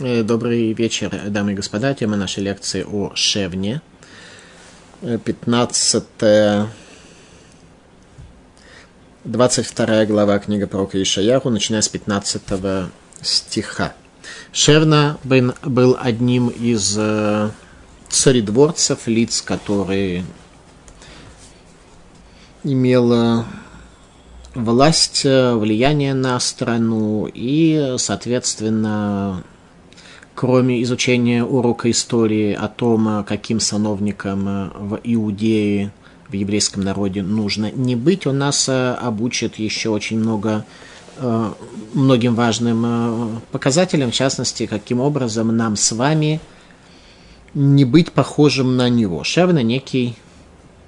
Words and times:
Э, 0.00 0.24
добрый 0.24 0.72
вечер, 0.72 1.08
дамы 1.28 1.52
и 1.52 1.54
господа. 1.54 1.94
Тема 1.94 2.16
нашей 2.16 2.42
лекции 2.42 2.82
о 2.82 3.12
Шевне. 3.14 3.80
15 5.00 6.04
22 9.22 10.06
глава 10.06 10.38
книга 10.40 10.66
пророка 10.66 11.00
Ишаяху, 11.00 11.48
начиная 11.48 11.80
с 11.80 11.88
15 11.88 12.42
стиха. 13.22 13.94
Шевна 14.50 15.16
был 15.22 15.96
одним 16.00 16.48
из 16.48 16.96
э, 16.98 17.50
царедворцев, 18.08 19.06
лиц, 19.06 19.42
которые 19.42 20.24
имела 22.64 23.46
власть, 24.56 25.22
влияние 25.22 26.14
на 26.14 26.40
страну 26.40 27.30
и, 27.32 27.94
соответственно, 27.98 29.44
кроме 30.34 30.82
изучения 30.82 31.44
урока 31.44 31.90
истории 31.90 32.52
о 32.52 32.68
том, 32.68 33.24
каким 33.24 33.60
сановникам 33.60 34.70
в 34.74 35.00
Иудее, 35.04 35.92
в 36.28 36.32
еврейском 36.34 36.82
народе 36.82 37.22
нужно 37.22 37.70
не 37.70 37.96
быть, 37.96 38.26
он 38.26 38.38
нас 38.38 38.68
э, 38.68 38.94
обучит 38.94 39.58
еще 39.58 39.90
очень 39.90 40.18
много 40.18 40.64
многим 41.92 42.34
важным 42.34 43.40
показателям, 43.52 44.10
в 44.10 44.14
частности, 44.14 44.66
каким 44.66 45.00
образом 45.00 45.56
нам 45.56 45.76
с 45.76 45.92
вами 45.92 46.40
не 47.54 47.84
быть 47.84 48.12
похожим 48.12 48.76
на 48.76 48.88
него. 48.88 49.22
Шевна 49.22 49.62
некий 49.62 50.16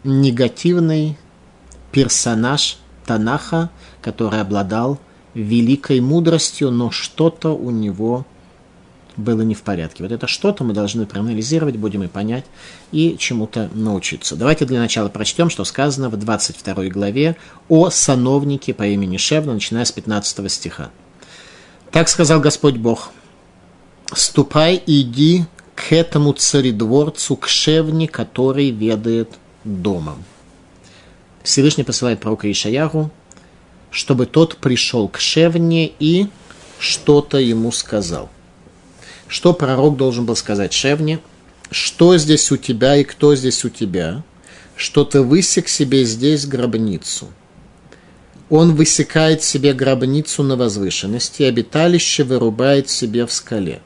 негативный 0.05 1.17
персонаж 1.93 2.79
Танаха, 3.05 3.71
который 4.03 4.41
обладал 4.41 4.99
великой 5.35 6.01
мудростью, 6.01 6.71
но 6.71 6.91
что-то 6.91 7.57
у 7.57 7.71
него 7.71 8.27
было 9.17 9.43
не 9.43 9.55
в 9.55 9.63
порядке. 9.63 10.03
Вот 10.03 10.13
это 10.13 10.27
что-то 10.27 10.65
мы 10.65 10.75
должны 10.75 11.07
проанализировать, 11.07 11.77
будем 11.77 12.03
и 12.03 12.09
понять, 12.09 12.45
и 12.93 13.17
чему-то 13.19 13.71
научиться. 13.73 14.37
Давайте 14.37 14.65
для 14.65 14.79
начала 14.79 15.09
прочтем, 15.09 15.51
что 15.51 15.65
сказано 15.65 16.09
в 16.09 16.17
22 16.17 16.85
главе 16.87 17.37
о 17.69 17.91
сановнике 17.91 18.75
по 18.75 18.87
имени 18.87 19.17
Шевна, 19.17 19.55
начиная 19.55 19.85
с 19.85 19.93
15 19.93 20.51
стиха. 20.51 20.91
Так 21.91 22.09
сказал 22.09 22.41
Господь 22.41 22.77
Бог, 22.77 23.11
«Ступай 24.13 24.77
и 24.77 25.01
иди 25.01 25.45
к 25.75 25.93
этому 25.93 26.33
царедворцу, 26.33 27.37
к 27.37 27.49
Шевне, 27.49 28.09
который 28.09 28.71
ведает 28.71 29.31
домом». 29.65 30.25
Всевышний 31.43 31.85
посылает 31.85 32.21
пророка 32.21 32.51
Ишаяру, 32.51 33.11
чтобы 33.91 34.27
тот 34.27 34.57
пришел 34.59 35.09
к 35.09 35.19
Шевне 35.19 35.93
и 35.99 36.29
что-то 36.79 37.39
ему 37.39 37.73
сказал. 37.73 38.29
Что 39.29 39.53
пророк 39.53 39.97
должен 39.97 40.25
был 40.25 40.37
сказать 40.37 40.73
Шевне? 40.73 41.21
Что 41.71 42.17
здесь 42.17 42.51
у 42.53 42.57
тебя 42.57 42.97
и 42.97 43.05
кто 43.05 43.35
здесь 43.35 43.65
у 43.65 43.69
тебя? 43.69 44.23
Что 44.77 45.05
ты 45.05 45.23
высек 45.23 45.69
себе 45.69 46.05
здесь 46.05 46.47
гробницу. 46.47 47.29
Он 48.49 48.75
высекает 48.77 49.43
себе 49.43 49.73
гробницу 49.73 50.43
на 50.45 50.57
возвышенности, 50.57 51.43
обиталище 51.43 52.23
вырубает 52.23 52.89
себе 52.89 53.27
в 53.27 53.33
скале. 53.33 53.81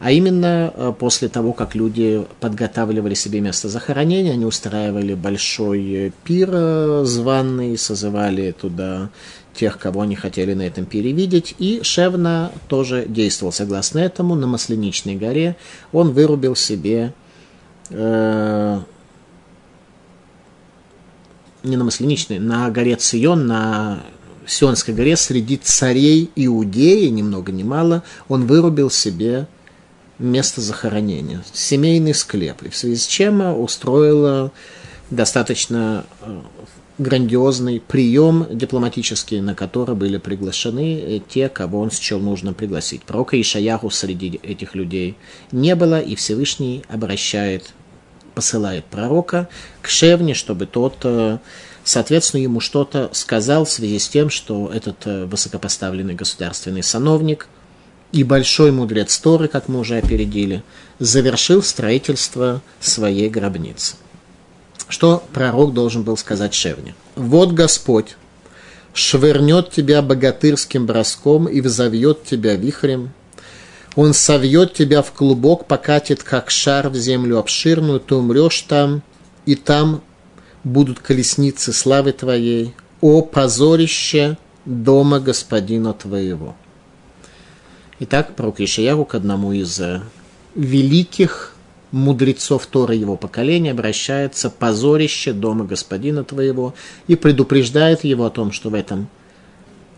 А 0.00 0.12
именно 0.12 0.72
э, 0.74 0.92
после 0.98 1.28
того, 1.28 1.52
как 1.52 1.74
люди 1.74 2.26
подготавливали 2.40 3.12
себе 3.12 3.40
место 3.40 3.68
захоронения, 3.68 4.32
они 4.32 4.46
устраивали 4.46 5.12
большой 5.12 5.92
э, 5.92 6.10
пир 6.24 6.48
э, 6.52 7.02
званый, 7.04 7.76
созывали 7.76 8.52
туда 8.52 9.10
тех, 9.52 9.78
кого 9.78 10.00
они 10.00 10.16
хотели 10.16 10.54
на 10.54 10.62
этом 10.62 10.86
перевидеть. 10.86 11.54
И 11.58 11.80
Шевна 11.82 12.50
тоже 12.66 13.04
действовал 13.06 13.52
согласно 13.52 13.98
этому. 13.98 14.34
На 14.36 14.46
Масленичной 14.46 15.16
горе 15.16 15.56
он 15.92 16.12
вырубил 16.12 16.56
себе 16.56 17.12
э, 17.90 18.80
не 21.62 21.76
на 21.76 21.84
Масленичной, 21.84 22.38
на 22.38 22.70
горе 22.70 22.96
Цион, 22.96 23.46
на 23.46 24.02
Сионской 24.46 24.94
горе 24.94 25.14
среди 25.18 25.58
царей 25.58 26.30
Иудеи, 26.36 27.08
ни 27.08 27.20
много 27.20 27.52
ни 27.52 27.64
мало, 27.64 28.02
он 28.28 28.46
вырубил 28.46 28.88
себе 28.88 29.46
место 30.20 30.60
захоронения, 30.60 31.42
семейный 31.52 32.14
склеп, 32.14 32.62
и 32.62 32.68
в 32.68 32.76
связи 32.76 32.96
с 32.96 33.06
чем 33.06 33.40
устроила 33.58 34.52
достаточно 35.10 36.04
э, 36.20 36.40
грандиозный 36.98 37.80
прием 37.80 38.46
дипломатический, 38.50 39.40
на 39.40 39.54
который 39.54 39.94
были 39.94 40.18
приглашены 40.18 41.22
те, 41.28 41.48
кого 41.48 41.80
он 41.80 41.90
счел 41.90 42.20
нужно 42.20 42.52
пригласить. 42.52 43.02
Пророка 43.02 43.40
Ишаяху 43.40 43.90
среди 43.90 44.38
этих 44.42 44.74
людей 44.74 45.16
не 45.50 45.74
было, 45.74 46.00
и 46.00 46.14
Всевышний 46.14 46.84
обращает, 46.88 47.72
посылает 48.34 48.84
пророка 48.84 49.48
к 49.80 49.88
Шевне, 49.88 50.34
чтобы 50.34 50.66
тот, 50.66 50.98
э, 51.04 51.38
соответственно, 51.82 52.42
ему 52.42 52.60
что-то 52.60 53.08
сказал 53.12 53.64
в 53.64 53.70
связи 53.70 53.98
с 53.98 54.08
тем, 54.08 54.28
что 54.28 54.70
этот 54.72 55.06
э, 55.06 55.24
высокопоставленный 55.24 56.14
государственный 56.14 56.82
сановник 56.82 57.48
и 58.12 58.24
большой 58.24 58.72
мудрец 58.72 59.16
Торы, 59.18 59.48
как 59.48 59.68
мы 59.68 59.80
уже 59.80 59.98
опередили, 59.98 60.62
завершил 60.98 61.62
строительство 61.62 62.60
своей 62.80 63.28
гробницы. 63.28 63.96
Что 64.88 65.22
пророк 65.32 65.72
должен 65.72 66.02
был 66.02 66.16
сказать 66.16 66.52
Шевне? 66.52 66.94
«Вот 67.14 67.52
Господь 67.52 68.16
швырнет 68.92 69.70
тебя 69.70 70.02
богатырским 70.02 70.86
броском 70.86 71.46
и 71.46 71.60
взовьет 71.60 72.24
тебя 72.24 72.56
вихрем. 72.56 73.12
Он 73.94 74.14
совьет 74.14 74.74
тебя 74.74 75.02
в 75.02 75.12
клубок, 75.12 75.66
покатит, 75.66 76.22
как 76.22 76.50
шар 76.50 76.88
в 76.88 76.96
землю 76.96 77.38
обширную, 77.38 78.00
ты 78.00 78.16
умрешь 78.16 78.62
там, 78.62 79.02
и 79.46 79.54
там 79.54 80.02
будут 80.64 80.98
колесницы 80.98 81.72
славы 81.72 82.12
твоей, 82.12 82.74
о 83.00 83.22
позорище 83.22 84.36
дома 84.64 85.20
господина 85.20 85.92
твоего». 85.92 86.56
Итак, 88.02 88.34
пророк 88.34 88.62
Ишияру 88.62 89.04
к 89.04 89.14
одному 89.14 89.52
из 89.52 89.78
э, 89.78 90.00
великих 90.54 91.54
мудрецов 91.92 92.64
Тора 92.64 92.94
его 92.94 93.16
поколения 93.16 93.72
обращается 93.72 94.48
позорище 94.48 95.34
дома 95.34 95.66
господина 95.66 96.24
твоего 96.24 96.72
и 97.08 97.14
предупреждает 97.14 98.04
его 98.04 98.24
о 98.24 98.30
том, 98.30 98.52
что 98.52 98.70
в 98.70 98.74
этом 98.74 99.08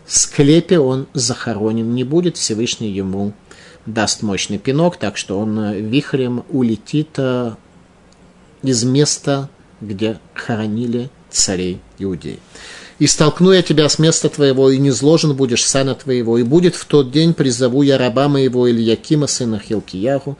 склепе 0.05 0.79
он 0.79 1.07
захоронен 1.13 1.95
не 1.95 2.03
будет, 2.03 2.35
Всевышний 2.35 2.91
ему 2.91 3.31
даст 3.85 4.21
мощный 4.21 4.57
пинок, 4.57 4.97
так 4.97 5.15
что 5.15 5.39
он 5.39 5.57
э, 5.57 5.79
вихрем 5.79 6.43
улетит 6.49 7.11
э, 7.15 7.53
из 8.63 8.83
места, 8.83 9.47
где 9.79 10.19
хоронили 10.33 11.09
царей 11.29 11.79
Иудеи. 11.99 12.39
«И 13.03 13.07
столкну 13.07 13.51
я 13.51 13.61
тебя 13.61 13.89
с 13.89 13.99
места 13.99 14.29
твоего, 14.29 14.69
и 14.69 14.77
не 14.77 14.89
зложен 14.89 15.35
будешь 15.35 15.65
сана 15.65 15.93
твоего, 15.93 16.37
и 16.37 16.43
будет 16.43 16.75
в 16.75 16.85
тот 16.85 17.11
день 17.11 17.33
призову 17.33 17.81
я 17.81 17.97
раба 17.97 18.29
моего 18.29 18.71
Ильякима, 18.71 19.27
сына 19.27 19.59
Хилкиягу, 19.59 20.37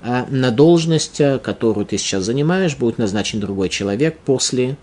а 0.00 0.24
на 0.30 0.52
должность, 0.52 1.20
э, 1.20 1.40
которую 1.40 1.86
ты 1.86 1.98
сейчас 1.98 2.22
занимаешь, 2.22 2.76
будет 2.76 2.98
назначен 2.98 3.40
другой 3.40 3.68
человек 3.68 4.16
после 4.24 4.76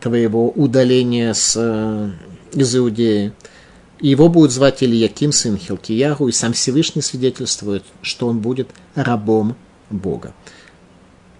твоего 0.00 0.48
удаления 0.48 1.34
с, 1.34 1.54
э, 1.56 2.10
из 2.54 2.76
Иудеи. 2.76 3.32
И 3.98 4.10
его 4.10 4.28
будет 4.28 4.52
звать 4.52 4.84
Ильяким, 4.84 5.32
сын 5.32 5.58
Хилкиягу, 5.58 6.28
и 6.28 6.32
сам 6.32 6.52
Всевышний 6.52 7.02
свидетельствует, 7.02 7.82
что 8.00 8.28
он 8.28 8.38
будет 8.38 8.68
рабом 8.94 9.56
Бога. 9.90 10.34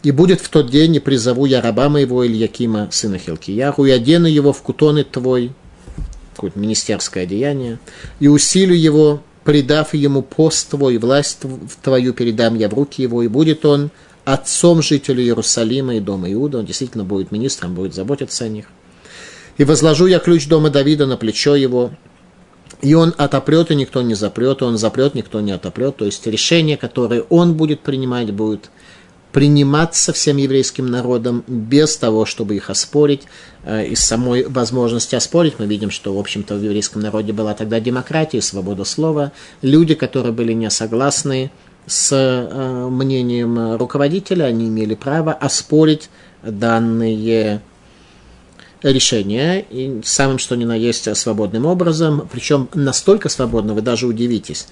И 0.06 0.12
будет 0.12 0.41
в 0.41 0.49
тот 0.50 0.71
день, 0.71 0.94
и 0.94 1.00
призову 1.00 1.47
я 1.47 1.61
раба 1.61 1.89
моего 1.89 2.25
Ильякима, 2.25 2.89
сына 2.93 3.19
Хилкиягу, 3.19 3.87
и 3.87 3.91
одену 3.91 4.28
его 4.28 4.53
в 4.53 4.62
кутоны 4.62 5.03
твой, 5.03 5.50
какое-то 6.37 6.61
министерское 6.61 7.25
одеяние, 7.25 7.81
и 8.21 8.28
усилю 8.28 8.72
его 8.72 9.21
предав 9.43 9.94
ему 9.94 10.22
пост 10.22 10.71
твой, 10.71 10.99
власть 10.99 11.41
твою 11.82 12.14
передам 12.14 12.55
я 12.55 12.69
в 12.69 12.75
руки 12.75 13.03
его, 13.03 13.25
и 13.25 13.26
будет 13.26 13.64
он 13.64 13.91
отцом 14.25 14.81
жителей 14.81 15.25
Иерусалима 15.25 15.97
и 15.97 16.00
дома 16.00 16.32
Иуда, 16.32 16.59
он 16.59 16.67
действительно 16.67 17.02
будет 17.02 17.32
министром, 17.32 17.75
будет 17.75 17.93
заботиться 17.93 18.44
о 18.44 18.49
них. 18.49 18.67
И 19.59 19.64
возложу 19.64 20.06
я 20.06 20.20
ключ 20.20 20.47
дома 20.47 20.70
Давида 20.70 21.06
на 21.06 21.17
плечо 21.17 21.56
его, 21.56 21.91
и 22.81 22.94
он 22.94 23.12
отопрет, 23.19 23.73
и 23.73 23.75
никто 23.75 24.02
не 24.02 24.14
запрет, 24.14 24.62
и 24.62 24.64
он 24.67 24.79
запрет, 24.79 25.17
никто 25.17 25.41
не 25.41 25.50
отопрет. 25.50 25.97
То 25.97 26.05
есть 26.05 26.25
решение, 26.29 26.76
которое 26.76 27.23
он 27.23 27.55
будет 27.55 27.81
принимать, 27.81 28.32
будет 28.32 28.70
приниматься 29.37 30.15
всем 30.15 30.38
еврейским 30.38 30.87
народом 30.87 31.44
без 31.47 31.99
того, 31.99 32.25
чтобы 32.25 32.56
их 32.56 32.71
оспорить. 32.71 33.25
Э, 33.65 33.87
из 33.87 34.00
самой 34.00 34.49
возможности 34.49 35.15
оспорить 35.15 35.56
мы 35.59 35.67
видим, 35.67 35.91
что, 35.91 36.15
в 36.15 36.19
общем-то, 36.19 36.55
в 36.55 36.62
еврейском 36.62 37.03
народе 37.03 37.35
была 37.35 37.53
тогда 37.53 37.79
демократия, 37.79 38.41
свобода 38.41 38.85
слова. 38.85 39.33
Люди, 39.61 39.94
которые 39.94 40.33
были 40.33 40.55
не 40.55 40.71
согласны 40.71 41.50
с 41.87 42.12
э, 42.17 42.88
мнением 42.88 43.77
руководителя, 43.77 44.44
они 44.44 44.69
имели 44.69 44.94
право 44.94 45.35
оспорить 45.35 46.09
данные 46.43 47.61
решения, 48.83 49.61
и 49.69 50.00
самым 50.03 50.38
что 50.38 50.56
ни 50.56 50.65
на 50.65 50.77
есть 50.77 51.15
свободным 51.15 51.67
образом, 51.67 52.27
причем 52.33 52.71
настолько 52.73 53.29
свободно, 53.29 53.75
вы 53.75 53.83
даже 53.83 54.06
удивитесь, 54.06 54.69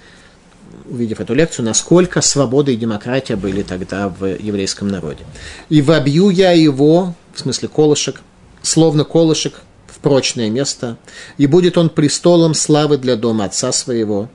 увидев 0.89 1.19
эту 1.19 1.33
лекцию, 1.33 1.65
насколько 1.65 2.21
свобода 2.21 2.71
и 2.71 2.75
демократия 2.75 3.35
были 3.35 3.63
тогда 3.63 4.09
в 4.09 4.25
еврейском 4.25 4.87
народе. 4.87 5.23
«И 5.69 5.81
вобью 5.81 6.29
я 6.29 6.51
его, 6.51 7.13
в 7.33 7.39
смысле 7.39 7.67
колышек, 7.67 8.21
словно 8.61 9.03
колышек 9.03 9.61
в 9.87 9.99
прочное 9.99 10.49
место, 10.49 10.97
и 11.37 11.47
будет 11.47 11.77
он 11.77 11.89
престолом 11.89 12.53
славы 12.53 12.97
для 12.97 13.15
дома 13.15 13.45
отца 13.45 13.71
своего, 13.71 14.29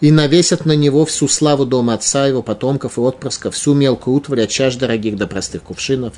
и 0.00 0.10
навесят 0.10 0.64
на 0.64 0.76
него 0.76 1.04
всю 1.04 1.28
славу 1.28 1.66
дома 1.66 1.94
отца 1.94 2.26
его, 2.26 2.42
потомков 2.42 2.98
и 2.98 3.00
отпрысков, 3.00 3.54
всю 3.54 3.74
мелкую 3.74 4.16
утварь 4.16 4.42
от 4.42 4.50
чаш 4.50 4.76
дорогих 4.76 5.16
до 5.16 5.26
простых 5.26 5.64
кувшинов. 5.64 6.14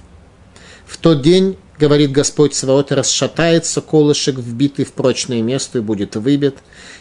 В 0.86 0.98
тот 0.98 1.22
день, 1.22 1.56
говорит 1.80 2.12
Господь 2.12 2.54
Саваот, 2.54 2.92
расшатается 2.92 3.80
колышек, 3.80 4.36
вбитый 4.36 4.84
в 4.84 4.92
прочное 4.92 5.40
место, 5.40 5.78
и 5.78 5.80
будет 5.80 6.14
выбит, 6.14 6.58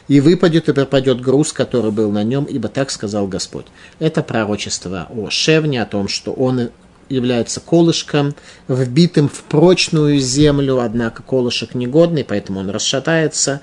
и 0.07 0.21
выпадет 0.21 0.69
и 0.69 0.73
пропадет 0.73 1.19
груз, 1.19 1.51
который 1.51 1.91
был 1.91 2.11
на 2.11 2.23
нем, 2.23 2.45
ибо 2.45 2.69
так 2.69 2.89
сказал 2.89 3.27
Господь. 3.27 3.65
Это 3.99 4.23
пророчество 4.23 5.07
о 5.09 5.29
Шевне, 5.29 5.81
о 5.81 5.85
том, 5.85 6.07
что 6.07 6.31
он 6.31 6.69
является 7.09 7.59
колышком, 7.59 8.33
вбитым 8.69 9.27
в 9.27 9.43
прочную 9.43 10.19
землю, 10.19 10.79
однако 10.79 11.23
колышек 11.23 11.75
негодный, 11.75 12.23
поэтому 12.23 12.61
он 12.61 12.69
расшатается, 12.69 13.61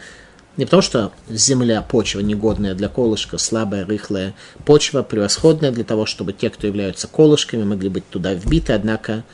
не 0.58 0.64
потому, 0.64 0.82
что 0.82 1.12
земля, 1.28 1.80
почва 1.82 2.20
негодная 2.20 2.74
для 2.74 2.88
колышка, 2.88 3.38
слабая, 3.38 3.84
рыхлая. 3.84 4.34
Почва 4.64 5.02
превосходная 5.02 5.70
для 5.70 5.84
того, 5.84 6.06
чтобы 6.06 6.32
те, 6.32 6.48
кто 6.48 6.66
являются 6.66 7.08
колышками, 7.08 7.62
могли 7.62 7.88
быть 7.90 8.08
туда 8.08 8.32
вбиты, 8.32 8.72
однако 8.72 9.24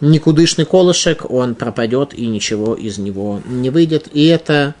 никудышный 0.00 0.64
колышек, 0.64 1.30
он 1.30 1.54
пропадет 1.54 2.14
и 2.14 2.26
ничего 2.26 2.74
из 2.74 2.98
него 2.98 3.40
не 3.46 3.70
выйдет. 3.70 4.08
И 4.12 4.26
это 4.26 4.74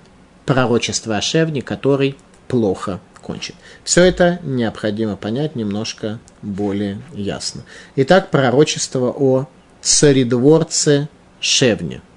пророчество 0.46 1.16
о 1.16 1.22
Шевне, 1.22 1.62
который 1.62 2.16
плохо 2.48 3.00
кончит. 3.20 3.54
Все 3.84 4.02
это 4.02 4.40
необходимо 4.42 5.16
понять 5.16 5.56
немножко 5.56 6.18
более 6.42 7.00
ясно. 7.12 7.62
Итак, 7.96 8.30
пророчество 8.30 9.14
о 9.16 9.46
царедворце 9.82 11.08
Шевне– 11.40 12.02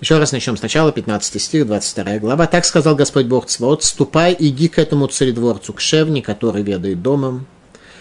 еще 0.00 0.16
раз 0.16 0.32
начнем 0.32 0.56
сначала, 0.56 0.92
15 0.92 1.42
стих, 1.42 1.66
22 1.66 2.20
глава. 2.20 2.46
«Так 2.46 2.64
сказал 2.64 2.96
Господь 2.96 3.26
Бог 3.26 3.44
Цвот, 3.46 3.84
ступай, 3.84 4.34
иди 4.38 4.68
к 4.68 4.78
этому 4.78 5.08
царедворцу, 5.08 5.74
к 5.74 5.80
Шевне, 5.80 6.22
который 6.22 6.62
ведает 6.62 7.02
домом. 7.02 7.46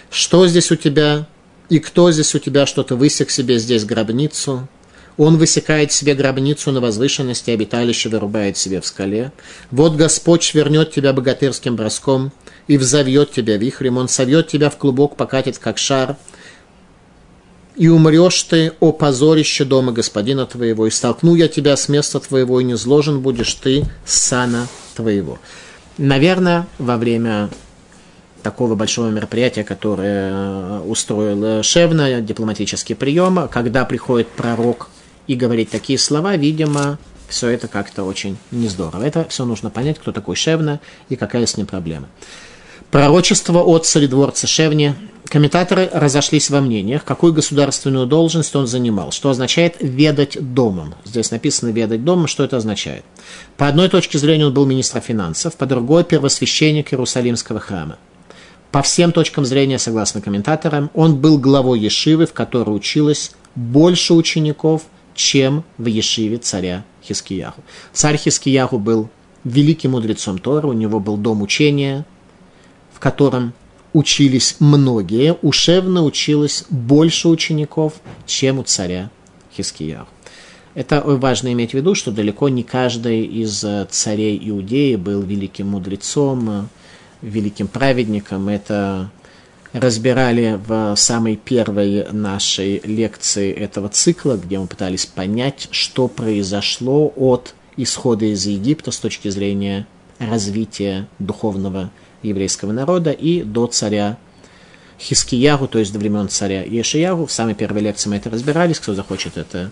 Что 0.10 0.48
здесь 0.48 0.72
у 0.72 0.78
тебя? 0.78 1.28
И 1.70 1.80
кто 1.80 2.12
здесь 2.12 2.34
у 2.36 2.40
тебя 2.40 2.66
что-то 2.66 2.96
высек 2.96 3.30
себе 3.30 3.60
здесь 3.60 3.86
гробницу? 3.86 4.68
Он 5.18 5.38
высекает 5.38 5.92
себе 5.92 6.16
гробницу 6.16 6.72
на 6.72 6.82
возвышенности, 6.82 7.52
обиталище 7.52 8.10
вырубает 8.10 8.58
себе 8.58 8.82
в 8.82 8.86
скале. 8.86 9.32
Вот 9.70 9.96
Господь 9.96 10.44
швернет 10.44 10.92
тебя 10.92 11.14
богатырским 11.14 11.76
броском 11.76 12.32
и 12.68 12.78
взовьет 12.78 13.32
тебя 13.32 13.58
вихрем. 13.58 13.98
Он 13.98 14.08
совьет 14.08 14.48
тебя 14.48 14.70
в 14.70 14.78
клубок, 14.78 15.16
покатит, 15.16 15.58
как 15.58 15.78
шар– 15.78 16.18
и 17.80 17.88
умрешь 17.88 18.44
ты, 18.44 18.74
о 18.82 18.92
позорище 18.92 19.64
дома 19.64 19.94
господина 19.94 20.46
твоего, 20.46 20.86
и 20.86 20.90
столкну 20.90 21.34
я 21.36 21.48
тебя 21.48 21.78
с 21.78 21.88
места 21.88 22.20
твоего, 22.20 22.60
и 22.60 22.66
не 22.66 22.76
зложен 22.76 23.22
будешь 23.22 23.54
ты 23.54 23.86
сана 24.06 24.68
твоего. 24.96 25.40
Наверное, 25.98 26.68
во 26.78 26.98
время 26.98 27.50
такого 28.42 28.76
большого 28.76 29.10
мероприятия, 29.10 29.64
которое 29.64 30.32
э, 30.32 30.80
устроил 30.86 31.64
Шевна, 31.64 32.22
дипломатический 32.22 32.94
прием, 32.94 33.48
когда 33.52 33.86
приходит 33.86 34.28
пророк 34.30 34.90
и 35.28 35.36
говорит 35.36 35.70
такие 35.70 36.00
слова, 36.00 36.36
видимо, 36.36 36.98
все 37.28 37.50
это 37.50 37.68
как-то 37.68 38.04
очень 38.04 38.38
не 38.52 38.68
здорово. 38.68 39.04
Это 39.04 39.26
все 39.30 39.46
нужно 39.46 39.70
понять, 39.70 40.00
кто 40.00 40.12
такой 40.12 40.36
Шевна 40.36 40.80
и 41.10 41.16
какая 41.16 41.46
с 41.46 41.56
ним 41.56 41.68
проблема. 41.68 42.08
Пророчество 42.92 43.60
от 43.60 43.86
царедворца 43.86 44.48
Шевни 44.48 44.96
комментаторы 45.26 45.90
разошлись 45.94 46.50
во 46.50 46.60
мнениях, 46.60 47.06
какую 47.06 47.34
государственную 47.34 48.08
должность 48.08 48.56
он 48.56 48.66
занимал, 48.66 49.12
что 49.12 49.30
означает 49.30 49.76
«ведать 49.80 50.38
домом». 50.54 50.96
Здесь 51.06 51.30
написано 51.30 51.70
«ведать 51.70 52.04
домом», 52.04 52.26
что 52.26 52.44
это 52.44 52.58
означает. 52.58 53.06
По 53.58 53.68
одной 53.68 53.90
точке 53.90 54.18
зрения 54.18 54.48
он 54.48 54.54
был 54.56 54.66
министром 54.66 55.04
финансов, 55.04 55.56
по 55.56 55.68
другой– 55.68 56.04
первосвященник 56.06 56.92
Иерусалимского 56.92 57.60
храма. 57.60 58.00
По 58.72 58.84
всем 58.84 59.12
точкам 59.12 59.46
зрения, 59.46 59.80
согласно 59.80 60.22
комментаторам, 60.22 60.92
он 60.94 61.16
был 61.16 61.40
главой 61.40 61.80
Ешивы, 61.80 62.28
в 62.28 62.34
которой 62.34 62.76
училось 62.76 63.32
больше 63.56 64.14
учеников, 64.14 64.84
чем 65.16 65.64
в 65.78 65.88
Ешиве 65.88 66.38
царя 66.38 66.86
Хискияху. 67.04 67.64
Царь 67.94 68.18
Хискияху 68.18 68.78
был 68.78 69.10
великим 69.44 69.92
мудрецом 69.92 70.38
Тора, 70.38 70.68
у 70.68 70.74
него 70.74 71.00
был 71.00 71.18
дом 71.18 71.42
учения, 71.42 72.06
в 72.94 73.00
котором 73.00 73.54
учились 73.94 74.58
многие, 74.60 75.36
у 75.42 75.52
Шевна 75.52 76.04
училось 76.04 76.66
больше 76.70 77.28
учеников, 77.28 77.94
чем 78.28 78.60
у 78.60 78.64
царя 78.64 79.10
Хискияу. 79.56 80.06
Это 80.76 81.02
важно 81.04 81.52
иметь 81.54 81.72
в 81.72 81.74
виду, 81.74 81.96
что 81.96 82.12
далеко 82.12 82.50
не 82.50 82.62
каждый 82.62 83.26
из 83.26 83.64
э, 83.64 83.88
царей 83.90 84.40
Иудеи 84.42 84.96
был 84.96 85.24
великим 85.24 85.70
мудрецом, 85.70 86.70
великим 87.22 87.68
праведником. 87.68 88.50
Это 88.50 89.12
разбирали 89.74 90.60
в 90.66 90.96
самой 90.96 91.36
первой 91.36 92.12
нашей 92.12 92.82
лекции 92.84 93.52
этого 93.52 93.90
цикла, 93.90 94.36
где 94.36 94.58
мы 94.58 94.68
пытались 94.68 95.06
понять, 95.06 95.68
что 95.72 96.08
произошло 96.08 97.14
от 97.16 97.54
исхода 97.78 98.26
из 98.26 98.46
Египта 98.46 98.92
с 98.92 98.98
точки 98.98 99.30
зрения 99.30 99.86
развития 100.18 101.08
духовного 101.20 101.92
еврейского 102.24 102.72
народа 102.72 103.12
и 103.12 103.44
до 103.44 103.68
царя 103.68 104.18
Хискиягу, 105.00 105.68
то 105.68 105.80
есть 105.80 105.94
до 105.94 106.00
времен 106.00 106.28
царя 106.28 106.64
Ешиягу. 106.64 107.26
В 107.26 107.32
самой 107.32 107.56
первой 107.56 107.82
лекции 107.82 108.10
мы 108.10 108.18
это 108.18 108.30
разбирались, 108.30 108.80
кто 108.80 108.94
захочет 108.94 109.38
это 109.38 109.72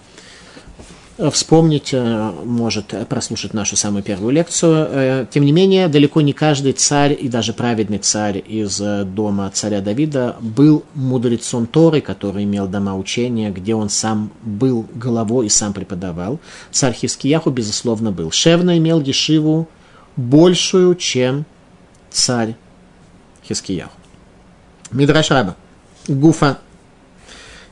вспомнить, 1.32 1.94
э, 1.94 2.32
может 2.46 2.94
прослушать 3.10 3.54
нашу 3.54 3.76
самую 3.76 4.04
первую 4.04 4.32
лекцию. 4.34 4.88
Э, 4.90 5.26
тем 5.30 5.46
не 5.46 5.52
менее, 5.52 5.88
далеко 5.88 6.22
не 6.22 6.34
каждый 6.34 6.74
царь 6.74 7.18
и 7.20 7.28
даже 7.28 7.54
праведный 7.54 7.98
царь 7.98 8.44
из 8.46 8.80
э, 8.80 9.04
дома 9.04 9.50
царя 9.54 9.82
Давида 9.82 10.36
был 10.40 10.84
мудрецом 10.94 11.66
Торы, 11.66 12.02
который 12.02 12.44
имел 12.44 12.68
дома 12.68 12.96
учения, 12.96 13.50
где 13.50 13.74
он 13.74 13.90
сам 13.90 14.32
был 14.44 14.86
головой 14.94 15.48
и 15.48 15.50
сам 15.50 15.74
преподавал. 15.74 16.40
Царь 16.72 16.94
Хискияху, 16.94 17.50
безусловно, 17.50 18.12
был. 18.12 18.32
Шевна 18.32 18.78
имел 18.78 19.02
Ешиву 19.02 19.68
большую, 20.16 20.96
чем 20.96 21.46
царь 22.12 22.56
Хискияху. 23.48 23.98
Мидраш 24.92 25.32
Раба. 25.32 25.56
Гуфа. 26.08 26.60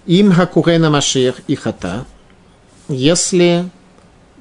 Им 0.06 0.32
хакурена 0.32 0.90
Машир 0.90 1.36
и 1.48 1.56
хата. 1.56 2.06
Если 2.88 3.70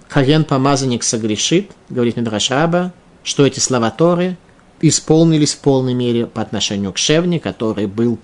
Карен 0.09 0.45
помазанник 0.45 1.03
согрешит, 1.03 1.71
говорит 1.89 2.17
Мидраш 2.17 2.51
Раба, 2.51 2.93
что 3.23 3.47
эти 3.47 3.59
слова 3.59 3.91
Торы 3.91 4.37
исполнились 4.81 5.55
в 5.55 5.61
полной 5.61 5.95
мере 5.95 6.27
по 6.27 6.43
отношению 6.43 6.93
к 6.93 6.99
Шевне, 6.99 7.41
который 7.41 7.87
был 7.87 8.19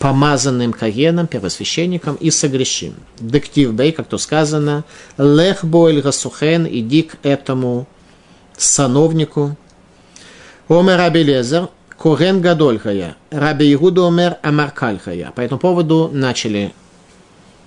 помазанным 0.00 0.72
Каеном, 0.72 1.28
первосвященником, 1.28 2.16
и 2.16 2.32
согрешим. 2.32 2.94
Дектив 3.20 3.72
Бей, 3.72 3.92
как 3.92 4.08
то 4.08 4.18
сказано, 4.18 4.84
Лех 5.16 5.64
Бойль 5.64 6.00
Расухен, 6.00 6.66
иди 6.68 7.02
к 7.02 7.18
этому 7.22 7.86
сановнику, 8.56 9.56
Омер 10.68 10.96
Раби 10.96 11.22
Лезер, 11.22 11.68
Корен 11.96 12.40
Гадоль 12.40 12.80
Хая, 12.80 13.16
Раби 13.30 13.72
Игуда 13.72 14.08
Омер 14.08 14.38
Амаркаль 14.42 14.98
Хая. 14.98 15.30
По 15.36 15.40
этому 15.40 15.60
поводу 15.60 16.10
начали 16.12 16.72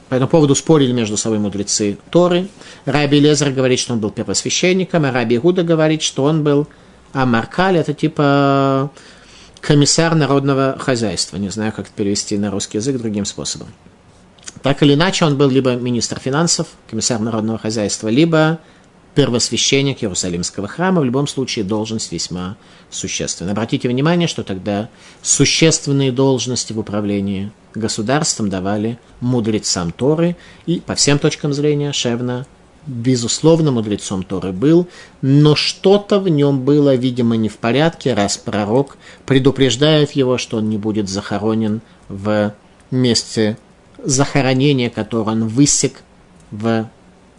по 0.10 0.16
этому 0.16 0.30
поводу 0.30 0.56
спорили 0.56 0.92
между 0.92 1.18
собой 1.18 1.40
мудрецы 1.40 1.98
Торы. 2.12 2.48
Раби 2.86 3.20
Лезер 3.20 3.52
говорит, 3.52 3.80
что 3.80 3.94
он 3.94 4.00
был 4.00 4.12
первосвященником, 4.12 5.06
а 5.06 5.12
Раби 5.12 5.38
Игуда 5.38 5.64
говорит, 5.64 6.02
что 6.02 6.24
он 6.24 6.44
был 6.44 6.68
Амаркаль, 7.14 7.78
это 7.78 7.94
типа 7.94 8.92
комиссар 9.62 10.14
народного 10.14 10.78
хозяйства. 10.80 11.38
Не 11.38 11.50
знаю, 11.50 11.72
как 11.72 11.88
это 11.88 11.96
перевести 11.96 12.38
на 12.38 12.52
русский 12.52 12.78
язык 12.78 12.98
другим 12.98 13.26
способом. 13.26 13.70
Так 14.62 14.84
или 14.84 14.94
иначе, 14.94 15.26
он 15.26 15.38
был 15.38 15.50
либо 15.50 15.76
министр 15.76 16.20
финансов, 16.20 16.68
комиссар 16.90 17.20
народного 17.20 17.58
хозяйства, 17.58 18.08
либо 18.08 18.60
первосвященник 19.16 20.04
Иерусалимского 20.04 20.68
храма, 20.68 21.02
в 21.02 21.06
любом 21.06 21.28
случае 21.28 21.66
должность 21.66 22.12
весьма 22.12 22.58
существенная. 22.90 23.54
Обратите 23.54 23.88
внимание, 23.88 24.28
что 24.28 24.44
тогда 24.44 24.90
существенные 25.22 26.12
должности 26.12 26.74
в 26.74 26.80
управлении 26.80 27.52
государством 27.74 28.50
давали 28.50 29.00
мудрецам 29.22 29.92
Торы, 29.92 30.36
и 30.66 30.80
по 30.80 30.96
всем 30.96 31.18
точкам 31.18 31.54
зрения 31.54 31.92
Шевна 31.92 32.46
безусловно, 32.88 33.72
мудрецом 33.72 34.24
Торы 34.24 34.52
был, 34.52 34.88
но 35.22 35.56
что-то 35.56 36.20
в 36.20 36.30
нем 36.30 36.62
было, 36.62 36.96
видимо, 36.96 37.36
не 37.36 37.50
в 37.50 37.58
порядке, 37.58 38.14
раз 38.14 38.38
пророк 38.38 38.98
предупреждает 39.26 40.12
его, 40.12 40.38
что 40.38 40.58
он 40.58 40.70
не 40.70 40.78
будет 40.78 41.10
захоронен 41.10 41.82
в 42.10 42.54
месте 42.92 43.58
захоронения, 44.04 44.90
которое 44.90 45.36
он 45.36 45.48
высек 45.48 46.04
в 46.52 46.88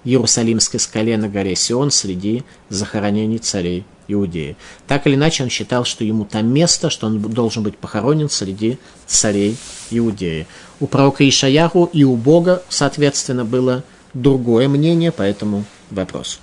Иерусалимской 0.06 0.80
скале 0.80 1.16
на 1.18 1.28
горе 1.28 1.56
Сион 1.56 1.90
среди 1.90 2.44
захоронений 2.68 3.38
царей 3.38 3.84
Иудеи. 4.08 4.56
Так 4.86 5.06
или 5.06 5.16
иначе, 5.16 5.42
он 5.42 5.50
считал, 5.50 5.84
что 5.84 6.04
ему 6.04 6.24
там 6.24 6.46
место, 6.46 6.90
что 6.90 7.08
он 7.08 7.20
должен 7.20 7.64
быть 7.64 7.76
похоронен 7.76 8.30
среди 8.30 8.78
царей 9.06 9.56
Иудеи. 9.90 10.46
У 10.78 10.86
пророка 10.86 11.28
Ишаяху 11.28 11.90
и 11.92 12.04
у 12.04 12.14
Бога, 12.14 12.62
соответственно, 12.68 13.44
было 13.44 13.82
другое 14.14 14.68
мнение 14.68 15.10
по 15.10 15.22
этому 15.22 15.64
вопросу. 15.90 16.38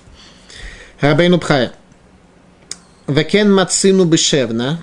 Рабейну 1.00 1.38
Пхая. 1.38 1.72
Векен 3.06 3.52
мацину 3.52 4.04
бешевна. 4.04 4.82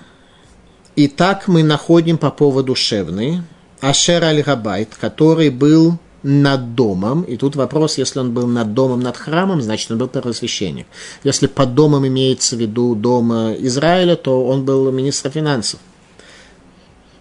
И 0.96 1.08
так 1.08 1.48
мы 1.48 1.64
находим 1.64 2.18
по 2.18 2.32
поводу 2.32 2.76
Шевны, 2.76 3.44
Ашер 3.80 4.24
аль-Габайт, 4.24 4.96
который 5.00 5.50
был 5.50 5.98
над 6.24 6.76
домом. 6.76 7.24
И 7.24 7.38
тут 7.38 7.56
вопрос, 7.56 7.98
если 7.98 8.20
он 8.20 8.34
был 8.34 8.48
над 8.48 8.74
домом, 8.74 9.00
над 9.00 9.18
храмом, 9.18 9.62
значит, 9.62 9.92
он 9.92 9.98
был 9.98 10.08
первосвященник. 10.08 10.88
Если 11.24 11.48
под 11.48 11.74
домом 11.74 12.08
имеется 12.08 12.56
в 12.56 12.60
виду 12.60 12.96
дом 12.96 13.32
Израиля, 13.66 14.16
то 14.16 14.46
он 14.46 14.64
был 14.66 14.92
министр 14.92 15.30
финансов. 15.30 15.80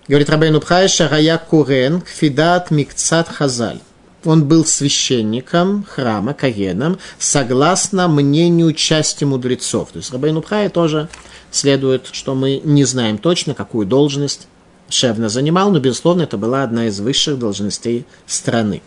Говорит 0.09 0.29
Рабейну 0.29 0.61
Пхай, 0.61 0.89
Шарая 0.89 1.39
Курен, 1.39 2.01
Кфидат 2.01 2.71
Микцат 2.71 3.29
Хазаль. 3.29 3.81
Он 4.25 4.45
был 4.45 4.67
священником 4.67 5.87
храма, 5.89 6.35
Каеном, 6.35 6.99
согласно 7.19 8.07
мнению 8.09 8.75
части 8.75 9.25
мудрецов. 9.25 9.93
То 9.93 9.99
есть 9.99 10.13
Рабейну 10.13 10.43
Пхай 10.43 10.69
тоже 10.69 11.09
следует, 11.51 12.09
что 12.13 12.35
мы 12.35 12.61
не 12.63 12.85
знаем 12.85 13.19
точно, 13.19 13.55
какую 13.55 13.87
должность 13.87 14.47
Шевна 14.91 15.29
занимал, 15.29 15.71
но, 15.71 15.79
безусловно, 15.79 16.23
это 16.23 16.37
была 16.37 16.63
одна 16.63 16.87
из 16.87 17.01
высших 17.01 17.39
должностей 17.39 18.05
страны. 18.27 18.83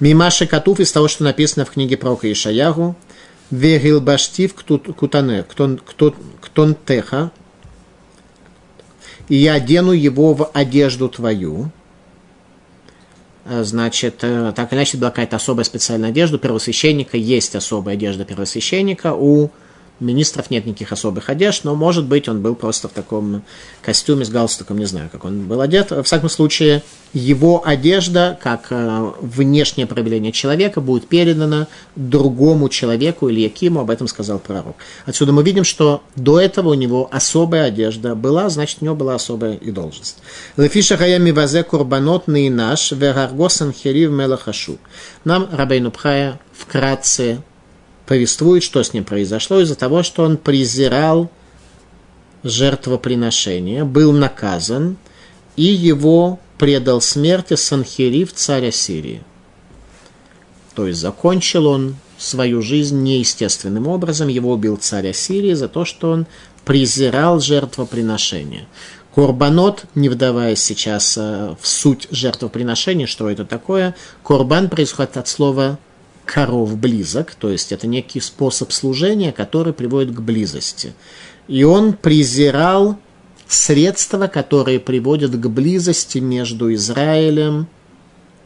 Мимаши 0.00 0.46
Катуф 0.46 0.80
из 0.80 0.92
того, 0.92 1.08
что 1.08 1.24
написано 1.24 1.64
в 1.64 1.70
книге 1.70 1.96
про 1.96 2.18
Ишаягу, 2.22 2.96
Верил 3.50 4.00
Баштив 4.00 4.54
Кутане, 4.54 5.44
Ктонтеха, 6.40 7.30
и 9.28 9.36
я 9.36 9.54
одену 9.54 9.92
его 9.92 10.34
в 10.34 10.50
одежду 10.52 11.08
твою. 11.08 11.70
Значит, 13.44 14.18
э, 14.22 14.52
так 14.56 14.72
иначе, 14.72 14.98
была 14.98 15.10
какая-то 15.10 15.36
особая 15.36 15.64
специальная 15.64 16.08
одежда. 16.08 16.36
У 16.36 16.40
первосвященника 16.40 17.16
есть 17.16 17.54
особая 17.54 17.94
одежда 17.94 18.24
первосвященника. 18.24 19.14
У 19.14 19.50
министров 20.00 20.50
нет 20.50 20.66
никаких 20.66 20.92
особых 20.92 21.30
одежд, 21.30 21.64
но, 21.64 21.74
может 21.74 22.04
быть, 22.04 22.28
он 22.28 22.42
был 22.42 22.54
просто 22.54 22.88
в 22.88 22.92
таком 22.92 23.42
костюме 23.82 24.24
с 24.24 24.28
галстуком, 24.28 24.78
не 24.78 24.84
знаю, 24.84 25.08
как 25.10 25.24
он 25.24 25.46
был 25.46 25.60
одет. 25.60 25.90
В 25.90 26.02
всяком 26.02 26.28
случае, 26.28 26.82
его 27.12 27.62
одежда, 27.66 28.38
как 28.42 28.66
э, 28.70 29.12
внешнее 29.20 29.86
проявление 29.86 30.32
человека, 30.32 30.80
будет 30.80 31.08
передана 31.08 31.66
другому 31.94 32.68
человеку 32.68 33.28
или 33.28 33.40
Якиму, 33.40 33.80
об 33.80 33.90
этом 33.90 34.08
сказал 34.08 34.38
пророк. 34.38 34.76
Отсюда 35.06 35.32
мы 35.32 35.42
видим, 35.42 35.64
что 35.64 36.02
до 36.14 36.40
этого 36.40 36.70
у 36.70 36.74
него 36.74 37.08
особая 37.10 37.66
одежда 37.66 38.14
была, 38.14 38.48
значит, 38.48 38.78
у 38.80 38.84
него 38.84 38.94
была 38.94 39.14
особая 39.14 39.54
и 39.54 39.70
должность. 39.70 40.18
Лефиша 40.56 40.96
хаями 40.96 41.30
вазе 41.30 41.62
курбанот 41.62 42.24
наш 42.26 42.92
вераргосан 42.92 43.72
херив 43.72 44.10
мелахашу. 44.10 44.78
Нам 45.24 45.48
Рабейну 45.50 45.90
Пхая 45.90 46.38
вкратце 46.52 47.42
повествует, 48.06 48.62
что 48.62 48.82
с 48.82 48.92
ним 48.92 49.04
произошло 49.04 49.60
из-за 49.60 49.74
того, 49.74 50.02
что 50.02 50.22
он 50.22 50.36
презирал 50.36 51.30
жертвоприношение, 52.42 53.84
был 53.84 54.12
наказан, 54.12 54.96
и 55.56 55.64
его 55.64 56.38
предал 56.58 57.00
смерти 57.00 57.54
Санхерив, 57.54 58.32
царя 58.32 58.70
Сирии. 58.70 59.22
То 60.74 60.86
есть 60.86 61.00
закончил 61.00 61.66
он 61.66 61.96
свою 62.18 62.62
жизнь 62.62 63.02
неестественным 63.02 63.88
образом, 63.88 64.28
его 64.28 64.52
убил 64.52 64.76
царь 64.76 65.10
Ассирии 65.10 65.54
за 65.54 65.68
то, 65.68 65.84
что 65.84 66.10
он 66.10 66.26
презирал 66.64 67.40
жертвоприношение. 67.40 68.66
Корбанот, 69.14 69.84
не 69.94 70.10
вдаваясь 70.10 70.62
сейчас 70.62 71.16
э, 71.16 71.54
в 71.58 71.66
суть 71.66 72.06
жертвоприношения, 72.10 73.06
что 73.06 73.30
это 73.30 73.46
такое, 73.46 73.94
корбан 74.22 74.68
происходит 74.68 75.16
от 75.16 75.28
слова 75.28 75.78
коров 76.26 76.76
близок, 76.76 77.34
то 77.34 77.48
есть 77.50 77.72
это 77.72 77.86
некий 77.86 78.20
способ 78.20 78.72
служения, 78.72 79.32
который 79.32 79.72
приводит 79.72 80.14
к 80.14 80.20
близости. 80.20 80.92
И 81.48 81.62
он 81.62 81.94
презирал 81.94 82.98
средства, 83.46 84.26
которые 84.26 84.80
приводят 84.80 85.30
к 85.30 85.46
близости 85.46 86.18
между 86.18 86.74
Израилем 86.74 87.68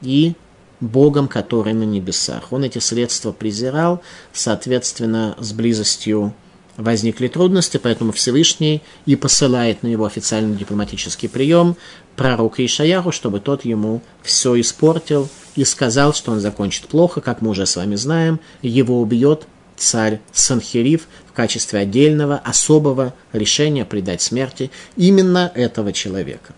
и 0.02 0.34
Богом, 0.80 1.28
который 1.28 1.72
на 1.72 1.84
небесах. 1.84 2.52
Он 2.52 2.64
эти 2.64 2.78
средства 2.78 3.32
презирал, 3.32 4.02
соответственно, 4.32 5.34
с 5.38 5.52
близостью 5.52 6.34
возникли 6.80 7.28
трудности, 7.28 7.76
поэтому 7.76 8.12
Всевышний 8.12 8.82
и 9.06 9.16
посылает 9.16 9.82
на 9.82 9.88
него 9.88 10.04
официальный 10.04 10.56
дипломатический 10.56 11.28
прием 11.28 11.76
пророка 12.16 12.64
Ишаяру, 12.64 13.12
чтобы 13.12 13.40
тот 13.40 13.64
ему 13.64 14.02
все 14.22 14.58
испортил 14.60 15.28
и 15.56 15.64
сказал, 15.64 16.14
что 16.14 16.32
он 16.32 16.40
закончит 16.40 16.86
плохо, 16.88 17.20
как 17.20 17.42
мы 17.42 17.50
уже 17.50 17.66
с 17.66 17.76
вами 17.76 17.96
знаем, 17.96 18.40
его 18.62 19.00
убьет 19.00 19.46
царь 19.76 20.20
Санхериф 20.32 21.08
в 21.28 21.32
качестве 21.32 21.80
отдельного, 21.80 22.36
особого 22.36 23.14
решения 23.32 23.84
предать 23.84 24.22
смерти 24.22 24.70
именно 24.96 25.50
этого 25.54 25.92
человека. 25.92 26.54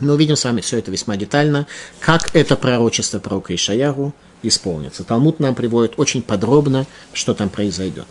Мы 0.00 0.14
увидим 0.14 0.36
с 0.36 0.44
вами 0.44 0.62
все 0.62 0.78
это 0.78 0.90
весьма 0.90 1.16
детально, 1.16 1.66
как 2.00 2.34
это 2.34 2.56
пророчество 2.56 3.18
пророка 3.18 3.54
Ишаяру 3.54 4.14
исполнится. 4.42 5.04
Талмуд 5.04 5.38
нам 5.38 5.54
приводит 5.54 5.94
очень 5.98 6.22
подробно, 6.22 6.86
что 7.12 7.34
там 7.34 7.48
произойдет. 7.48 8.06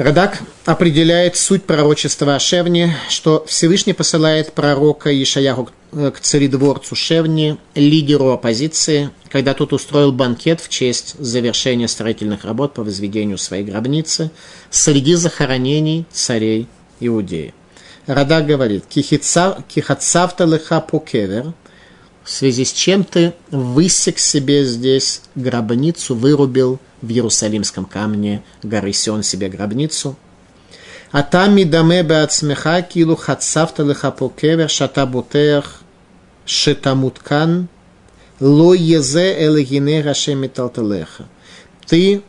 Радак 0.00 0.40
определяет 0.64 1.36
суть 1.36 1.64
пророчества 1.64 2.34
о 2.34 2.38
Шевне, 2.38 2.96
что 3.10 3.44
Всевышний 3.46 3.92
посылает 3.92 4.54
пророка 4.54 5.10
Ишаяху 5.10 5.68
к 5.92 6.20
царедворцу 6.22 6.94
Шевни, 6.96 7.58
лидеру 7.74 8.30
оппозиции, 8.30 9.10
когда 9.28 9.52
тот 9.52 9.74
устроил 9.74 10.10
банкет 10.10 10.62
в 10.62 10.70
честь 10.70 11.16
завершения 11.18 11.86
строительных 11.86 12.46
работ 12.46 12.72
по 12.72 12.82
возведению 12.82 13.36
своей 13.36 13.62
гробницы 13.62 14.30
среди 14.70 15.16
захоронений 15.16 16.06
царей 16.10 16.66
Иудеи. 17.00 17.52
Радак 18.06 18.46
говорит, 18.46 18.86
«Кихацавта 18.88 20.44
леха 20.46 20.80
покевер», 20.80 21.52
в 22.24 22.30
связи 22.30 22.64
с 22.64 22.72
чем 22.72 23.04
ты 23.04 23.34
высек 23.50 24.18
себе 24.18 24.64
здесь 24.64 25.20
гробницу, 25.34 26.14
вырубил 26.14 26.78
в 27.02 27.10
Иерусалимском 27.10 27.84
камне 27.84 28.42
горы 28.62 28.92
Сион 28.92 29.22
себе 29.22 29.48
гробницу. 29.48 30.16
А 31.10 31.22
там 31.22 31.56
медаме 31.56 32.02
беацмеха 32.02 32.82
килу 32.82 33.16
хацавта 33.16 33.82
леха 33.82 34.10
покевер 34.10 34.68
шата 34.68 35.06
бутех 35.06 35.82
шетамуткан 36.46 37.68
ло 38.40 38.74
езе 38.74 39.46
элегине 39.46 40.02
рашеми 40.02 40.48
талталеха. 40.48 41.24
Ты 41.86 42.22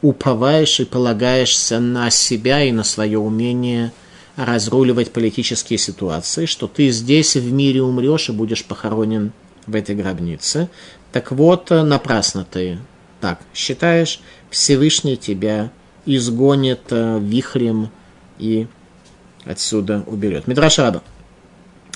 уповаешь 0.00 0.80
и 0.80 0.84
полагаешься 0.84 1.78
на 1.78 2.10
себя 2.10 2.62
и 2.64 2.72
на 2.72 2.82
свое 2.82 3.18
умение 3.18 3.92
разруливать 4.36 5.12
политические 5.12 5.78
ситуации, 5.78 6.46
что 6.46 6.66
ты 6.66 6.90
здесь 6.90 7.36
в 7.36 7.52
мире 7.52 7.82
умрешь 7.82 8.28
и 8.28 8.32
будешь 8.32 8.64
похоронен 8.64 9.32
в 9.66 9.76
этой 9.76 9.94
гробнице. 9.94 10.68
Так 11.12 11.30
вот, 11.30 11.70
напрасно 11.70 12.44
ты 12.50 12.78
так 13.22 13.38
считаешь, 13.54 14.20
Всевышний 14.50 15.16
тебя 15.16 15.70
изгонит 16.06 16.80
э, 16.90 17.20
вихрем 17.20 17.88
и 18.40 18.66
отсюда 19.44 20.02
уберет. 20.08 20.48
Мидраш 20.48 20.80
Раба. 20.80 21.02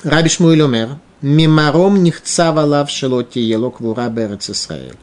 Раби 0.05 0.29
Шмуэль 0.29 0.61
умер. 0.61 0.99
Мимаром 1.23 2.05
нихцава 2.05 2.61
лав 2.61 2.89
шелоти 2.91 3.41
елок 3.41 3.81
вура 3.81 4.09
берец 4.09 4.49
Исраэль. 4.51 4.95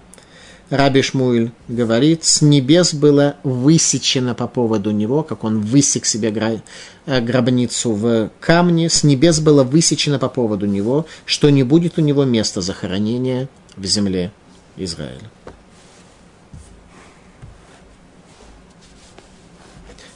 Раби 0.69 1.01
Шмуэль 1.01 1.51
говорит, 1.67 2.23
с 2.23 2.41
небес 2.41 2.93
было 2.93 3.35
высечено 3.43 4.33
по 4.33 4.47
поводу 4.47 4.91
него, 4.91 5.23
как 5.23 5.43
он 5.43 5.59
высек 5.59 6.05
себе 6.05 6.61
э, 7.05 7.19
гробницу 7.19 7.91
в 7.91 8.29
камне, 8.39 8.89
с 8.89 9.03
небес 9.03 9.41
было 9.41 9.65
высечено 9.65 10.19
по 10.19 10.29
поводу 10.29 10.67
него, 10.67 11.05
что 11.25 11.49
не 11.49 11.63
будет 11.63 11.97
у 11.97 12.01
него 12.01 12.23
места 12.23 12.61
захоронения 12.61 13.49
в 13.75 13.83
земле 13.83 14.31
Израиля. 14.77 15.29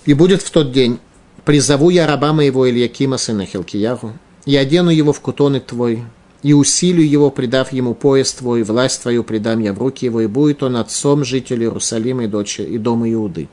И 0.07 0.13
будет 0.13 0.41
в 0.41 0.49
тот 0.51 0.71
день, 0.71 0.99
призову 1.43 1.89
я 1.89 2.07
раба 2.07 2.31
моего 2.31 2.67
Ильякима, 2.67 3.17
сына 3.17 3.45
Хилкиягу, 3.45 4.13
и 4.45 4.55
одену 4.55 4.89
его 4.89 5.11
в 5.11 5.19
кутоны 5.19 5.59
твой, 5.59 6.01
и 6.43 6.53
усилю 6.53 7.03
его, 7.03 7.29
придав 7.29 7.73
ему 7.73 7.93
пояс 7.93 8.31
твой, 8.31 8.63
власть 8.63 9.01
твою 9.01 9.25
придам 9.25 9.59
я 9.59 9.73
в 9.73 9.79
руки 9.79 10.05
его, 10.05 10.21
и 10.21 10.27
будет 10.27 10.63
он 10.63 10.77
отцом 10.77 11.25
жителей 11.25 11.65
Иерусалима 11.65 12.23
и, 12.23 12.27
дочи, 12.27 12.61
и 12.61 12.77
дома 12.77 13.11
Иуды. 13.11 13.49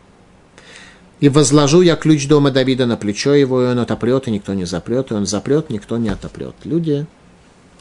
И 1.18 1.28
возложу 1.28 1.80
я 1.80 1.96
ключ 1.96 2.28
дома 2.28 2.52
Давида 2.52 2.86
на 2.86 2.96
плечо 2.96 3.34
его, 3.34 3.60
и 3.60 3.66
он 3.66 3.80
отопрет, 3.80 4.28
и 4.28 4.30
никто 4.30 4.54
не 4.54 4.64
запрет, 4.64 5.10
и 5.10 5.14
он 5.14 5.26
запрет, 5.26 5.70
никто 5.70 5.98
не 5.98 6.08
отопрет. 6.08 6.54
Люди 6.62 7.04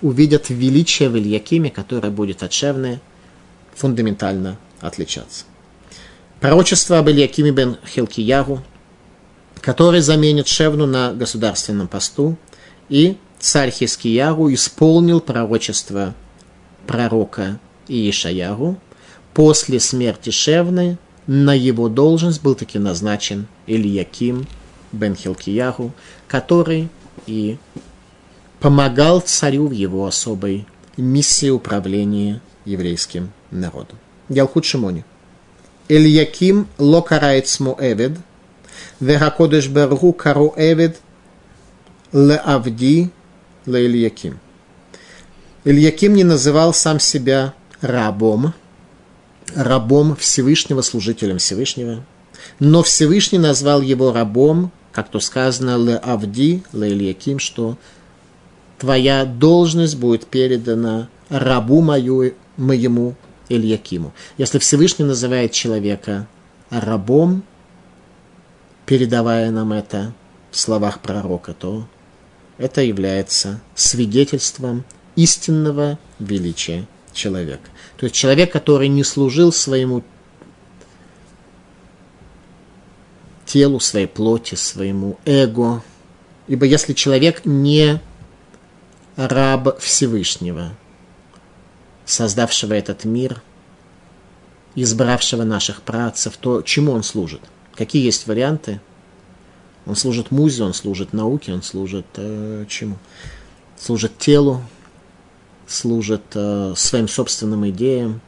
увидят 0.02 0.50
величие 0.50 1.10
в 1.10 1.16
Ильякиме, 1.16 1.70
которое 1.70 2.10
будет 2.10 2.42
от 2.42 2.54
фундаментально 3.76 4.58
отличаться. 4.82 5.46
Пророчество 6.44 7.00
об 7.00 7.08
Ильякиме 7.10 7.52
бен 7.52 7.78
Хилкиягу 7.88 8.62
который 9.62 10.02
заменит 10.02 10.50
Шевну 10.50 10.86
на 10.86 11.14
государственном 11.14 11.88
посту, 11.88 12.36
и 12.90 13.16
царь 13.40 13.72
Хискияру 13.72 14.54
исполнил 14.54 15.22
пророчество 15.22 16.14
пророка 16.86 17.62
Иешаяру. 17.88 18.78
После 19.34 19.80
смерти 19.80 20.32
Шевны 20.32 20.98
на 21.28 21.54
его 21.54 21.88
должность 21.88 22.44
был 22.44 22.56
таки 22.56 22.78
назначен 22.78 23.48
Ильяким 23.66 24.46
бен 24.92 25.16
Хилкияру, 25.16 25.94
который 26.28 26.90
и 27.26 27.58
помогал 28.60 29.22
царю 29.22 29.68
в 29.68 29.72
его 29.72 30.06
особой 30.06 30.68
миссии 30.98 31.50
управления 31.50 32.42
еврейским 32.66 33.32
народом. 33.50 33.98
Ялхут 34.28 34.66
Шимони. 34.66 35.06
Ильяким 35.96 36.68
локарайцму 36.80 37.78
эвед, 37.80 38.14
вехакодеш 39.00 39.68
бергу 39.68 40.12
кару 40.12 40.52
эвед 40.58 40.98
леавди 42.12 43.12
леильяким. 43.68 44.40
Ильяким 45.66 46.16
не 46.16 46.24
называл 46.24 46.74
сам 46.74 47.00
себя 47.00 47.54
рабом, 47.82 48.56
рабом 49.54 50.16
Всевышнего, 50.16 50.82
служителем 50.82 51.38
Всевышнего, 51.38 52.04
но 52.58 52.82
Всевышний 52.82 53.38
назвал 53.38 53.82
его 53.82 54.12
рабом, 54.12 54.72
как 54.92 55.10
то 55.10 55.20
сказано, 55.20 55.78
ле 55.78 55.98
Авди, 55.98 56.64
ле 56.74 56.88
Ильяким, 56.88 57.38
что 57.38 57.78
твоя 58.80 59.26
должность 59.26 59.98
будет 59.98 60.26
передана 60.26 61.08
рабу 61.30 61.82
мою, 61.82 62.34
моему 62.58 63.14
Ильякиму. 63.50 64.14
Если 64.38 64.60
Всевышний 64.60 65.06
называет 65.06 65.52
человека 65.52 66.28
рабом, 66.70 67.44
передавая 68.86 69.52
нам 69.52 69.74
это 69.74 70.14
в 70.52 70.58
словах 70.58 71.00
пророка, 71.00 71.54
то 71.54 71.88
это 72.58 72.82
является 72.82 73.62
свидетельством 73.76 74.86
истинного 75.16 76.00
величия 76.20 76.86
человека. 77.14 77.70
То 77.98 78.06
есть 78.06 78.16
человек, 78.16 78.52
который 78.52 78.88
не 78.88 79.04
служил 79.04 79.52
своему 79.52 80.04
телу, 83.46 83.80
своей 83.80 84.08
плоти, 84.08 84.56
своему 84.56 85.20
эго. 85.26 85.84
Ибо 86.48 86.66
если 86.66 86.94
человек 86.94 87.46
не 87.46 88.02
раб 89.16 89.80
Всевышнего, 89.80 90.74
создавшего 92.06 92.74
этот 92.74 93.06
мир, 93.06 93.42
избравшего 94.76 95.44
наших 95.44 95.82
працев, 95.82 96.38
то 96.38 96.62
чему 96.62 96.92
он 96.92 97.04
служит? 97.04 97.42
Какие 97.76 98.04
есть 98.04 98.28
варианты? 98.28 98.82
Он 99.86 99.96
служит 99.96 100.32
музе, 100.32 100.64
он 100.64 100.74
служит 100.74 101.14
науке, 101.14 101.54
он 101.54 101.62
служит 101.62 102.06
э, 102.16 102.66
чему? 102.70 102.98
Служит 103.78 104.18
телу, 104.18 104.62
служит 105.68 106.24
э, 106.36 106.74
своим 106.76 107.08
собственным 107.08 107.68
идеям. 107.70 108.22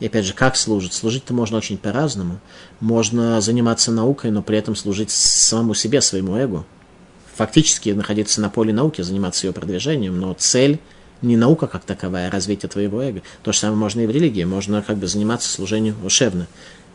И 0.00 0.06
опять 0.06 0.26
же, 0.26 0.34
как 0.34 0.56
служить? 0.56 0.92
Служить-то 0.92 1.32
можно 1.32 1.56
очень 1.56 1.78
по-разному. 1.78 2.40
Можно 2.80 3.40
заниматься 3.40 3.92
наукой, 3.92 4.30
но 4.30 4.42
при 4.42 4.58
этом 4.58 4.74
служить 4.76 5.10
самому 5.10 5.74
себе, 5.74 6.00
своему 6.00 6.36
эго. 6.36 6.64
Фактически 7.36 7.90
находиться 7.90 8.40
на 8.40 8.50
поле 8.50 8.72
науки, 8.72 9.00
заниматься 9.00 9.46
ее 9.46 9.52
продвижением, 9.52 10.18
но 10.18 10.34
цель 10.34 10.80
не 11.22 11.36
наука 11.36 11.66
как 11.66 11.84
таковая, 11.84 12.28
а 12.28 12.30
развитие 12.30 12.68
твоего 12.68 13.02
эго. 13.02 13.22
То 13.42 13.52
же 13.52 13.58
самое 13.58 13.78
можно 13.78 14.00
и 14.00 14.06
в 14.06 14.10
религии. 14.10 14.44
Можно 14.44 14.82
как 14.82 14.98
бы 14.98 15.06
заниматься 15.06 15.48
служением 15.48 15.96
ушевно 16.04 16.46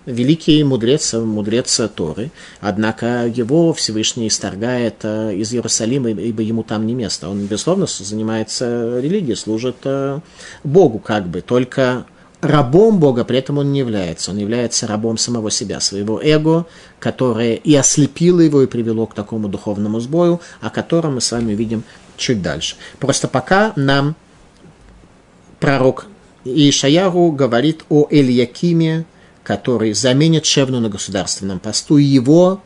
великий 0.08 0.64
мудрец, 0.64 1.14
мудрец 1.14 1.80
Торы, 1.94 2.32
однако 2.62 3.28
его 3.28 3.74
Всевышний 3.74 4.30
исторгает 4.30 4.96
э, 5.04 5.36
из 5.36 5.54
Иерусалима, 5.54 6.10
ибо 6.10 6.42
ему 6.42 6.64
там 6.64 6.88
не 6.88 6.96
место. 6.96 7.30
Он, 7.30 7.46
безусловно, 7.46 7.86
занимается 7.88 9.00
религией, 9.00 9.36
служит 9.36 9.78
э, 9.84 10.20
Богу 10.64 11.00
как 11.00 11.28
бы, 11.28 11.42
только 11.42 12.06
рабом 12.40 13.00
Бога 13.00 13.26
при 13.26 13.40
этом 13.40 13.58
он 13.58 13.72
не 13.74 13.80
является. 13.80 14.32
Он 14.32 14.38
является 14.38 14.88
рабом 14.88 15.18
самого 15.18 15.52
себя, 15.52 15.80
своего 15.82 16.22
эго, 16.24 16.66
которое 17.00 17.56
и 17.56 17.76
ослепило 17.76 18.40
его, 18.40 18.62
и 18.62 18.68
привело 18.68 19.08
к 19.08 19.14
такому 19.14 19.50
духовному 19.50 20.00
сбою, 20.00 20.40
о 20.62 20.70
котором 20.70 21.16
мы 21.16 21.22
с 21.22 21.32
вами 21.32 21.54
видим 21.54 21.84
чуть 22.18 22.42
дальше. 22.42 22.76
Просто 23.00 23.28
пока 23.28 23.74
нам 23.76 24.16
пророк 25.60 26.08
Ишаяру 26.44 27.32
говорит 27.32 27.84
о 27.90 28.08
Ильякиме, 28.10 29.06
который 29.44 29.94
заменит 29.94 30.46
Шевну 30.46 30.80
на 30.80 30.90
государственном 30.90 31.60
посту, 31.60 31.98
и 31.98 32.04
его 32.04 32.62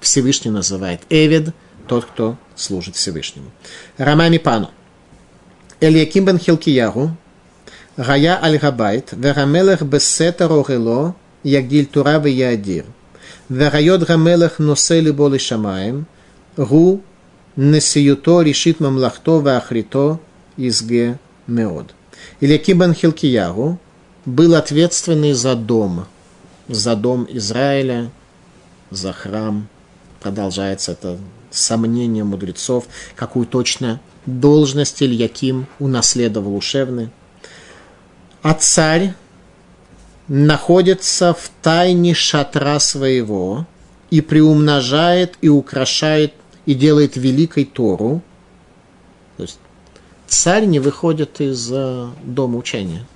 Всевышний 0.00 0.50
называет 0.50 1.00
Эвид, 1.10 1.50
тот, 1.86 2.04
кто 2.04 2.36
служит 2.56 2.96
Всевышнему. 2.96 3.50
Рамами 3.96 4.38
Пану. 4.38 4.70
Эльяким 5.80 6.24
бен 6.24 6.38
Хилкияру, 6.38 7.16
Гая 7.96 8.42
аль-Габайт, 8.42 9.12
Верамелех 9.12 9.82
бесетер 9.82 10.50
орело, 10.52 11.14
Ягдиль 11.42 11.86
Тура 11.86 12.18
веядир. 12.18 12.84
Верайот 13.48 14.02
Гамелех 14.02 14.58
носе 14.58 15.00
либо 15.00 15.28
лишамаем, 15.28 16.06
Гу 16.56 17.02
несиюто 17.56 18.42
решит 18.42 18.80
мамлахто 18.80 19.40
ваахрито 19.40 20.20
изге 20.56 21.18
меод. 21.46 21.94
Ильяким 22.40 22.78
бен 22.78 22.94
Хилкияру 22.94 23.78
был 24.24 24.54
ответственный 24.54 25.32
за 25.32 25.54
дом– 25.54 26.06
за 26.68 26.96
дом 26.96 27.26
Израиля, 27.30 28.10
за 28.90 29.12
храм. 29.12 29.68
Продолжается 30.20 30.92
это 30.92 31.18
сомнение 31.50 32.24
мудрецов, 32.24 32.86
какую 33.14 33.46
точно 33.46 34.00
должность 34.26 35.02
Ильяким 35.02 35.66
унаследовал 35.78 36.56
у 36.56 36.60
Шевны. 36.60 37.10
А 38.42 38.54
царь 38.54 39.14
находится 40.28 41.34
в 41.34 41.50
тайне 41.62 42.14
шатра 42.14 42.80
своего 42.80 43.66
и 44.10 44.20
приумножает 44.20 45.36
и 45.40 45.48
украшает 45.48 46.34
и 46.66 46.74
делает 46.74 47.16
великой 47.16 47.64
Тору. 47.64 48.20
То 49.36 49.44
есть 49.44 49.58
царь 50.26 50.66
не 50.66 50.78
выходит 50.80 51.40
из 51.40 51.70
э, 51.72 52.08
дома 52.24 52.58
учения. 52.58 53.06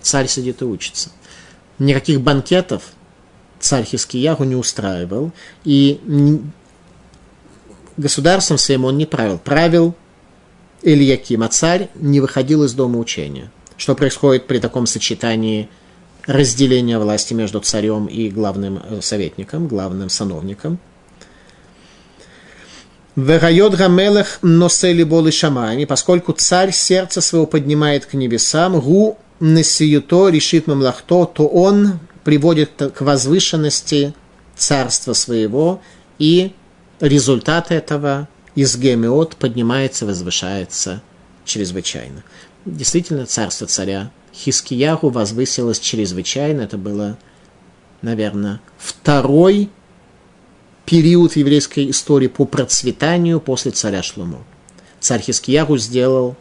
Царь 0.00 0.28
сидит 0.28 0.62
и 0.62 0.64
учится. 0.64 1.10
Никаких 1.78 2.20
банкетов– 2.20 2.82
царь 3.60 3.84
Хискиягу 3.84 4.44
не 4.44 4.56
устраивал, 4.56 5.30
и 5.64 6.00
государством 7.96 8.58
своим 8.58 8.86
он 8.86 8.98
не 8.98 9.06
правил. 9.06 9.38
Правил 9.38 9.94
Ильяким, 10.82 11.42
а 11.42 11.48
царь 11.48 11.90
не 11.94 12.20
выходил 12.20 12.64
из 12.64 12.72
дома 12.72 12.98
учения. 12.98 13.52
Что 13.76 13.94
происходит 13.94 14.46
при 14.46 14.58
таком 14.58 14.86
сочетании 14.86 15.68
разделения 16.26 16.98
власти 16.98 17.34
между 17.34 17.60
царем 17.60 18.06
и 18.06 18.28
главным 18.28 18.82
э, 18.82 19.00
советником, 19.00 19.68
главным 19.68 20.08
сановником? 20.08 20.78
Верайот 23.24 23.74
Гамелех 23.74 24.38
носели 24.42 25.02
боли 25.02 25.30
шамами, 25.30 25.84
поскольку 25.84 26.32
царь 26.32 26.72
сердце 26.72 27.20
своего 27.20 27.46
поднимает 27.46 28.06
к 28.06 28.14
небесам, 28.14 28.80
гу 28.80 29.18
несиюто 29.40 30.28
решит 30.28 30.66
мамлахто, 30.66 31.26
то 31.26 31.46
он 31.46 31.98
приводит 32.24 32.70
к 32.94 33.00
возвышенности 33.00 34.14
царства 34.56 35.12
своего, 35.12 35.82
и 36.18 36.52
результат 37.00 37.70
этого 37.70 38.28
из 38.54 38.76
гемиот 38.76 39.36
поднимается, 39.36 40.06
возвышается 40.06 41.02
чрезвычайно. 41.44 42.22
Действительно, 42.64 43.26
царство 43.26 43.66
царя 43.66 44.10
Хискиягу 44.34 45.10
возвысилось 45.10 45.80
чрезвычайно. 45.80 46.62
Это 46.62 46.78
было, 46.78 47.18
наверное, 48.02 48.60
второй 48.78 49.70
период 50.90 51.36
еврейской 51.36 51.88
истории 51.88 52.26
по 52.26 52.44
процветанию 52.44 53.40
после 53.40 53.70
царя 53.70 54.02
Шлому. 54.02 54.42
Царь 54.98 55.20
Хискиягу 55.20 55.78
сделал 55.78 56.34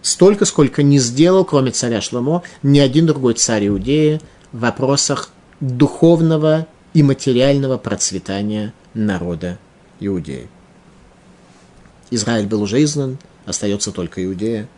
столько, 0.00 0.46
сколько 0.46 0.82
не 0.82 0.98
сделал, 0.98 1.44
кроме 1.44 1.70
царя 1.70 2.00
Шломо, 2.00 2.42
ни 2.62 2.78
один 2.78 3.04
другой 3.04 3.34
царь 3.34 3.68
Иудеи 3.68 4.18
в 4.50 4.60
вопросах 4.60 5.30
духовного 5.60 6.66
и 6.94 7.02
материального 7.02 7.76
процветания 7.76 8.72
народа 8.94 9.58
Иудеи. 10.00 10.48
Израиль 12.10 12.46
был 12.46 12.62
уже 12.62 12.82
изгнан, 12.82 13.18
остается 13.44 13.92
только 13.92 14.24
Иудея. 14.24 14.70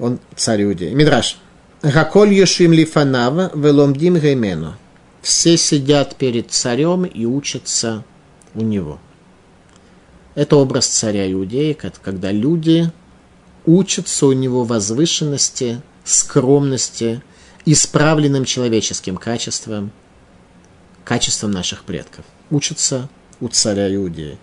Он 0.00 0.18
царь 0.34 0.64
Иудеи. 0.64 0.94
Мидраш. 0.94 1.38
Раколь 1.94 2.32
Йошим 2.34 2.72
Лифанав, 2.72 3.54
Веломдим 3.54 4.16
Геймену. 4.16 4.74
Все 5.22 5.56
сидят 5.56 6.16
перед 6.16 6.50
царем 6.50 7.04
и 7.04 7.24
учатся 7.24 8.04
у 8.54 8.60
него– 8.62 8.98
это 10.36 10.56
образ 10.56 10.86
царя 10.86 11.32
Иудеи, 11.32 11.72
когда 12.02 12.30
люди 12.30 12.92
учатся 13.64 14.26
у 14.26 14.32
него 14.32 14.64
возвышенности, 14.64 15.80
скромности 16.04 17.22
исправленным 17.64 18.44
человеческим 18.44 19.16
качеством, 19.16 19.90
качеством 21.04 21.52
наших 21.52 21.84
предков. 21.84 22.26
Учатся 22.50 23.08
у 23.40 23.48
царя 23.48 23.92
Иудеи. 23.92 24.36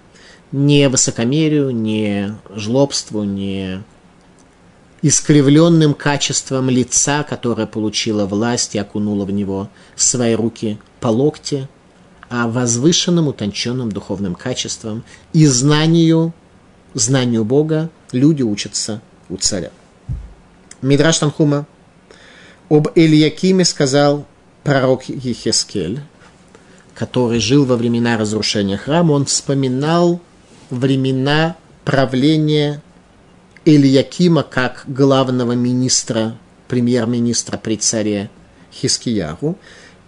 Не 0.51 0.89
высокомерию, 0.89 1.69
не 1.69 2.35
жлобству, 2.55 3.23
не 3.23 3.83
искривленным 5.03 5.93
качеством 5.93 6.69
лица, 6.69 7.23
которое 7.23 7.67
получило 7.67 8.25
власть 8.25 8.73
и 8.73 8.79
окунуло 8.79 9.25
в 9.25 9.31
него 9.31 9.69
свои 9.95 10.33
руки 10.33 10.79
по 11.01 11.09
локте, 11.09 11.69
а 12.29 12.47
возвышенным, 12.47 13.27
утонченным 13.27 13.91
духовным 13.91 14.33
качеством. 14.33 15.03
И 15.33 15.45
знанию, 15.45 16.33
знанию 16.93 17.43
Бога 17.43 17.89
люди 18.13 18.41
учатся 18.41 19.01
у 19.29 19.35
царя. 19.37 19.71
Мидраш 20.81 21.19
Танхума. 21.19 21.67
Об 22.69 22.87
Ильякиме 22.95 23.65
сказал 23.65 24.25
пророк 24.63 25.03
Ехескель, 25.03 25.99
который 26.95 27.39
жил 27.39 27.65
во 27.65 27.75
времена 27.75 28.17
разрушения 28.17 28.77
храма, 28.77 29.11
он 29.11 29.25
вспоминал 29.25 30.21
времена 30.69 31.57
правления 31.83 32.81
Ильякима 33.65 34.43
как 34.43 34.83
главного 34.87 35.53
министра, 35.53 36.37
премьер-министра 36.67 37.57
при 37.57 37.77
царе 37.77 38.29
Хискияру. 38.73 39.57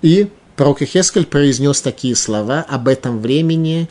И 0.01 0.29
пророк 0.55 0.81
Хескель 0.81 1.25
произнес 1.25 1.81
такие 1.81 2.15
слова 2.15 2.65
об 2.67 2.87
этом 2.87 3.19
времени 3.19 3.89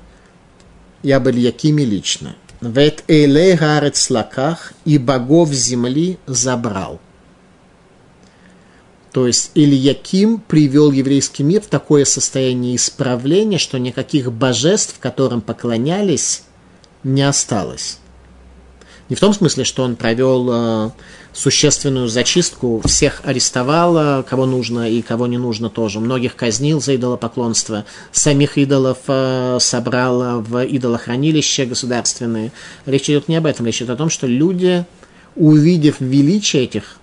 и 1.03 1.11
об 1.11 1.29
Ильякиме 1.29 1.85
лично. 1.85 2.37
«Вет 2.61 3.05
эйлей 3.09 3.57
гарец 3.57 4.11
лаках 4.11 4.73
и 4.85 4.99
богов 4.99 5.51
земли 5.53 6.19
забрал». 6.27 7.01
То 9.13 9.29
есть 9.29 9.53
Ильяким 9.55 10.39
привел 10.41 10.91
еврейский 10.91 11.45
мир 11.45 11.61
в 11.61 11.67
такое 11.67 12.05
состояние 12.05 12.75
исправления, 12.75 13.59
что 13.59 13.79
никаких 13.79 14.33
божеств, 14.33 14.97
которым 14.99 15.41
поклонялись, 15.41 16.43
не 17.05 17.23
осталось. 17.23 18.01
Не 19.15 19.17
в 19.17 19.21
том 19.21 19.33
смысле, 19.33 19.63
что 19.63 19.85
он 19.85 19.95
провел 19.95 20.49
э, 20.51 20.91
существенную 21.33 22.09
зачистку, 22.09 22.83
всех 22.85 23.21
арестовал, 23.23 23.97
э, 23.97 24.23
кого 24.25 24.45
нужно 24.45 24.91
и 24.91 25.03
кого 25.03 25.29
не 25.29 25.39
нужно 25.39 25.71
тоже. 25.71 26.01
Многих 26.01 26.35
казнил 26.35 26.81
за 26.81 26.97
идолопоклонство, 26.97 27.85
самих 28.11 28.59
идолов 28.59 28.99
э, 29.07 29.59
собрал 29.61 30.41
в 30.41 30.65
идолохранилище 30.65 31.67
государственные. 31.67 32.51
Речь 32.87 33.09
идет 33.09 33.29
не 33.29 33.37
об 33.37 33.47
этом, 33.47 33.67
речь 33.67 33.77
идет 33.77 33.91
о 33.91 33.97
том, 33.97 34.11
что 34.11 34.27
люди, 34.27 34.85
увидев 35.37 36.01
величие 36.01 36.65
этих 36.65 36.97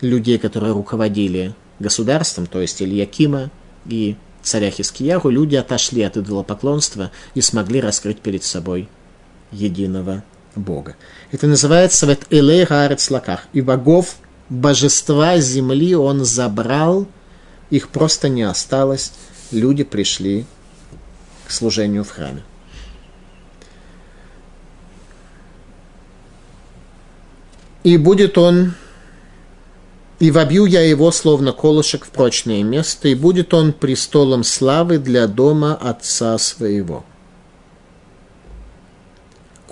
людей, 0.00 0.38
которые 0.38 0.74
руководили 0.74 1.56
государством, 1.80 2.46
то 2.46 2.60
есть 2.60 2.80
Ильякима 2.80 3.50
и 3.84 4.14
царя 4.44 4.70
Хискияру, 4.70 5.28
люди 5.28 5.56
отошли 5.56 6.02
от 6.02 6.16
идолопоклонства 6.16 7.10
и 7.34 7.40
смогли 7.40 7.80
раскрыть 7.80 8.20
перед 8.20 8.44
собой 8.44 8.88
единого 9.50 10.22
Бога. 10.60 10.96
Это 11.32 11.46
называется 11.46 12.06
вот 12.06 12.26
Элей 12.30 12.66
Лаках. 13.10 13.46
И 13.52 13.60
богов, 13.60 14.16
божества 14.48 15.38
земли 15.38 15.94
он 15.94 16.24
забрал, 16.24 17.06
их 17.70 17.88
просто 17.88 18.28
не 18.28 18.42
осталось. 18.42 19.12
Люди 19.50 19.84
пришли 19.84 20.46
к 21.46 21.50
служению 21.50 22.04
в 22.04 22.10
храме. 22.10 22.42
И 27.82 27.96
будет 27.96 28.36
он, 28.36 28.74
и 30.18 30.30
вобью 30.30 30.66
я 30.66 30.82
его, 30.82 31.10
словно 31.10 31.52
колышек, 31.52 32.04
в 32.04 32.10
прочное 32.10 32.62
место, 32.62 33.08
и 33.08 33.14
будет 33.14 33.54
он 33.54 33.72
престолом 33.72 34.44
славы 34.44 34.98
для 34.98 35.26
дома 35.26 35.74
отца 35.74 36.36
своего 36.36 37.04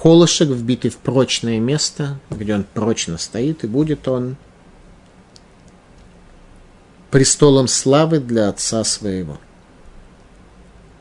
колышек, 0.00 0.48
вбитый 0.48 0.90
в 0.90 0.96
прочное 0.96 1.58
место, 1.58 2.20
где 2.30 2.54
он 2.54 2.64
прочно 2.64 3.18
стоит, 3.18 3.64
и 3.64 3.66
будет 3.66 4.06
он 4.06 4.36
престолом 7.10 7.66
славы 7.66 8.20
для 8.20 8.48
отца 8.48 8.84
своего. 8.84 9.38